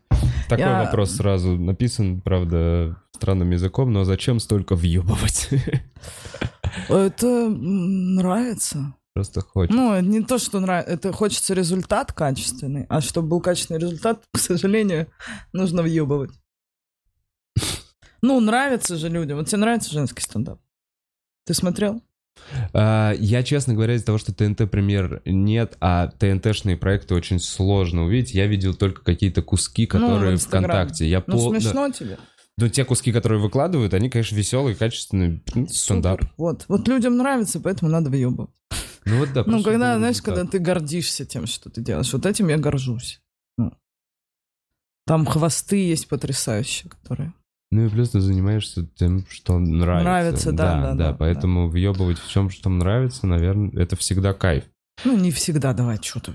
[0.49, 5.49] Такой Я- вопрос сразу написан, правда, странным языком, но зачем столько въебывать?
[6.89, 8.95] Это нравится.
[9.17, 9.75] Просто хочется.
[9.75, 10.93] Ну, не то, что нравится.
[10.93, 12.85] Это хочется результат качественный.
[12.91, 15.07] А чтобы был качественный результат, к сожалению,
[15.55, 16.33] нужно въебывать.
[18.21, 19.39] Ну, нравится же людям.
[19.39, 20.61] Вот тебе нравится женский стендап?
[21.47, 22.03] Ты смотрел?
[22.75, 28.05] А, Я, честно говоря, из-за того, что ТНТ премьер нет, а ТНТшные проекты очень сложно
[28.05, 30.37] увидеть, я видел только какие-то куски, Ну, в которые.
[30.37, 31.09] ВКонтакте.
[31.09, 31.61] Я Ну, пол- да.
[31.61, 32.19] смешно тебе?
[32.59, 35.41] Ну, те куски, которые выкладывают, они, конечно, веселые, качественные.
[35.55, 36.21] Ну, Стендап.
[36.21, 36.35] Супер.
[36.37, 36.67] Вот.
[36.69, 38.51] Вот людям нравится, поэтому надо въебывать.
[39.07, 39.45] Ну вот да.
[39.47, 42.13] Ну, когда, знаешь, когда ты гордишься тем, что ты делаешь.
[42.13, 43.21] Вот этим я горжусь.
[43.57, 43.73] Ну.
[45.07, 47.33] Там хвосты есть потрясающие, которые...
[47.71, 50.05] Ну и плюс ты занимаешься тем, что нравится.
[50.05, 54.65] Нравится, да, да, да, Поэтому въебывать в чем, что нравится, наверное, это всегда кайф.
[55.05, 56.33] Ну, не всегда, давай, что ты...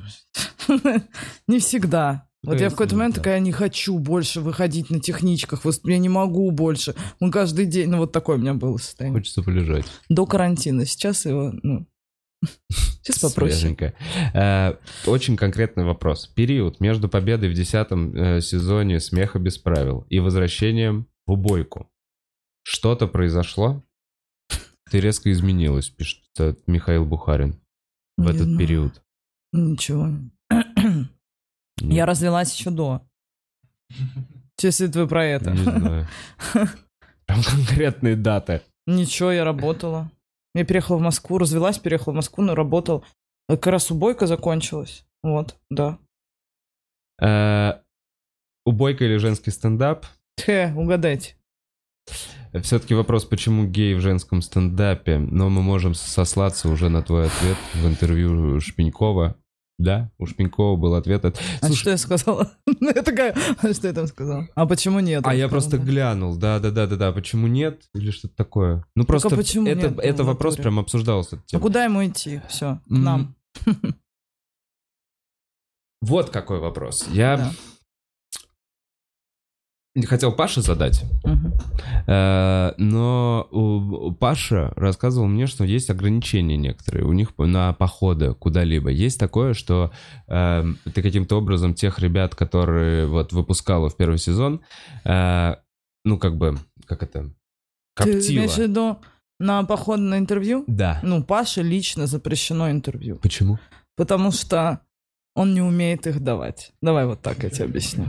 [1.48, 2.28] Не всегда.
[2.44, 3.22] Вот я в какой-то момент Да.
[3.22, 6.96] такая, не хочу больше выходить на техничках, выс- я не могу больше.
[7.20, 9.20] Ну, каждый день, ну, вот такое у меня было состояние.
[9.20, 9.86] Хочется полежать.
[10.10, 10.86] До карантина.
[10.86, 11.86] Сейчас его, ну...
[13.04, 13.58] Сейчас попроще.
[13.60, 13.94] Свеженько.
[14.34, 14.76] Э,
[15.06, 16.28] Очень конкретный вопрос.
[16.28, 21.89] Период между победой в десятом э, сезоне «Смеха без правил» и возвращением в убойку.
[22.64, 23.84] Что-то произошло?
[24.89, 27.60] Ты резко изменилась, пишет э, Михаил Бухарин
[28.18, 28.58] в Не этот знаю.
[28.60, 29.02] период.
[29.54, 30.10] Ничего.
[31.82, 33.02] Не- Я развелась еще до.
[34.62, 35.52] Если вы про это.
[35.52, 36.08] Не знаю.
[37.26, 38.62] Там конкретные даты.
[38.86, 40.12] Ничего, я работала.
[40.54, 43.04] Я переехала в Москву, развелась, переехала в Москву, но работала.
[43.47, 45.06] Как раз убойка закончилась.
[45.24, 45.97] Вот, да.
[47.22, 47.82] Э,
[48.66, 50.06] Убойка или женский стендап?
[50.39, 51.36] Хе, угадайте.
[52.62, 57.58] Все-таки вопрос, почему гей в женском стендапе, но мы можем сослаться уже на твой ответ
[57.74, 59.36] в интервью Шпенькова.
[59.82, 61.26] Да, у Шпенькова был ответ.
[61.26, 62.52] от- А Слушай, что я сказала?
[62.80, 64.48] Ну, я такая, а что я там сказала?
[64.56, 65.24] А почему нет?
[65.26, 68.86] а я просто глянул, да, да, да, да, да, почему нет или что-то такое.
[68.96, 71.42] Ну а просто почему это, нет, это ну, вопрос прям обсуждался.
[71.52, 72.42] А куда ему идти?
[72.48, 73.36] Все, нам.
[76.02, 77.08] Вот какой вопрос.
[77.12, 77.52] Я Да.
[80.06, 81.04] Хотел Паше задать.
[82.08, 88.89] Э, Но Паша рассказывал мне, что есть ограничения некоторые у них на походы куда-либо.
[88.89, 89.92] Есть такое, что
[90.28, 90.64] э,
[90.94, 94.62] ты каким-то образом тех ребят, которые вот выпускала в первый сезон,
[95.04, 95.55] э,
[96.05, 97.34] ну как бы, как это, Ты
[97.96, 98.38] коптила.
[98.38, 98.97] имеешь в виду
[99.39, 100.63] на поход на интервью?
[100.68, 101.00] Да.
[101.04, 103.18] Ну, Паше лично запрещено интервью.
[103.18, 103.59] Почему?
[103.97, 104.82] Потому что
[105.33, 106.71] он не умеет их давать.
[106.82, 108.05] Давай вот так я тебе объясню.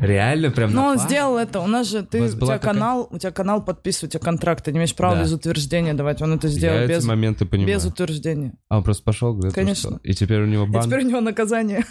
[0.00, 1.60] Реально прям на он сделал это.
[1.60, 4.24] У нас же ты, У у тебя такая- канал, у тебя канал подписывать, у тебя
[4.24, 5.22] контракт, ты не имеешь права Да.
[5.22, 6.20] без утверждения давать.
[6.20, 7.74] Он это сделал Я без, моменты понимаю.
[7.76, 8.54] без утверждения.
[8.68, 9.90] А он просто пошел, говорит, ну Конечно.
[9.90, 10.00] что?
[10.02, 10.82] И теперь у него И бан.
[10.84, 11.84] теперь у него наказание.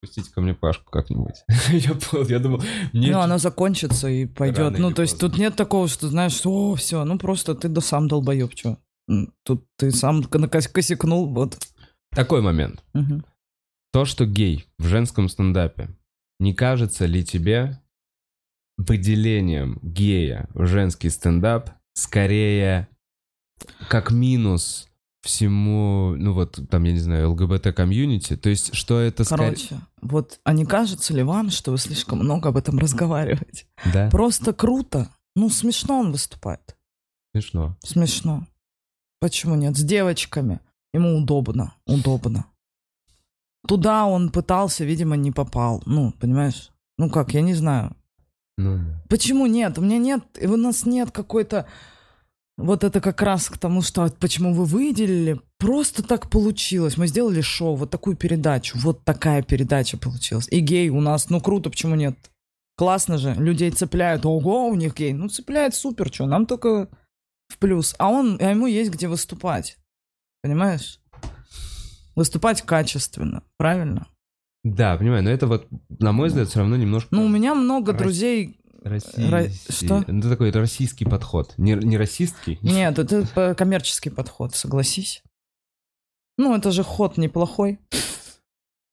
[0.00, 1.34] Пустите ко мне Пашку как-нибудь.
[1.70, 2.62] я понял, я думал,
[2.92, 4.58] мне ну, оно закончится и пойдет.
[4.58, 5.30] Рано Ну, то есть поздно.
[5.30, 8.76] тут нет такого, что знаешь, о, все, ну просто ты да сам долбоеб, что.
[9.44, 11.56] Тут ты сам косякнул, вот.
[12.16, 12.82] Такой момент.
[12.94, 13.24] Мгм.
[13.92, 15.88] То, что гей в женском стендапе,
[16.40, 17.80] не кажется ли тебе
[18.76, 22.88] выделением гея в женский стендап скорее
[23.88, 24.88] как минус
[25.22, 28.36] всему, ну вот там, я не знаю, ЛГБТ-комьюнити?
[28.36, 29.44] То есть, что это скорее...
[29.46, 33.66] Короче, вот, а не кажется ли вам, что вы слишком много об этом разговариваете?
[33.92, 34.08] Да?
[34.10, 35.10] Просто круто.
[35.34, 36.76] Ну, смешно он выступает.
[37.32, 37.76] Смешно.
[37.82, 38.46] Смешно.
[39.20, 39.76] Почему нет?
[39.76, 40.60] С девочками.
[40.96, 41.74] Ему удобно.
[41.86, 42.46] Удобно.
[43.68, 45.82] Туда он пытался, видимо, не попал.
[45.84, 46.70] Ну, понимаешь?
[46.96, 47.94] Ну как, я не знаю.
[48.56, 49.02] Ну, да.
[49.10, 49.76] Почему нет?
[49.76, 51.66] У меня нет, у нас нет какой-то...
[52.56, 55.38] Вот это как раз к тому, что почему вы выделили.
[55.58, 56.96] Просто так получилось.
[56.96, 58.78] Мы сделали шоу, вот такую передачу.
[58.78, 60.48] Вот такая передача получилась.
[60.50, 62.16] И гей у нас, ну круто, почему нет?
[62.78, 64.24] Классно же, людей цепляют.
[64.24, 65.12] Ого, у них гей.
[65.12, 66.88] Ну цепляет супер, что, нам только
[67.48, 67.94] в плюс.
[67.98, 69.76] А он, а ему есть где выступать.
[70.46, 71.00] Понимаешь?
[72.14, 74.06] Выступать качественно, правильно?
[74.62, 75.66] Да, понимаю, но это вот,
[75.98, 77.08] на мой взгляд, все равно немножко...
[77.10, 78.60] Ну, у меня много Рас- друзей...
[78.84, 80.04] Российский, Ра- что?
[80.06, 81.54] Это такой российский подход.
[81.56, 82.60] Не, не расистский?
[82.62, 85.24] Нет, это коммерческий подход, согласись.
[86.38, 87.80] Ну, это же ход неплохой.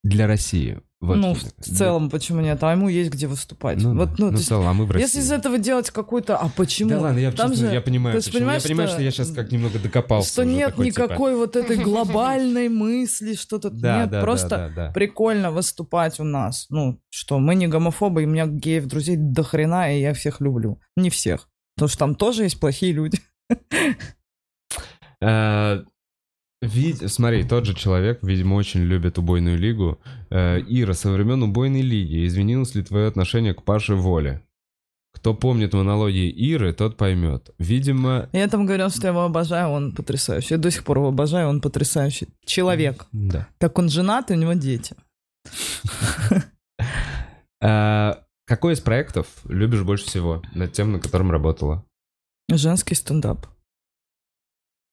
[0.04, 0.80] Для России.
[1.00, 2.64] Вот ну, что в целом, почему нет?
[2.64, 3.78] А ему есть где выступать.
[3.82, 5.04] Ну, вот, ну, Ну, в есть, целом, а мы в России.
[5.04, 6.38] если из этого делать какой-то...
[6.38, 6.90] А почему?
[6.92, 8.40] Да ладно, я Там честно, же- я понимаю, почему.
[8.40, 10.32] понимаешь, я понимаю, что- что я сейчас как немного докопался.
[10.32, 13.70] Что нет такой, типа, никакой вот этой глобальной мысли, что-то...
[13.74, 14.92] Да, нет, да, просто да, да, да.
[14.94, 16.68] прикольно выступать у нас.
[16.70, 20.40] Ну, что мы не гомофобы, и у меня геев друзей до хрена, и я всех
[20.40, 20.80] люблю.
[20.96, 21.50] Не всех.
[21.76, 23.20] Потому что там тоже есть плохие люди.
[26.64, 27.12] Вид...
[27.12, 30.00] Смотри, тот же человек, видимо, очень любит убойную лигу.
[30.30, 34.42] Э, Ира, со времен убойной лиги изменилось ли твое отношение к Паше Воле?
[35.14, 37.52] Кто помнит монологии Иры, тот поймет.
[37.60, 38.30] Видимо...
[38.32, 40.56] Я там говорил, что я его обожаю, он потрясающий.
[40.56, 43.06] Я до сих пор его обожаю, он потрясающий человек.
[43.12, 43.48] Да.
[43.60, 44.96] Так он женат, и у него дети.
[47.66, 48.16] Э,
[48.46, 51.86] Какой из проектов любишь больше всего над тем, на котором работала?
[52.50, 53.48] Женский стендап.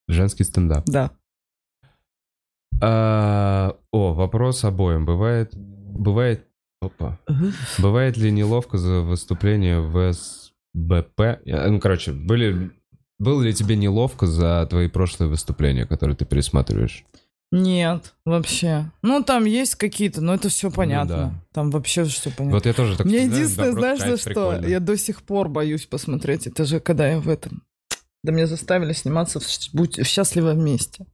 [0.06, 0.84] Женский стендап.
[0.86, 1.10] Да.
[2.80, 5.05] А, О, вопрос обоим.
[5.05, 5.52] Бывает...
[5.55, 6.47] Бывает...
[6.82, 7.18] Опа.
[7.78, 11.40] Бывает ли неловко за выступление в СБП?
[11.44, 12.70] Ну, короче, были...
[13.18, 17.05] Было ли тебе неловко за твои прошлые выступления, которые ты пересматриваешь?
[17.52, 18.90] Нет, вообще.
[19.02, 21.16] Ну, там есть какие-то, но это все понятно.
[21.16, 21.44] Ну да.
[21.52, 22.56] Там вообще все понятно.
[22.56, 24.24] Вот я тоже так Мне единственное, да, знаешь, за что?
[24.30, 24.66] прикольно.
[24.66, 26.47] Я до сих пор боюсь посмотреть.
[26.47, 27.62] Это же когда я в этом...
[28.22, 31.06] Да меня заставили сниматься в, «Ш- будь в «Счастливо вместе».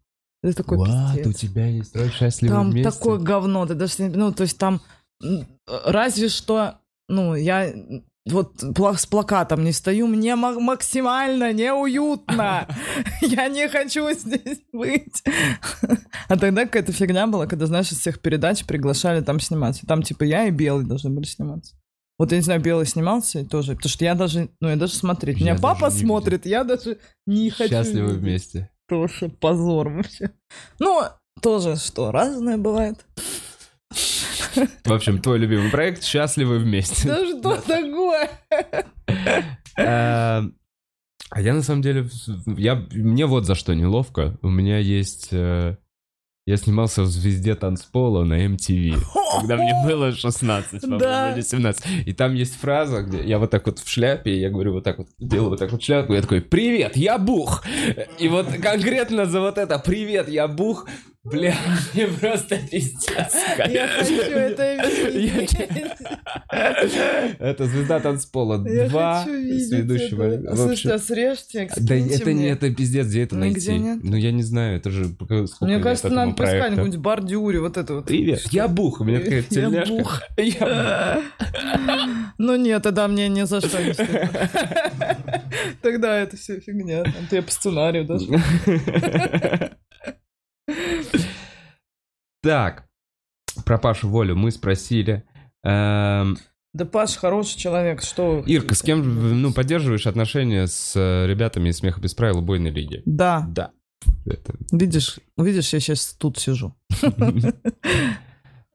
[0.47, 1.14] Это такой What?
[1.16, 1.27] пиздец.
[1.27, 2.90] у тебя есть роль счастливы Там вместе?
[2.90, 4.09] такое говно, ты даже не...
[4.09, 4.81] Ну, то есть там...
[5.66, 6.74] Разве что...
[7.09, 7.73] Ну, я
[8.27, 12.66] вот с плакатом не стою, мне ма- максимально неуютно.
[13.23, 15.23] Я не хочу здесь быть.
[16.28, 19.86] А тогда какая-то фигня была, когда, знаешь, из всех передач приглашали там сниматься.
[19.86, 21.77] Там типа я и Белый должны были сниматься.
[22.18, 25.40] Вот я не знаю, Белый снимался тоже, потому что я даже, ну, я даже смотреть.
[25.40, 27.70] Меня папа смотрит, я даже не хочу.
[27.70, 28.70] Счастливы вместе.
[28.88, 30.30] Тоже позор вообще.
[30.78, 31.02] Ну,
[31.42, 33.04] тоже что, разное бывает.
[34.84, 37.06] В общем, твой любимый проект «Счастливы вместе».
[37.06, 38.30] Да что такое?
[39.78, 40.44] А
[41.30, 42.08] а я на самом деле,
[42.46, 44.38] я, мне вот за что неловко.
[44.42, 45.28] У меня есть...
[45.32, 45.76] э,
[46.47, 49.02] Я снимался в «Звезде танцпола» на MTV,
[49.40, 51.85] когда мне было 16, по-моему, или 17.
[52.06, 54.98] И там есть фраза, где я вот так вот в шляпе, я говорю вот так
[54.98, 57.64] вот, делаю вот так вот шляпу, я такой «Привет, я Бух!»
[58.20, 60.86] И вот конкретно за вот это «Привет, я Бух!»
[61.26, 61.56] Бля,
[61.94, 63.34] мне просто пиздец.
[63.68, 65.56] Я хочу это видеть.
[67.38, 70.20] Это «Звезда танцпола» 2 хочу с видеть ведущим.
[70.20, 70.34] это.
[70.34, 70.54] Олегом.
[70.54, 74.00] В Слушайте, а общем, срежьте, Да это не это пиздец, где это Нигде найти?
[74.04, 75.06] Ну я не знаю, это же
[75.60, 76.76] Мне кажется, надо поискать проекту.
[76.76, 78.06] какую-нибудь бордюре, вот это вот.
[78.06, 79.94] Привет, я Бух, у меня такая Я тельняшка.
[79.94, 80.22] Бух.
[80.38, 81.22] Я
[82.38, 83.94] Ну нет, тогда мне ни за что не.
[85.82, 87.04] Тогда это все фигня.
[87.30, 88.26] Я по сценарию даже.
[92.43, 92.86] Так,
[93.64, 95.24] про Пашу Волю мы спросили.
[95.64, 96.36] Эм,
[96.74, 98.40] Да Паш хороший человек, что...
[98.47, 103.02] Ирка, с кем ну, поддерживаешь отношения с э, ребятами из «Смеха без правил» убойной лиги?
[103.06, 103.72] Да, Да.
[104.26, 106.74] Это- видишь, видишь, я сейчас тут сижу.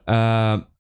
[0.05, 0.65] А,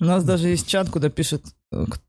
[0.00, 1.44] У нас даже есть чат, куда пишет...
[1.72, 2.00] э, к-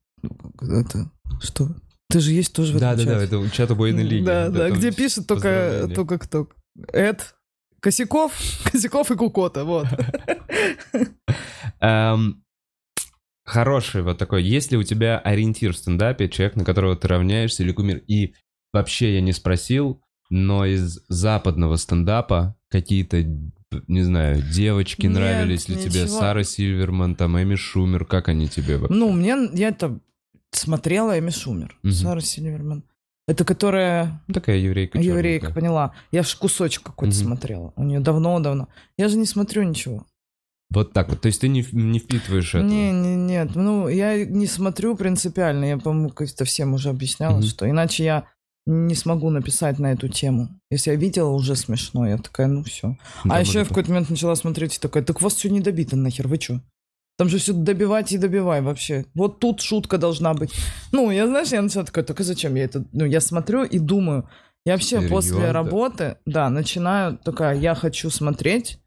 [0.64, 1.10] Это...
[1.42, 1.70] Что?
[2.12, 3.36] Ты же есть тоже в этом Да, да, да, чате?
[3.36, 4.26] это чат убойной лиги.
[4.26, 6.48] Да, да, там где пишет только, только кто?
[6.94, 7.36] Эд,
[7.80, 8.34] Косяков,
[8.72, 9.88] Косяков и Кукота, вот.
[11.80, 12.44] Эм,
[13.44, 14.44] Хороший вот такой.
[14.44, 17.98] Есть ли у тебя ориентир в стендапе, человек, на которого ты равняешься или кумир?
[18.08, 18.34] И
[18.72, 23.26] вообще я не спросил, но из западного стендапа какие-то,
[23.88, 26.08] не знаю, девочки Нет, нравились ли тебе?
[26.08, 28.96] Сара Сильверман, там, Эми Шумер, как они тебе вообще?
[28.98, 30.00] Ну, мне, я это
[30.52, 31.94] смотрела Эми Шумер, Мгм.
[31.94, 32.84] Сара Сильверман.
[33.28, 35.00] Это которая Ну, такая еврейка.
[35.00, 35.94] еврейка, поняла.
[36.12, 37.24] Я ж кусочек какой-то Мгм.
[37.26, 37.74] смотрела.
[37.76, 38.68] У нее давно-давно.
[38.98, 40.06] Я же не смотрю ничего.
[40.70, 41.22] Вот так вот.
[41.22, 42.64] То есть ты не, не впитываешь это?
[42.66, 43.56] Не, не, нет.
[43.56, 45.66] Ну, я не смотрю принципиально.
[45.66, 47.44] Я, по-моему, как-то всем уже объясняла, Мгм.
[47.44, 48.26] что иначе я
[48.66, 50.50] не смогу написать на эту тему.
[50.70, 52.98] Если я видела уже смешно, я такая, ну все.
[53.26, 55.96] Да, а еще я в какой-то момент начала смотреть и такая, так вас все недобито
[55.96, 56.62] нахер, вы что?
[57.22, 59.06] Там же все добивать и добивай вообще.
[59.14, 60.52] Вот тут шутка должна быть.
[60.92, 62.84] Ну, я, знаешь, я начинаю такая, только зачем я это...
[62.94, 64.28] Ну, я смотрю и думаю.
[64.66, 65.10] Я вообще Серьезно?
[65.10, 68.80] после работы, да, начинаю такая, я хочу смотреть,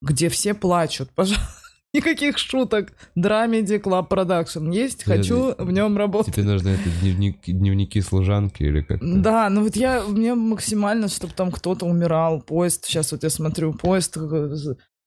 [0.00, 1.48] где все плачут, пожалуйста.
[1.92, 2.92] Никаких шуток.
[3.16, 6.36] Драмеди Club Production есть, хочу в нем работать.
[6.36, 11.32] Тебе нужно это дневник, дневники служанки или как Да, ну вот я, мне максимально, чтобы
[11.32, 14.54] там кто-то умирал, поезд, сейчас вот я смотрю, поезд, э,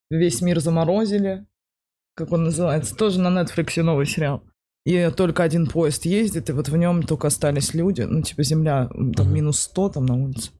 [0.09, 1.45] весь мир заморозили,
[2.15, 4.43] как он называется, тоже на Netflix новый сериал.
[4.85, 8.87] И только один поезд ездит, и вот в нем только остались люди, ну типа земля,
[8.87, 9.23] там Ага.
[9.29, 10.51] минус 100 там на улице.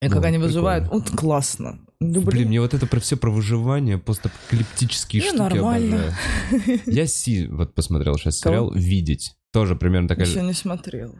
[0.00, 0.46] И Ну, как они прикольно.
[0.46, 1.80] выживают, вот классно.
[2.00, 2.30] Люблю.
[2.30, 6.14] Блин, мне вот это про все про выживание, постапокалиптические штуки нормально.
[6.50, 6.80] обожаю.
[6.86, 8.54] Я Си вот посмотрел сейчас Кого?
[8.54, 9.34] сериал «Видеть».
[9.52, 10.46] Тоже примерно такая Еще же.
[10.46, 11.14] не смотрел.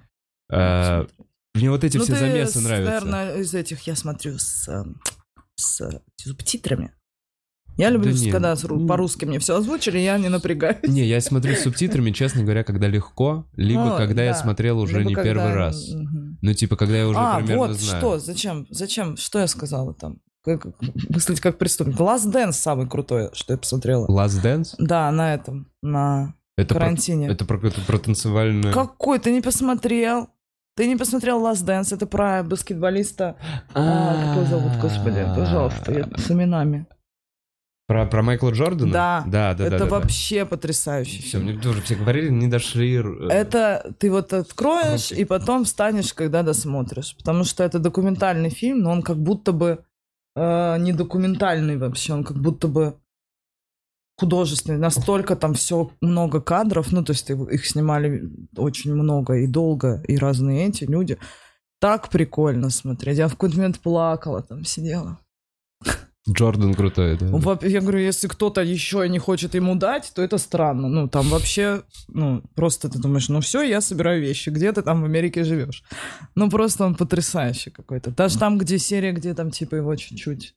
[0.50, 1.06] А,
[1.54, 3.04] Мне вот эти Ну, все замесы с- нравятся.
[3.06, 5.00] Наверное, из этих я смотрю с, эм,
[5.56, 6.92] с субтитрами.
[7.76, 10.76] Я люблю, Да не, когда ну- по-русски мне все озвучили, я не напрягаюсь.
[10.88, 14.38] Не, я смотрю с субтитрами, честно говоря, когда легко, либо Ну, когда я да.
[14.38, 15.88] смотрел уже Либо не когда- первый раз.
[15.92, 16.38] Мгм.
[16.42, 17.98] Ну, типа, когда я уже а, примерно вот знаю.
[17.98, 20.18] что, зачем, зачем, что я сказала там?
[20.44, 20.66] Как,
[21.08, 21.96] мыслить как преступник.
[21.98, 24.06] Last Dance самый крутой, что я посмотрела.
[24.08, 24.74] Last Dance?
[24.78, 27.28] Да, на этом, на Это про, карантине.
[27.28, 28.74] это про, это про танцевальную...
[28.74, 30.28] Какой, ты не посмотрел?
[30.74, 33.36] Ты не посмотрел Last Dance, это про баскетболиста.
[33.74, 36.86] А, как его зовут, господи, пожалуйста, я с именами.
[37.92, 38.90] Про, про Майкла Джордана?
[38.90, 39.24] Да.
[39.26, 39.66] Да, да, да.
[39.66, 39.90] это да, да.
[39.90, 41.42] вообще потрясающий Все, фильм.
[41.44, 42.96] мне тоже все говорили, не дошли.
[42.96, 47.14] э, Это ты вот откроешь и потом встанешь, когда досмотришь.
[47.18, 49.84] Потому что это документальный фильм, но он как будто бы
[50.34, 52.96] э, не документальный вообще, он как будто бы
[54.18, 54.78] художественный.
[54.78, 58.22] Настолько там все много кадров, ну то есть их снимали
[58.56, 61.18] очень много и долго, и разные эти люди.
[61.78, 63.18] Так прикольно смотреть.
[63.18, 65.18] Я в какой-то момент плакала, там сидела.
[66.30, 67.58] Джордан крутой, да.
[67.62, 70.88] Я говорю, если кто-то еще не хочет ему дать, то это странно.
[70.88, 75.02] Ну, там вообще, ну, просто ты думаешь, ну все, я собираю вещи, где ты там
[75.02, 75.82] в Америке живешь.
[76.36, 78.12] Ну, просто он потрясающий какой-то.
[78.12, 80.54] Даже там, где серия, где там типа его чуть-чуть,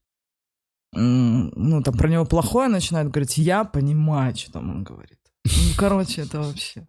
[0.94, 5.20] ну, там про него плохое начинают говорить, я понимаю, что там он говорит.
[5.46, 6.88] Ну, короче, это вообще.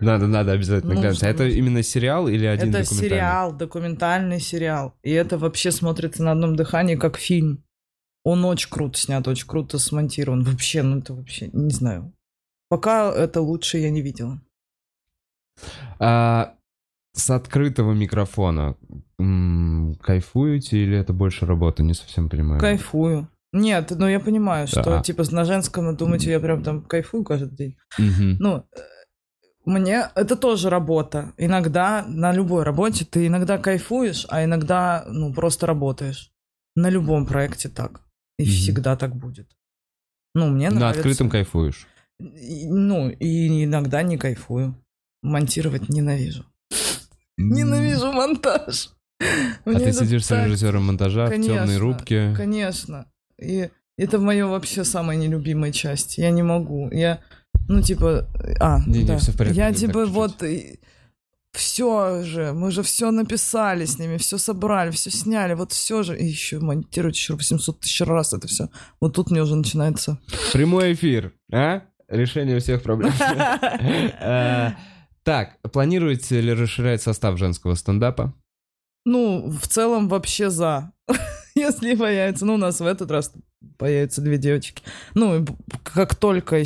[0.00, 1.22] Надо, надо обязательно Ну, глянуть.
[1.22, 3.08] А это именно сериал или один это документальный?
[3.08, 4.94] сериал, документальный сериал.
[5.02, 7.62] И это вообще смотрится на одном дыхании как фильм.
[8.26, 10.42] Он очень круто снят, очень круто смонтирован.
[10.42, 12.12] Вообще, ну это вообще, не знаю.
[12.68, 14.40] Пока это лучше я не видела.
[16.00, 16.54] А,
[17.12, 18.76] с открытого микрофона
[19.20, 21.84] м, кайфуете или это больше работа?
[21.84, 22.60] Не совсем понимаю.
[22.60, 23.28] Кайфую.
[23.52, 25.02] Нет, ну я понимаю, что Да.
[25.02, 27.76] типа на женском, думаете, я прям там кайфую каждый день.
[27.96, 28.38] Мгм.
[28.40, 28.80] Ну, э,
[29.64, 31.32] мне это тоже работа.
[31.36, 36.32] Иногда на любой работе ты иногда кайфуешь, а иногда, ну, просто работаешь.
[36.74, 38.05] На любом проекте так.
[38.38, 38.50] И Мгм.
[38.50, 39.48] всегда так будет.
[40.34, 41.00] Ну, мне На нравится.
[41.00, 41.86] открытом кайфуешь.
[42.20, 44.74] И- Ну, и иногда не кайфую.
[45.22, 46.44] Монтировать ненавижу.
[47.38, 47.50] М.
[47.50, 48.90] Ненавижу монтаж.
[49.20, 49.24] А
[49.70, 52.34] Мне ты это сидишь с так- режиссером монтажа в темной Конечно, рубке.
[52.36, 53.06] Конечно.
[53.40, 56.18] И это моя вообще самая нелюбимая часть.
[56.18, 56.90] Я не могу.
[56.90, 57.20] Я,
[57.68, 58.28] ну, типа...
[58.60, 59.18] А, Не-не, да.
[59.18, 60.42] всё в порядке, Я, типа, вот...
[61.56, 66.18] Все же, мы же все написали с ними, все собрали, все сняли, вот все же,
[66.18, 68.68] и еще монтировать еще 800 тысяч раз это все.
[69.00, 70.18] Вот тут мне уже начинается.
[70.52, 71.82] Прямой эфир, а?
[72.08, 73.12] Решение всех проблем.
[73.20, 74.72] Э,
[75.24, 78.34] Так, планируете ли расширять состав женского стендапа?
[79.04, 80.92] Ну, в целом вообще за.
[81.54, 82.44] Если появится.
[82.44, 83.32] Ну, у нас в этот раз
[83.78, 84.82] появятся две девочки.
[85.14, 85.44] Ну,
[85.82, 86.62] как только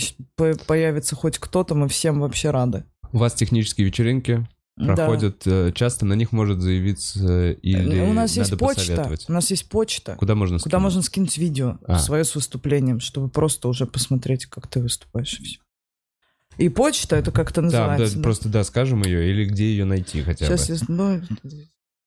[0.66, 2.84] появится хоть кто-то, мы всем вообще рады.
[3.12, 4.46] У вас технические вечеринки.
[4.86, 9.16] Проходят э, часто, на них может заявиться или Э, У нас надо есть почта.
[9.28, 10.82] У нас есть почта, Куда можно куда скинуть?
[10.82, 11.98] можно скинуть видео А.
[11.98, 15.60] свое с выступлением, чтобы просто уже посмотреть, как ты выступаешь и все.
[16.58, 18.16] И почта, это как-то Да, да, называется.
[18.16, 18.22] да.
[18.22, 20.94] просто да, скажем ее, или где ее найти хотя Сейчас бы.
[20.94, 20.94] я...
[20.94, 21.22] Ну,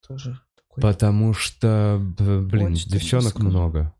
[0.07, 0.81] тоже такой.
[0.81, 3.93] Потому что, блин, Почта, девчонок много.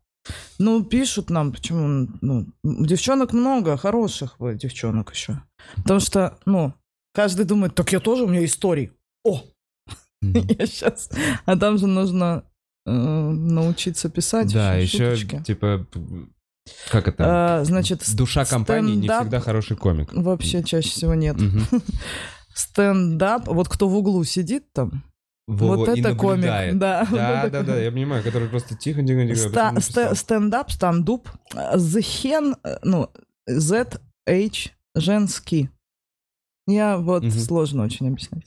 [0.58, 5.42] Ну, пишут нам, почему, ну, девчонок много, хороших э, девчонок еще.
[5.76, 6.72] Потому что, ну,
[7.14, 8.92] каждый думает, так я тоже, у меня истории.
[9.24, 9.42] О,
[10.22, 11.08] я сейчас.
[11.46, 12.44] А там же нужно
[12.86, 14.52] э, научиться писать.
[14.52, 15.86] Да, еще типа,
[16.90, 17.24] как это?
[17.60, 20.12] А, значит, Душа компании не всегда хороший комик.
[20.12, 21.40] вообще чаще всего нет.
[21.40, 21.62] Мгм.
[22.54, 25.02] Стендап, вот кто в углу сидит там,
[25.46, 26.36] Во- вот это комик.
[26.44, 26.78] наблюдает.
[26.78, 27.82] Да, вот Да, да, да, комик.
[27.84, 29.36] я понимаю, который просто тихо-тихо-тихо.
[29.48, 30.16] Ста- потом сте- написал.
[30.16, 33.10] Стендап, стандуп, э, hen, э, ну,
[33.46, 35.68] Z, H, женский.
[36.66, 37.30] Я вот Мгм.
[37.32, 38.44] сложно очень объяснять.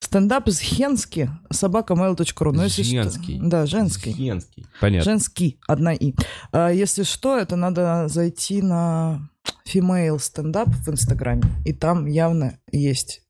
[0.00, 2.52] Стендап из Хенски, собака mail.ru.
[2.52, 3.20] Ну, если что-.
[3.48, 4.14] Да, женский.
[4.14, 4.66] Женский.
[4.80, 5.04] Понятно.
[5.10, 6.14] Женский, одна и.
[6.52, 9.28] А, если что, это надо зайти на
[9.68, 13.22] female стендап в Инстаграме, и там явно есть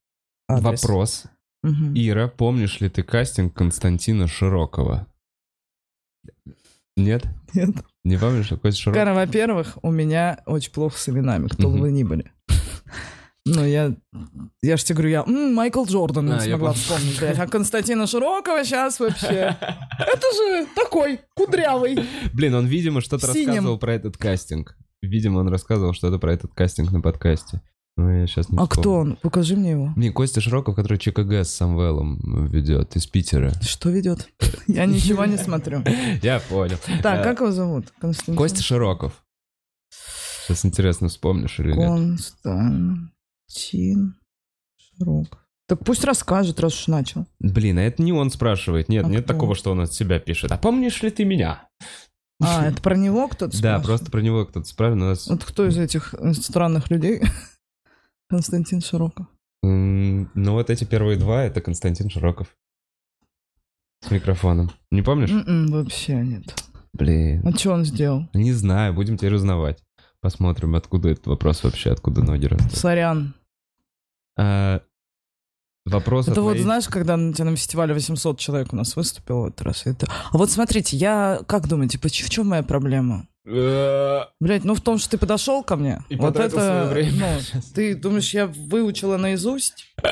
[0.49, 0.83] адрес.
[0.83, 1.25] Вопрос.
[1.63, 1.95] Мгм.
[1.97, 5.07] Ира, помнишь ли ты кастинг Константина Широкого?
[6.97, 7.25] Нет?
[7.55, 7.71] Нет.
[8.05, 8.99] Не помнишь, какой Широкий?
[9.01, 11.81] Кара, во-первых, у меня очень плохо с именами, кто бы Мгм.
[11.81, 12.33] вы ни были.
[13.49, 13.95] Ну, я,
[14.61, 17.39] я же тебе говорю, я м, Майкл Джордан не А, я смогла вспомнить, блядь.
[17.39, 19.57] А Константина Широкого сейчас вообще...
[19.99, 21.97] Это же такой кудрявый.
[22.33, 23.47] Блин, он, видимо, что-то Синим.
[23.49, 24.77] рассказывал про этот кастинг.
[25.01, 27.63] Видимо, он рассказывал что-то про этот кастинг на подкасте.
[27.97, 28.81] Ну, я сейчас не А вспомню.
[28.83, 29.17] кто он?
[29.23, 29.93] Покажи мне его.
[29.97, 33.53] Не, Костя Широков, который ЧКГ с Самвелом ведет из Питера.
[33.63, 34.29] Что ведет?
[34.67, 35.83] Я ничего не смотрю.
[36.23, 36.77] Я понял.
[37.03, 37.87] Так, Э, как его зовут?
[38.37, 39.23] Костя Широков.
[40.47, 41.89] Сейчас интересно, вспомнишь или нет.
[41.89, 43.13] Константин
[43.49, 45.39] Широков.
[45.69, 47.27] Так пусть расскажет, раз уж начал.
[47.41, 48.89] Блин, а это не он спрашивает.
[48.89, 49.33] Нет, А нет кто?
[49.35, 50.53] такого, что он от себя пишет.
[50.53, 51.69] А помнишь ли ты меня?
[52.41, 53.85] А, это про него кто-то Да, спрашивает?
[53.87, 55.01] просто про него кто-то спрашивает.
[55.03, 57.21] нас- Вот кто из этих э, странных людей?
[58.29, 59.27] Константин Широков.
[59.63, 62.55] Ну вот эти первые два, это Константин Широков.
[64.07, 64.71] С микрофоном.
[64.93, 65.31] Не помнишь?
[65.31, 66.45] М-м, вообще нет.
[66.93, 67.43] Блин.
[67.47, 68.29] А что он сделал?
[68.35, 69.83] Не знаю, будем теперь узнавать.
[70.21, 72.73] Посмотрим, откуда этот вопрос вообще, откуда ноги растут.
[72.75, 73.35] Сорян.
[74.39, 74.81] А,
[75.85, 78.97] вопрос Это от вот, моей- знаешь, когда на, тебя на фестивале 800 человек у нас
[78.97, 79.87] выступило в этот раз.
[79.87, 80.07] Это...
[80.33, 83.27] А вот смотрите, я, как думаете, в чем моя проблема?
[83.47, 86.03] Э, Блять, ну в том, что ты подошел ко мне.
[86.09, 87.39] И вот это, свое время.
[87.55, 89.95] ну, ты думаешь, я выучила наизусть?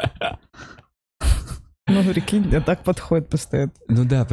[1.87, 3.71] Ну, прикинь, мне так подходит постоянно.
[3.89, 4.27] Ну да,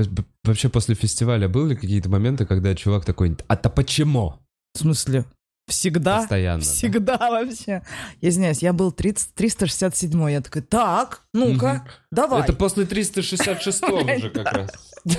[0.45, 4.39] вообще после фестиваля были какие-то моменты, когда чувак такой, а-то почему?
[4.73, 5.26] В смысле?
[5.72, 6.19] Всегда?
[6.19, 6.60] Постоянно.
[6.64, 6.65] да.
[6.69, 7.81] Всегда вообще.
[8.22, 11.84] Я извиняюсь, я был 30, 367 я такой, так, ну-ка, Мгм.
[12.11, 12.43] давай.
[12.43, 14.69] Это после 366 уже как раз.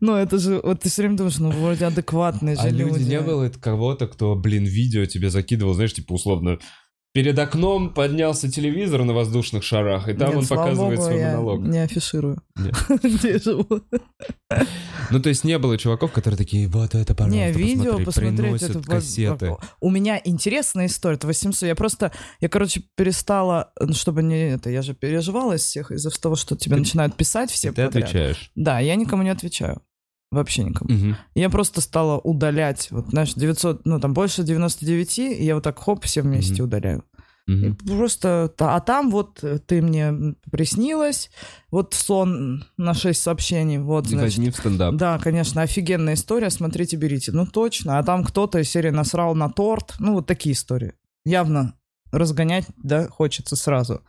[0.00, 2.98] Ну, это же, вот ты все время думаешь, ну, вроде адекватные же А люди.
[2.98, 6.58] люди, не было кого-то, кто, блин, видео тебе закидывал, знаешь, типа условно,
[7.16, 11.30] перед окном поднялся телевизор на воздушных шарах, и там Нет, он показывает богу, свой я
[11.30, 11.60] монолог.
[11.62, 12.42] не афиширую,
[13.02, 13.66] где я живу.
[15.10, 18.82] Ну, то есть не было чуваков, которые такие, вот это, пожалуйста, Не, видео посмотреть, это...
[18.82, 19.56] кассеты.
[19.80, 21.62] У меня интересная история, это 800.
[21.66, 26.10] Я просто, я, короче, перестала, ну, чтобы не это, я же переживала из всех из-за
[26.10, 28.50] того, что тебе начинают писать все ты отвечаешь.
[28.56, 29.80] Да, я никому не отвечаю.
[30.36, 30.92] Вообще никому.
[30.92, 31.16] Мгм.
[31.34, 35.78] Я просто стала удалять, вот, знаешь, 900, ну, там, больше 99, и я вот так,
[35.78, 36.64] хоп, все вместе Мгм.
[36.64, 37.04] удаляю.
[37.48, 37.76] Мгм.
[37.76, 41.30] просто, а там вот э, ты мне приснилась,
[41.70, 44.22] вот сон на 6 сообщений, вот, значит.
[44.22, 44.96] возьми в стендап.
[44.96, 47.30] Да, конечно, офигенная история, смотрите, берите.
[47.32, 47.98] Ну, точно.
[47.98, 49.94] А там кто-то из серии насрал на торт.
[50.00, 50.94] Ну, вот такие истории.
[51.24, 51.74] Явно
[52.10, 54.02] разгонять, да, хочется сразу.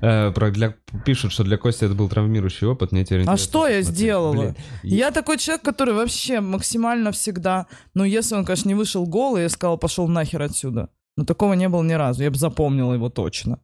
[0.00, 0.74] Э, про для...
[1.04, 2.92] Пишут, что для Кости это был травмирующий опыт.
[2.92, 3.86] Мне теперь А что я посмотреть.
[3.86, 4.32] сделала?
[4.32, 7.66] Блин, Я такой человек, который вообще максимально всегда...
[7.94, 10.88] Ну, если он, конечно, не вышел голый и сказал, пошел нахер отсюда.
[11.16, 12.22] Но такого не было ни разу.
[12.22, 13.58] Я бы запомнила его точно.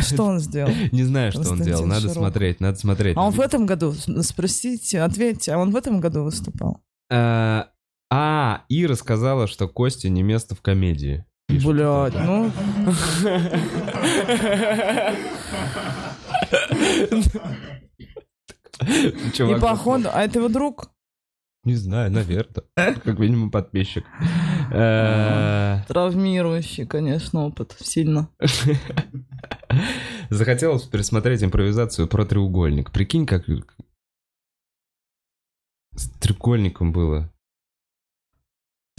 [0.00, 0.70] Что он сделал?
[0.92, 1.86] Не знаю, что он делал.
[1.86, 3.16] Надо смотреть, надо смотреть.
[3.16, 6.82] А он в этом году, спросите, ответьте, а он в этом году выступал?
[7.10, 7.64] Э,
[8.10, 11.24] А, Ира сказала, что Костя не место в комедии.
[11.48, 12.52] Блядь, ну...
[19.38, 20.08] И походу...
[20.12, 20.90] А это его друг?
[21.64, 22.64] Не знаю, наверное.
[22.76, 24.04] Как минимум подписчик.
[24.72, 27.76] Э, Травмирующий, конечно, опыт.
[27.80, 28.28] Сильно.
[30.30, 32.92] Захотелось пересмотреть импровизацию про треугольник.
[32.92, 33.44] Прикинь, как
[35.94, 37.32] с треугольником было.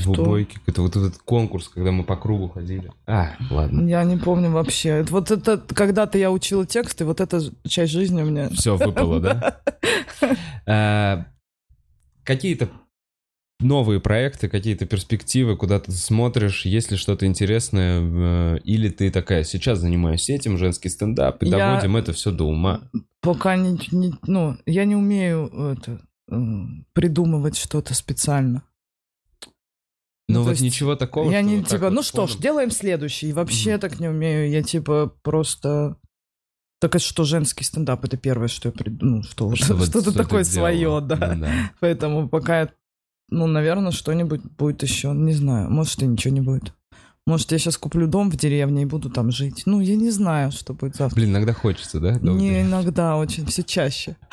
[0.06, 0.58] В убойке.
[0.66, 2.92] Это вот этот конкурс, когда мы по кругу ходили.
[3.08, 3.88] А, ладно.
[3.88, 4.90] Я не помню вообще.
[4.90, 8.50] Это Вот это, когда-то я учила текст, и вот эта часть жизни у меня...
[8.50, 9.62] Все выпало, да?
[10.66, 11.24] Э,
[12.24, 12.70] Какие-то
[13.60, 19.44] новые проекты, какие-то перспективы, куда ты смотришь, есть ли что-то интересное, э, или ты такая,
[19.44, 22.82] сейчас занимаюсь этим, женский стендап, и Я- доводим это все до ума.
[23.22, 26.00] Пока не, не- Ну, я не умею это,
[26.94, 28.64] придумывать что-то специально.
[30.30, 31.30] Ну, то вот есть ничего такого.
[31.32, 33.34] я не вот типа, вот ну что ж, делаем следующий.
[33.34, 33.80] Вообще Мгм.
[33.82, 34.50] так не умею.
[34.50, 35.96] Я типа просто...
[36.82, 39.18] Так это что, женский стендап, это первое, что я придумал.
[39.18, 41.34] Ну, что, вот- Что вот- что-то что такое свое, да.
[41.36, 41.52] Ну да.
[41.82, 42.70] Поэтому пока, я-
[43.30, 45.10] ну, наверное, что-нибудь будет еще.
[45.14, 46.74] Не знаю, может, и ничего не будет.
[47.28, 49.64] Может, я сейчас куплю дом в деревне и буду там жить.
[49.66, 51.16] Ну, я не знаю, что будет завтра.
[51.16, 52.18] Блин, иногда хочется, да?
[52.18, 52.40] долго?
[52.40, 54.16] Не иногда, очень, все чаще.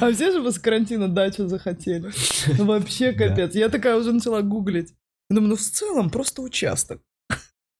[0.00, 2.10] А все же после карантина дачу захотели.
[2.58, 3.54] Вообще капец.
[3.54, 4.94] Я такая уже начала гуглить.
[5.28, 7.00] Я думаю, ну в целом просто участок.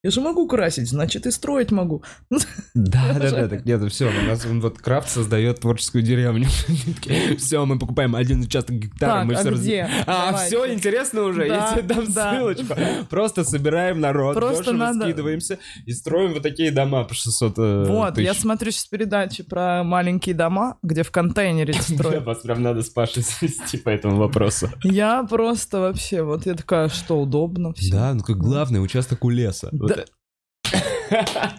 [0.02, 2.02] Я же могу красить, значит и строить могу.
[2.31, 2.39] Да,
[2.74, 6.48] да, да, так нет, все, у нас вот Крафт создает творческую деревню.
[7.39, 9.90] Все, мы покупаем один участок гектара, мы а все где?
[10.06, 12.35] А, все, интересно уже, я тебе дам да.
[12.35, 12.74] ссылочку.
[13.10, 18.35] Просто собираем народ, Просто скидываемся и строим вот такие дома по 600 э, Вот, я
[18.35, 22.24] смотрю сейчас передачи про маленькие дома, где в контейнере строят.
[22.24, 24.70] Вас прям надо с Пашей свести по этому вопросу.
[24.82, 27.74] Я просто вообще, вот я такая, что удобно.
[27.90, 29.70] Да, ну как главный участок у леса.
[29.96, 30.04] Да.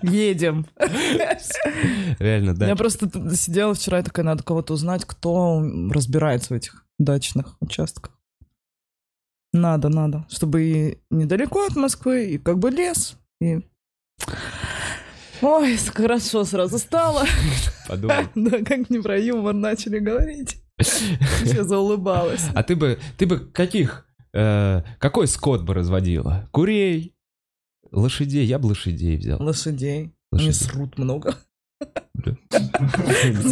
[0.01, 0.65] Едем.
[2.19, 2.67] Реально, да.
[2.67, 8.17] Я просто сидела вчера и такая, надо кого-то узнать, кто разбирается в этих дачных участках.
[9.53, 10.25] Надо, надо.
[10.29, 13.17] Чтобы и недалеко от Москвы, и как бы лес.
[13.41, 13.59] И...
[15.41, 17.25] Ой, хорошо сразу стало.
[17.87, 18.27] Подумай.
[18.35, 20.61] Да, как не про юмор начали говорить.
[21.43, 22.45] Я заулыбалась.
[22.53, 26.47] А ты бы, ты бы каких, э, какой скот бы разводила?
[26.51, 27.13] Курей,
[27.91, 29.41] лошадей, я бы лошадей взял.
[29.41, 30.13] Лошадей.
[30.31, 30.53] Они Лошадей.
[30.53, 31.35] срут много.
[31.79, 32.29] За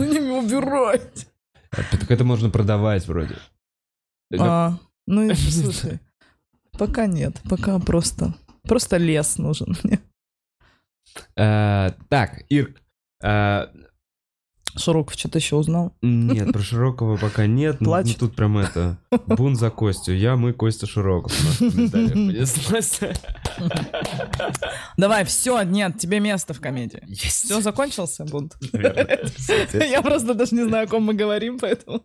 [0.05, 1.27] ними убирать.
[1.71, 3.35] Так это можно продавать вроде.
[4.39, 5.99] А, ну, и слушай,
[6.77, 8.33] пока нет, пока просто,
[8.63, 9.99] просто лес нужен мне.
[11.35, 12.75] Э, Так, Ир,
[13.23, 13.67] э,
[14.75, 15.93] Широков что-то еще узнал.
[16.01, 17.81] нет, про Широкого пока нет.
[17.81, 18.97] Ну, ну, тут прям это,
[19.27, 20.13] бун за Костю.
[20.13, 21.33] Я, мы, Костя Широков.
[24.97, 27.01] Давай, все, нет, тебе место в комедии.
[27.07, 27.45] Есть.
[27.45, 28.57] Все, закончился бунт.
[29.73, 32.03] Я просто даже не знаю, о ком мы говорим, поэтому...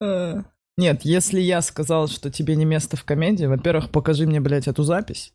[0.00, 0.42] Э,
[0.76, 4.82] Нет, если я сказал, что тебе не место в комедии, во-первых, покажи мне, блядь, эту
[4.82, 5.32] запись.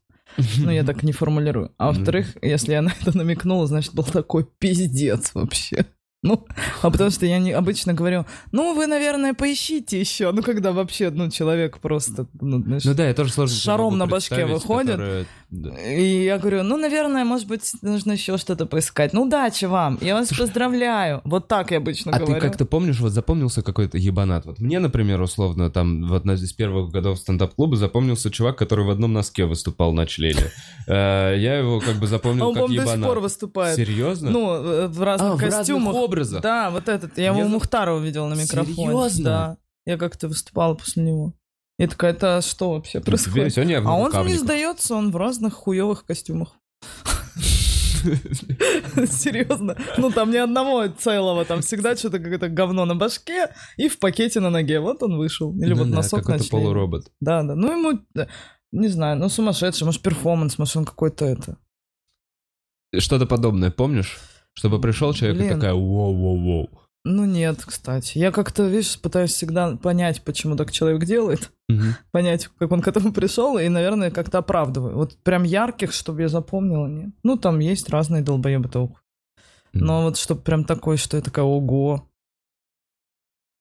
[0.60, 1.74] Ну, я так не формулирую.
[1.78, 5.86] А во-вторых, если я на это намекнула, значит, был такой пиздец вообще.
[6.22, 6.46] Ну,
[6.82, 10.32] а потому что я не, обычно говорю, ну, вы, наверное, поищите еще.
[10.34, 14.06] Ну, когда вообще, ну, человек просто, ну, знаешь, Ну да, я тоже сложно шаром на
[14.06, 15.28] башке выходит.
[15.52, 15.72] Да.
[15.82, 19.14] И я говорю, ну, наверное, может быть, нужно еще что-то поискать.
[19.14, 21.22] Ну, удачи вам, я вас поздравляю.
[21.24, 22.36] Вот так я обычно А говорю.
[22.36, 24.46] ты как-то помнишь, вот запомнился какой-то ебанат?
[24.46, 28.90] Вот мне, например, условно, там, в одном из первых годов стендап-клуба запомнился чувак, который в
[28.92, 30.52] одном носке выступал на члене.
[30.88, 33.24] Э, Я его как бы А запомнил он, как по-моему, до сих пор ебанат.
[33.24, 33.76] выступает.
[33.76, 34.30] Серьезно?
[34.30, 35.96] Ну, э, в разных А, в разных костюмах.
[35.96, 36.42] образах?
[36.42, 37.18] Да, вот этот.
[37.18, 38.76] Я его у Мухтарова видела на микрофоне.
[38.76, 39.24] Серьезно?
[39.24, 39.58] Да.
[39.86, 41.34] Я как-то выступала после него.
[41.80, 43.54] Я такая, это что вообще Тебе происходит?
[43.54, 44.40] сегодня я в А он не нарукавниках.
[44.42, 46.56] сдается, он в разных хуевых костюмах.
[49.08, 49.78] Серьезно.
[49.98, 54.42] Ну, там ни одного целого, там всегда что-то какое-то говно на башке и в пакете
[54.42, 54.82] на ноге.
[54.82, 55.54] Вот он вышел.
[55.56, 56.50] Или вот носок на члене.
[56.52, 57.12] полуробот.
[57.22, 57.56] Да, да.
[57.56, 58.00] Ну, ему,
[58.72, 61.58] не знаю, ну, сумасшедший, может, перформанс, может, он какой-то это.
[62.98, 64.18] Что-то подобное, помнишь?
[64.54, 66.68] Чтобы пришел человек и такая воу-воу-воу.
[67.06, 68.18] Ну, нет, кстати.
[68.18, 71.52] Я как-то, видишь, пытаюсь всегда понять, почему так человек делает.
[71.70, 71.96] Мгм.
[72.12, 74.96] Понять, как он к этому пришел, и, наверное, как-то оправдываю.
[74.96, 77.12] Вот прям ярких, чтобы я запомнила, нет.
[77.24, 79.04] Ну, там есть разные долбоебы толк.
[79.72, 82.10] Но вот чтобы прям такой, что я такая, ого.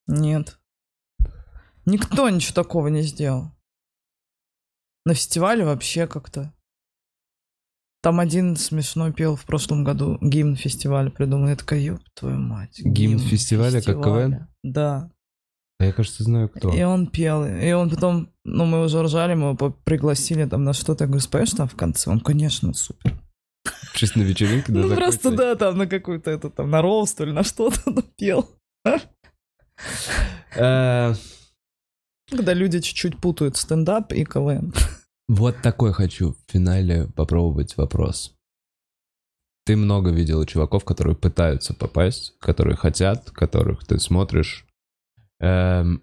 [0.07, 0.59] Нет.
[1.85, 3.53] Никто ничего такого не сделал.
[5.05, 6.53] На фестивале вообще как-то.
[8.01, 11.49] Там один смешной пел в прошлом году гимн фестиваля придумал.
[11.49, 12.81] Я такая, ёб твою мать.
[12.85, 14.47] Гимн фестиваля, как КВН?
[14.63, 15.11] Да.
[15.81, 16.73] А Я, кажется, знаю, кто.
[16.73, 17.45] И он пел.
[17.45, 21.05] И он потом, ну, мы уже ржали, мы его пригласили там на что-то.
[21.05, 22.11] Я говорю, споешь там в конце?
[22.11, 23.21] Он, конечно, супер.
[23.95, 27.33] Чисто на вечеринке, да, ну, просто, да, там на какую-то, это, там, на рост или
[27.33, 28.49] на что-то он пел.
[30.57, 31.15] Э,
[32.31, 34.73] Когда люди чуть-чуть путают стендап и КВН.
[35.29, 38.35] Вот такой хочу в финале попробовать вопрос.
[39.67, 44.67] Ты много видела чуваков, которые пытаются попасть, которые хотят, которых ты смотришь.
[45.41, 46.03] Эм,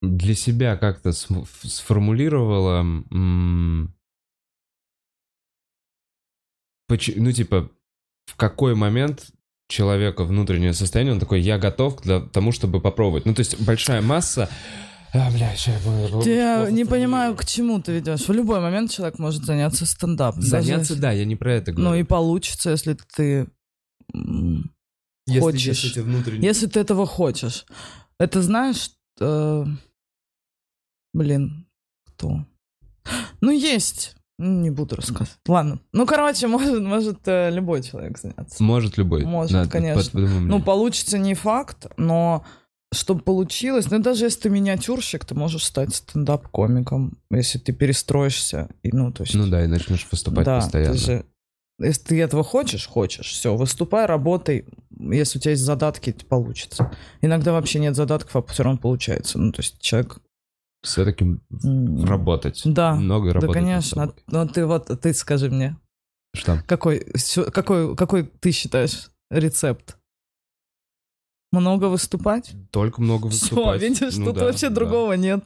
[0.00, 3.92] для себя как-то сформулировала, ну
[6.88, 7.70] типа,
[8.26, 9.30] в какой момент
[9.68, 13.26] человека внутреннее состояние, он такой, я готов к тому, чтобы попробовать.
[13.26, 14.48] Ну то есть большая масса...
[15.14, 18.26] А, бля, я буду- Я плохо не понимаю, к чему ты ведешь.
[18.28, 20.40] В любой момент человек может заняться стендапом.
[20.40, 21.88] Даже Заняться, если- да, я не про это говорю.
[21.90, 23.46] Ну и получится, если ты
[25.26, 25.84] Если хочешь.
[25.84, 26.42] эти внутренние...
[26.42, 27.64] Если ты этого хочешь.
[28.18, 29.64] Это знаешь, э,
[31.12, 31.66] блин,
[32.06, 32.44] кто?
[33.40, 34.16] Ну, есть.
[34.38, 35.38] Ну, Не буду рассказывать.
[35.46, 35.78] Ладно.
[35.92, 38.62] Ну, короче, может, может э, любой человек заняться.
[38.62, 39.24] Может любой.
[39.24, 40.02] Может, Да, конечно.
[40.20, 40.30] под-.
[40.40, 42.44] Ну, получится не факт, но
[42.94, 48.68] чтобы получилось, ну, даже если ты миниатюрщик, ты можешь стать стендап-комиком, если ты перестроишься.
[48.82, 49.34] И, ну, то есть...
[49.34, 50.92] Ну да, и начнешь выступать да, постоянно.
[50.92, 51.26] Ты же,
[51.80, 54.64] если ты этого хочешь, хочешь, все, выступай, работай.
[54.98, 56.92] Если у тебя есть задатки, это получится.
[57.20, 59.38] Иногда вообще нет задатков, а все равно получается.
[59.38, 60.18] Ну, то есть человек...
[60.82, 61.40] Все-таки
[62.04, 62.60] работать.
[62.64, 63.54] Да, Много да, работать.
[63.54, 64.14] над конечно.
[64.26, 65.76] Ну, ты вот, ты скажи мне.
[66.34, 66.62] Что?
[66.66, 67.06] Какой,
[67.52, 69.96] какой, какой ты считаешь рецепт?
[71.60, 72.52] Много выступать?
[72.70, 73.80] Только много Все, выступать.
[73.82, 74.74] видишь, Ну тут да, вообще да.
[74.74, 75.44] другого нет.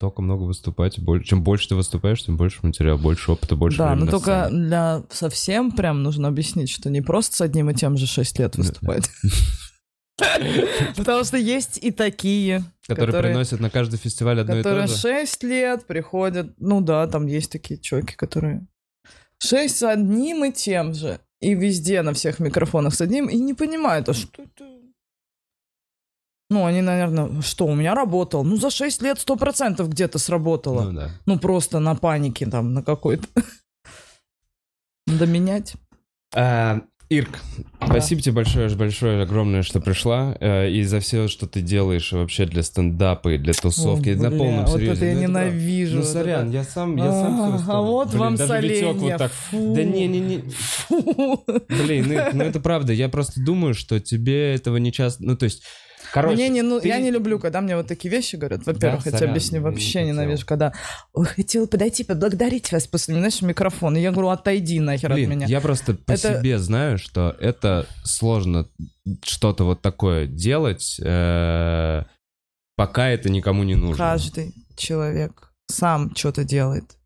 [0.00, 0.98] Только много выступать.
[1.24, 4.66] Чем больше ты выступаешь, тем больше материала, больше опыта, больше да, но только сцене.
[4.66, 8.56] для совсем прям нужно объяснить, что не просто с одним и тем же 6 лет
[8.56, 9.08] выступать.
[10.96, 14.86] Потому что есть и такие, Которые, которые- приносят на каждый фестиваль одно и то которые
[14.88, 14.96] же.
[14.96, 16.54] 6 лет приходят.
[16.58, 18.66] Ну да, там есть такие чуваки, которые
[19.38, 21.18] 6 с одним и тем же.
[21.40, 24.64] И везде на всех микрофонах с одним, и не понимают, а что это?
[26.54, 28.44] Ну, они, наверное, что, у меня работал?
[28.44, 30.82] Ну, за 6 лет 100% где-то сработало.
[30.84, 31.10] Ну да.
[31.26, 33.26] Ну, просто на панике там, на какой-то.
[35.08, 35.74] Надо менять.
[36.32, 37.40] А, Ирк,
[37.84, 42.46] спасибо тебе большое, большое, огромное, что пришла, э, и за все, что ты делаешь вообще
[42.46, 44.10] для стендапа и для тусовки.
[44.10, 44.92] О, на бля, полном вот серьезе.
[44.92, 45.96] это я Ну, ненавижу.
[45.96, 46.56] Ну, вот сорян, это.
[46.56, 47.76] я сам, я сам А, всё расстал.
[47.76, 48.92] а вот Блин, вам даже соленья.
[48.92, 49.32] вот так.
[49.32, 49.74] Фу.
[49.74, 51.44] Да не-не-не, Фу.
[51.68, 55.44] блин, ну, ну это правда, я просто думаю, что тебе этого не часто, ну то
[55.44, 55.62] есть,
[56.14, 58.64] короче, Мне не, ну, ты- Я не люблю, когда мне вот такие вещи говорят.
[58.64, 60.06] Во-первых, Да, я тебе объясню, не вообще хотел.
[60.14, 60.72] ненавижу, когда
[61.12, 63.96] «Ой, хотела подойти, поблагодарить вас после, знаешь, микрофон.
[63.96, 65.46] И я говорю, отойди нахер Блин, от меня.
[65.46, 68.68] я просто по Это- себе знаю, что это сложно
[69.24, 72.02] что-то вот такое делать, э,
[72.76, 73.96] пока это никому не нужно.
[73.96, 76.96] Каждый человек сам что-то делает.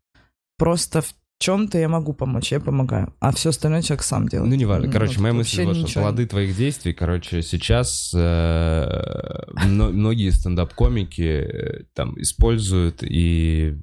[0.57, 3.13] Просто в чем-то я могу помочь, я помогаю.
[3.19, 4.49] А все остальное человек сам делает.
[4.49, 4.91] Ну, не важно.
[4.91, 11.21] Короче, вот моя мысль вот, что плоды твоих действий, короче, сейчас э, мно- многие стендап-комики
[11.21, 13.77] э, там используют и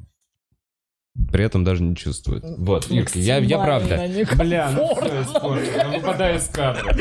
[1.33, 2.45] при этом даже не чувствуют.
[2.59, 4.07] Вот, Ирка, я, я правда.
[4.37, 6.95] Бля, ну все испортил, я выпадаю из карты.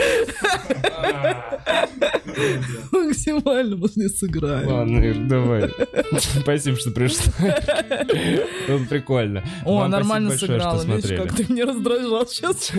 [2.92, 4.68] Максимально мы не сыграем.
[4.68, 5.72] Ладно, Ир, давай.
[6.20, 7.34] Спасибо, что пришла.
[8.68, 9.44] Было прикольно.
[9.64, 10.84] О, нормально сыграла.
[10.84, 12.72] Видишь, как ты меня раздражал сейчас.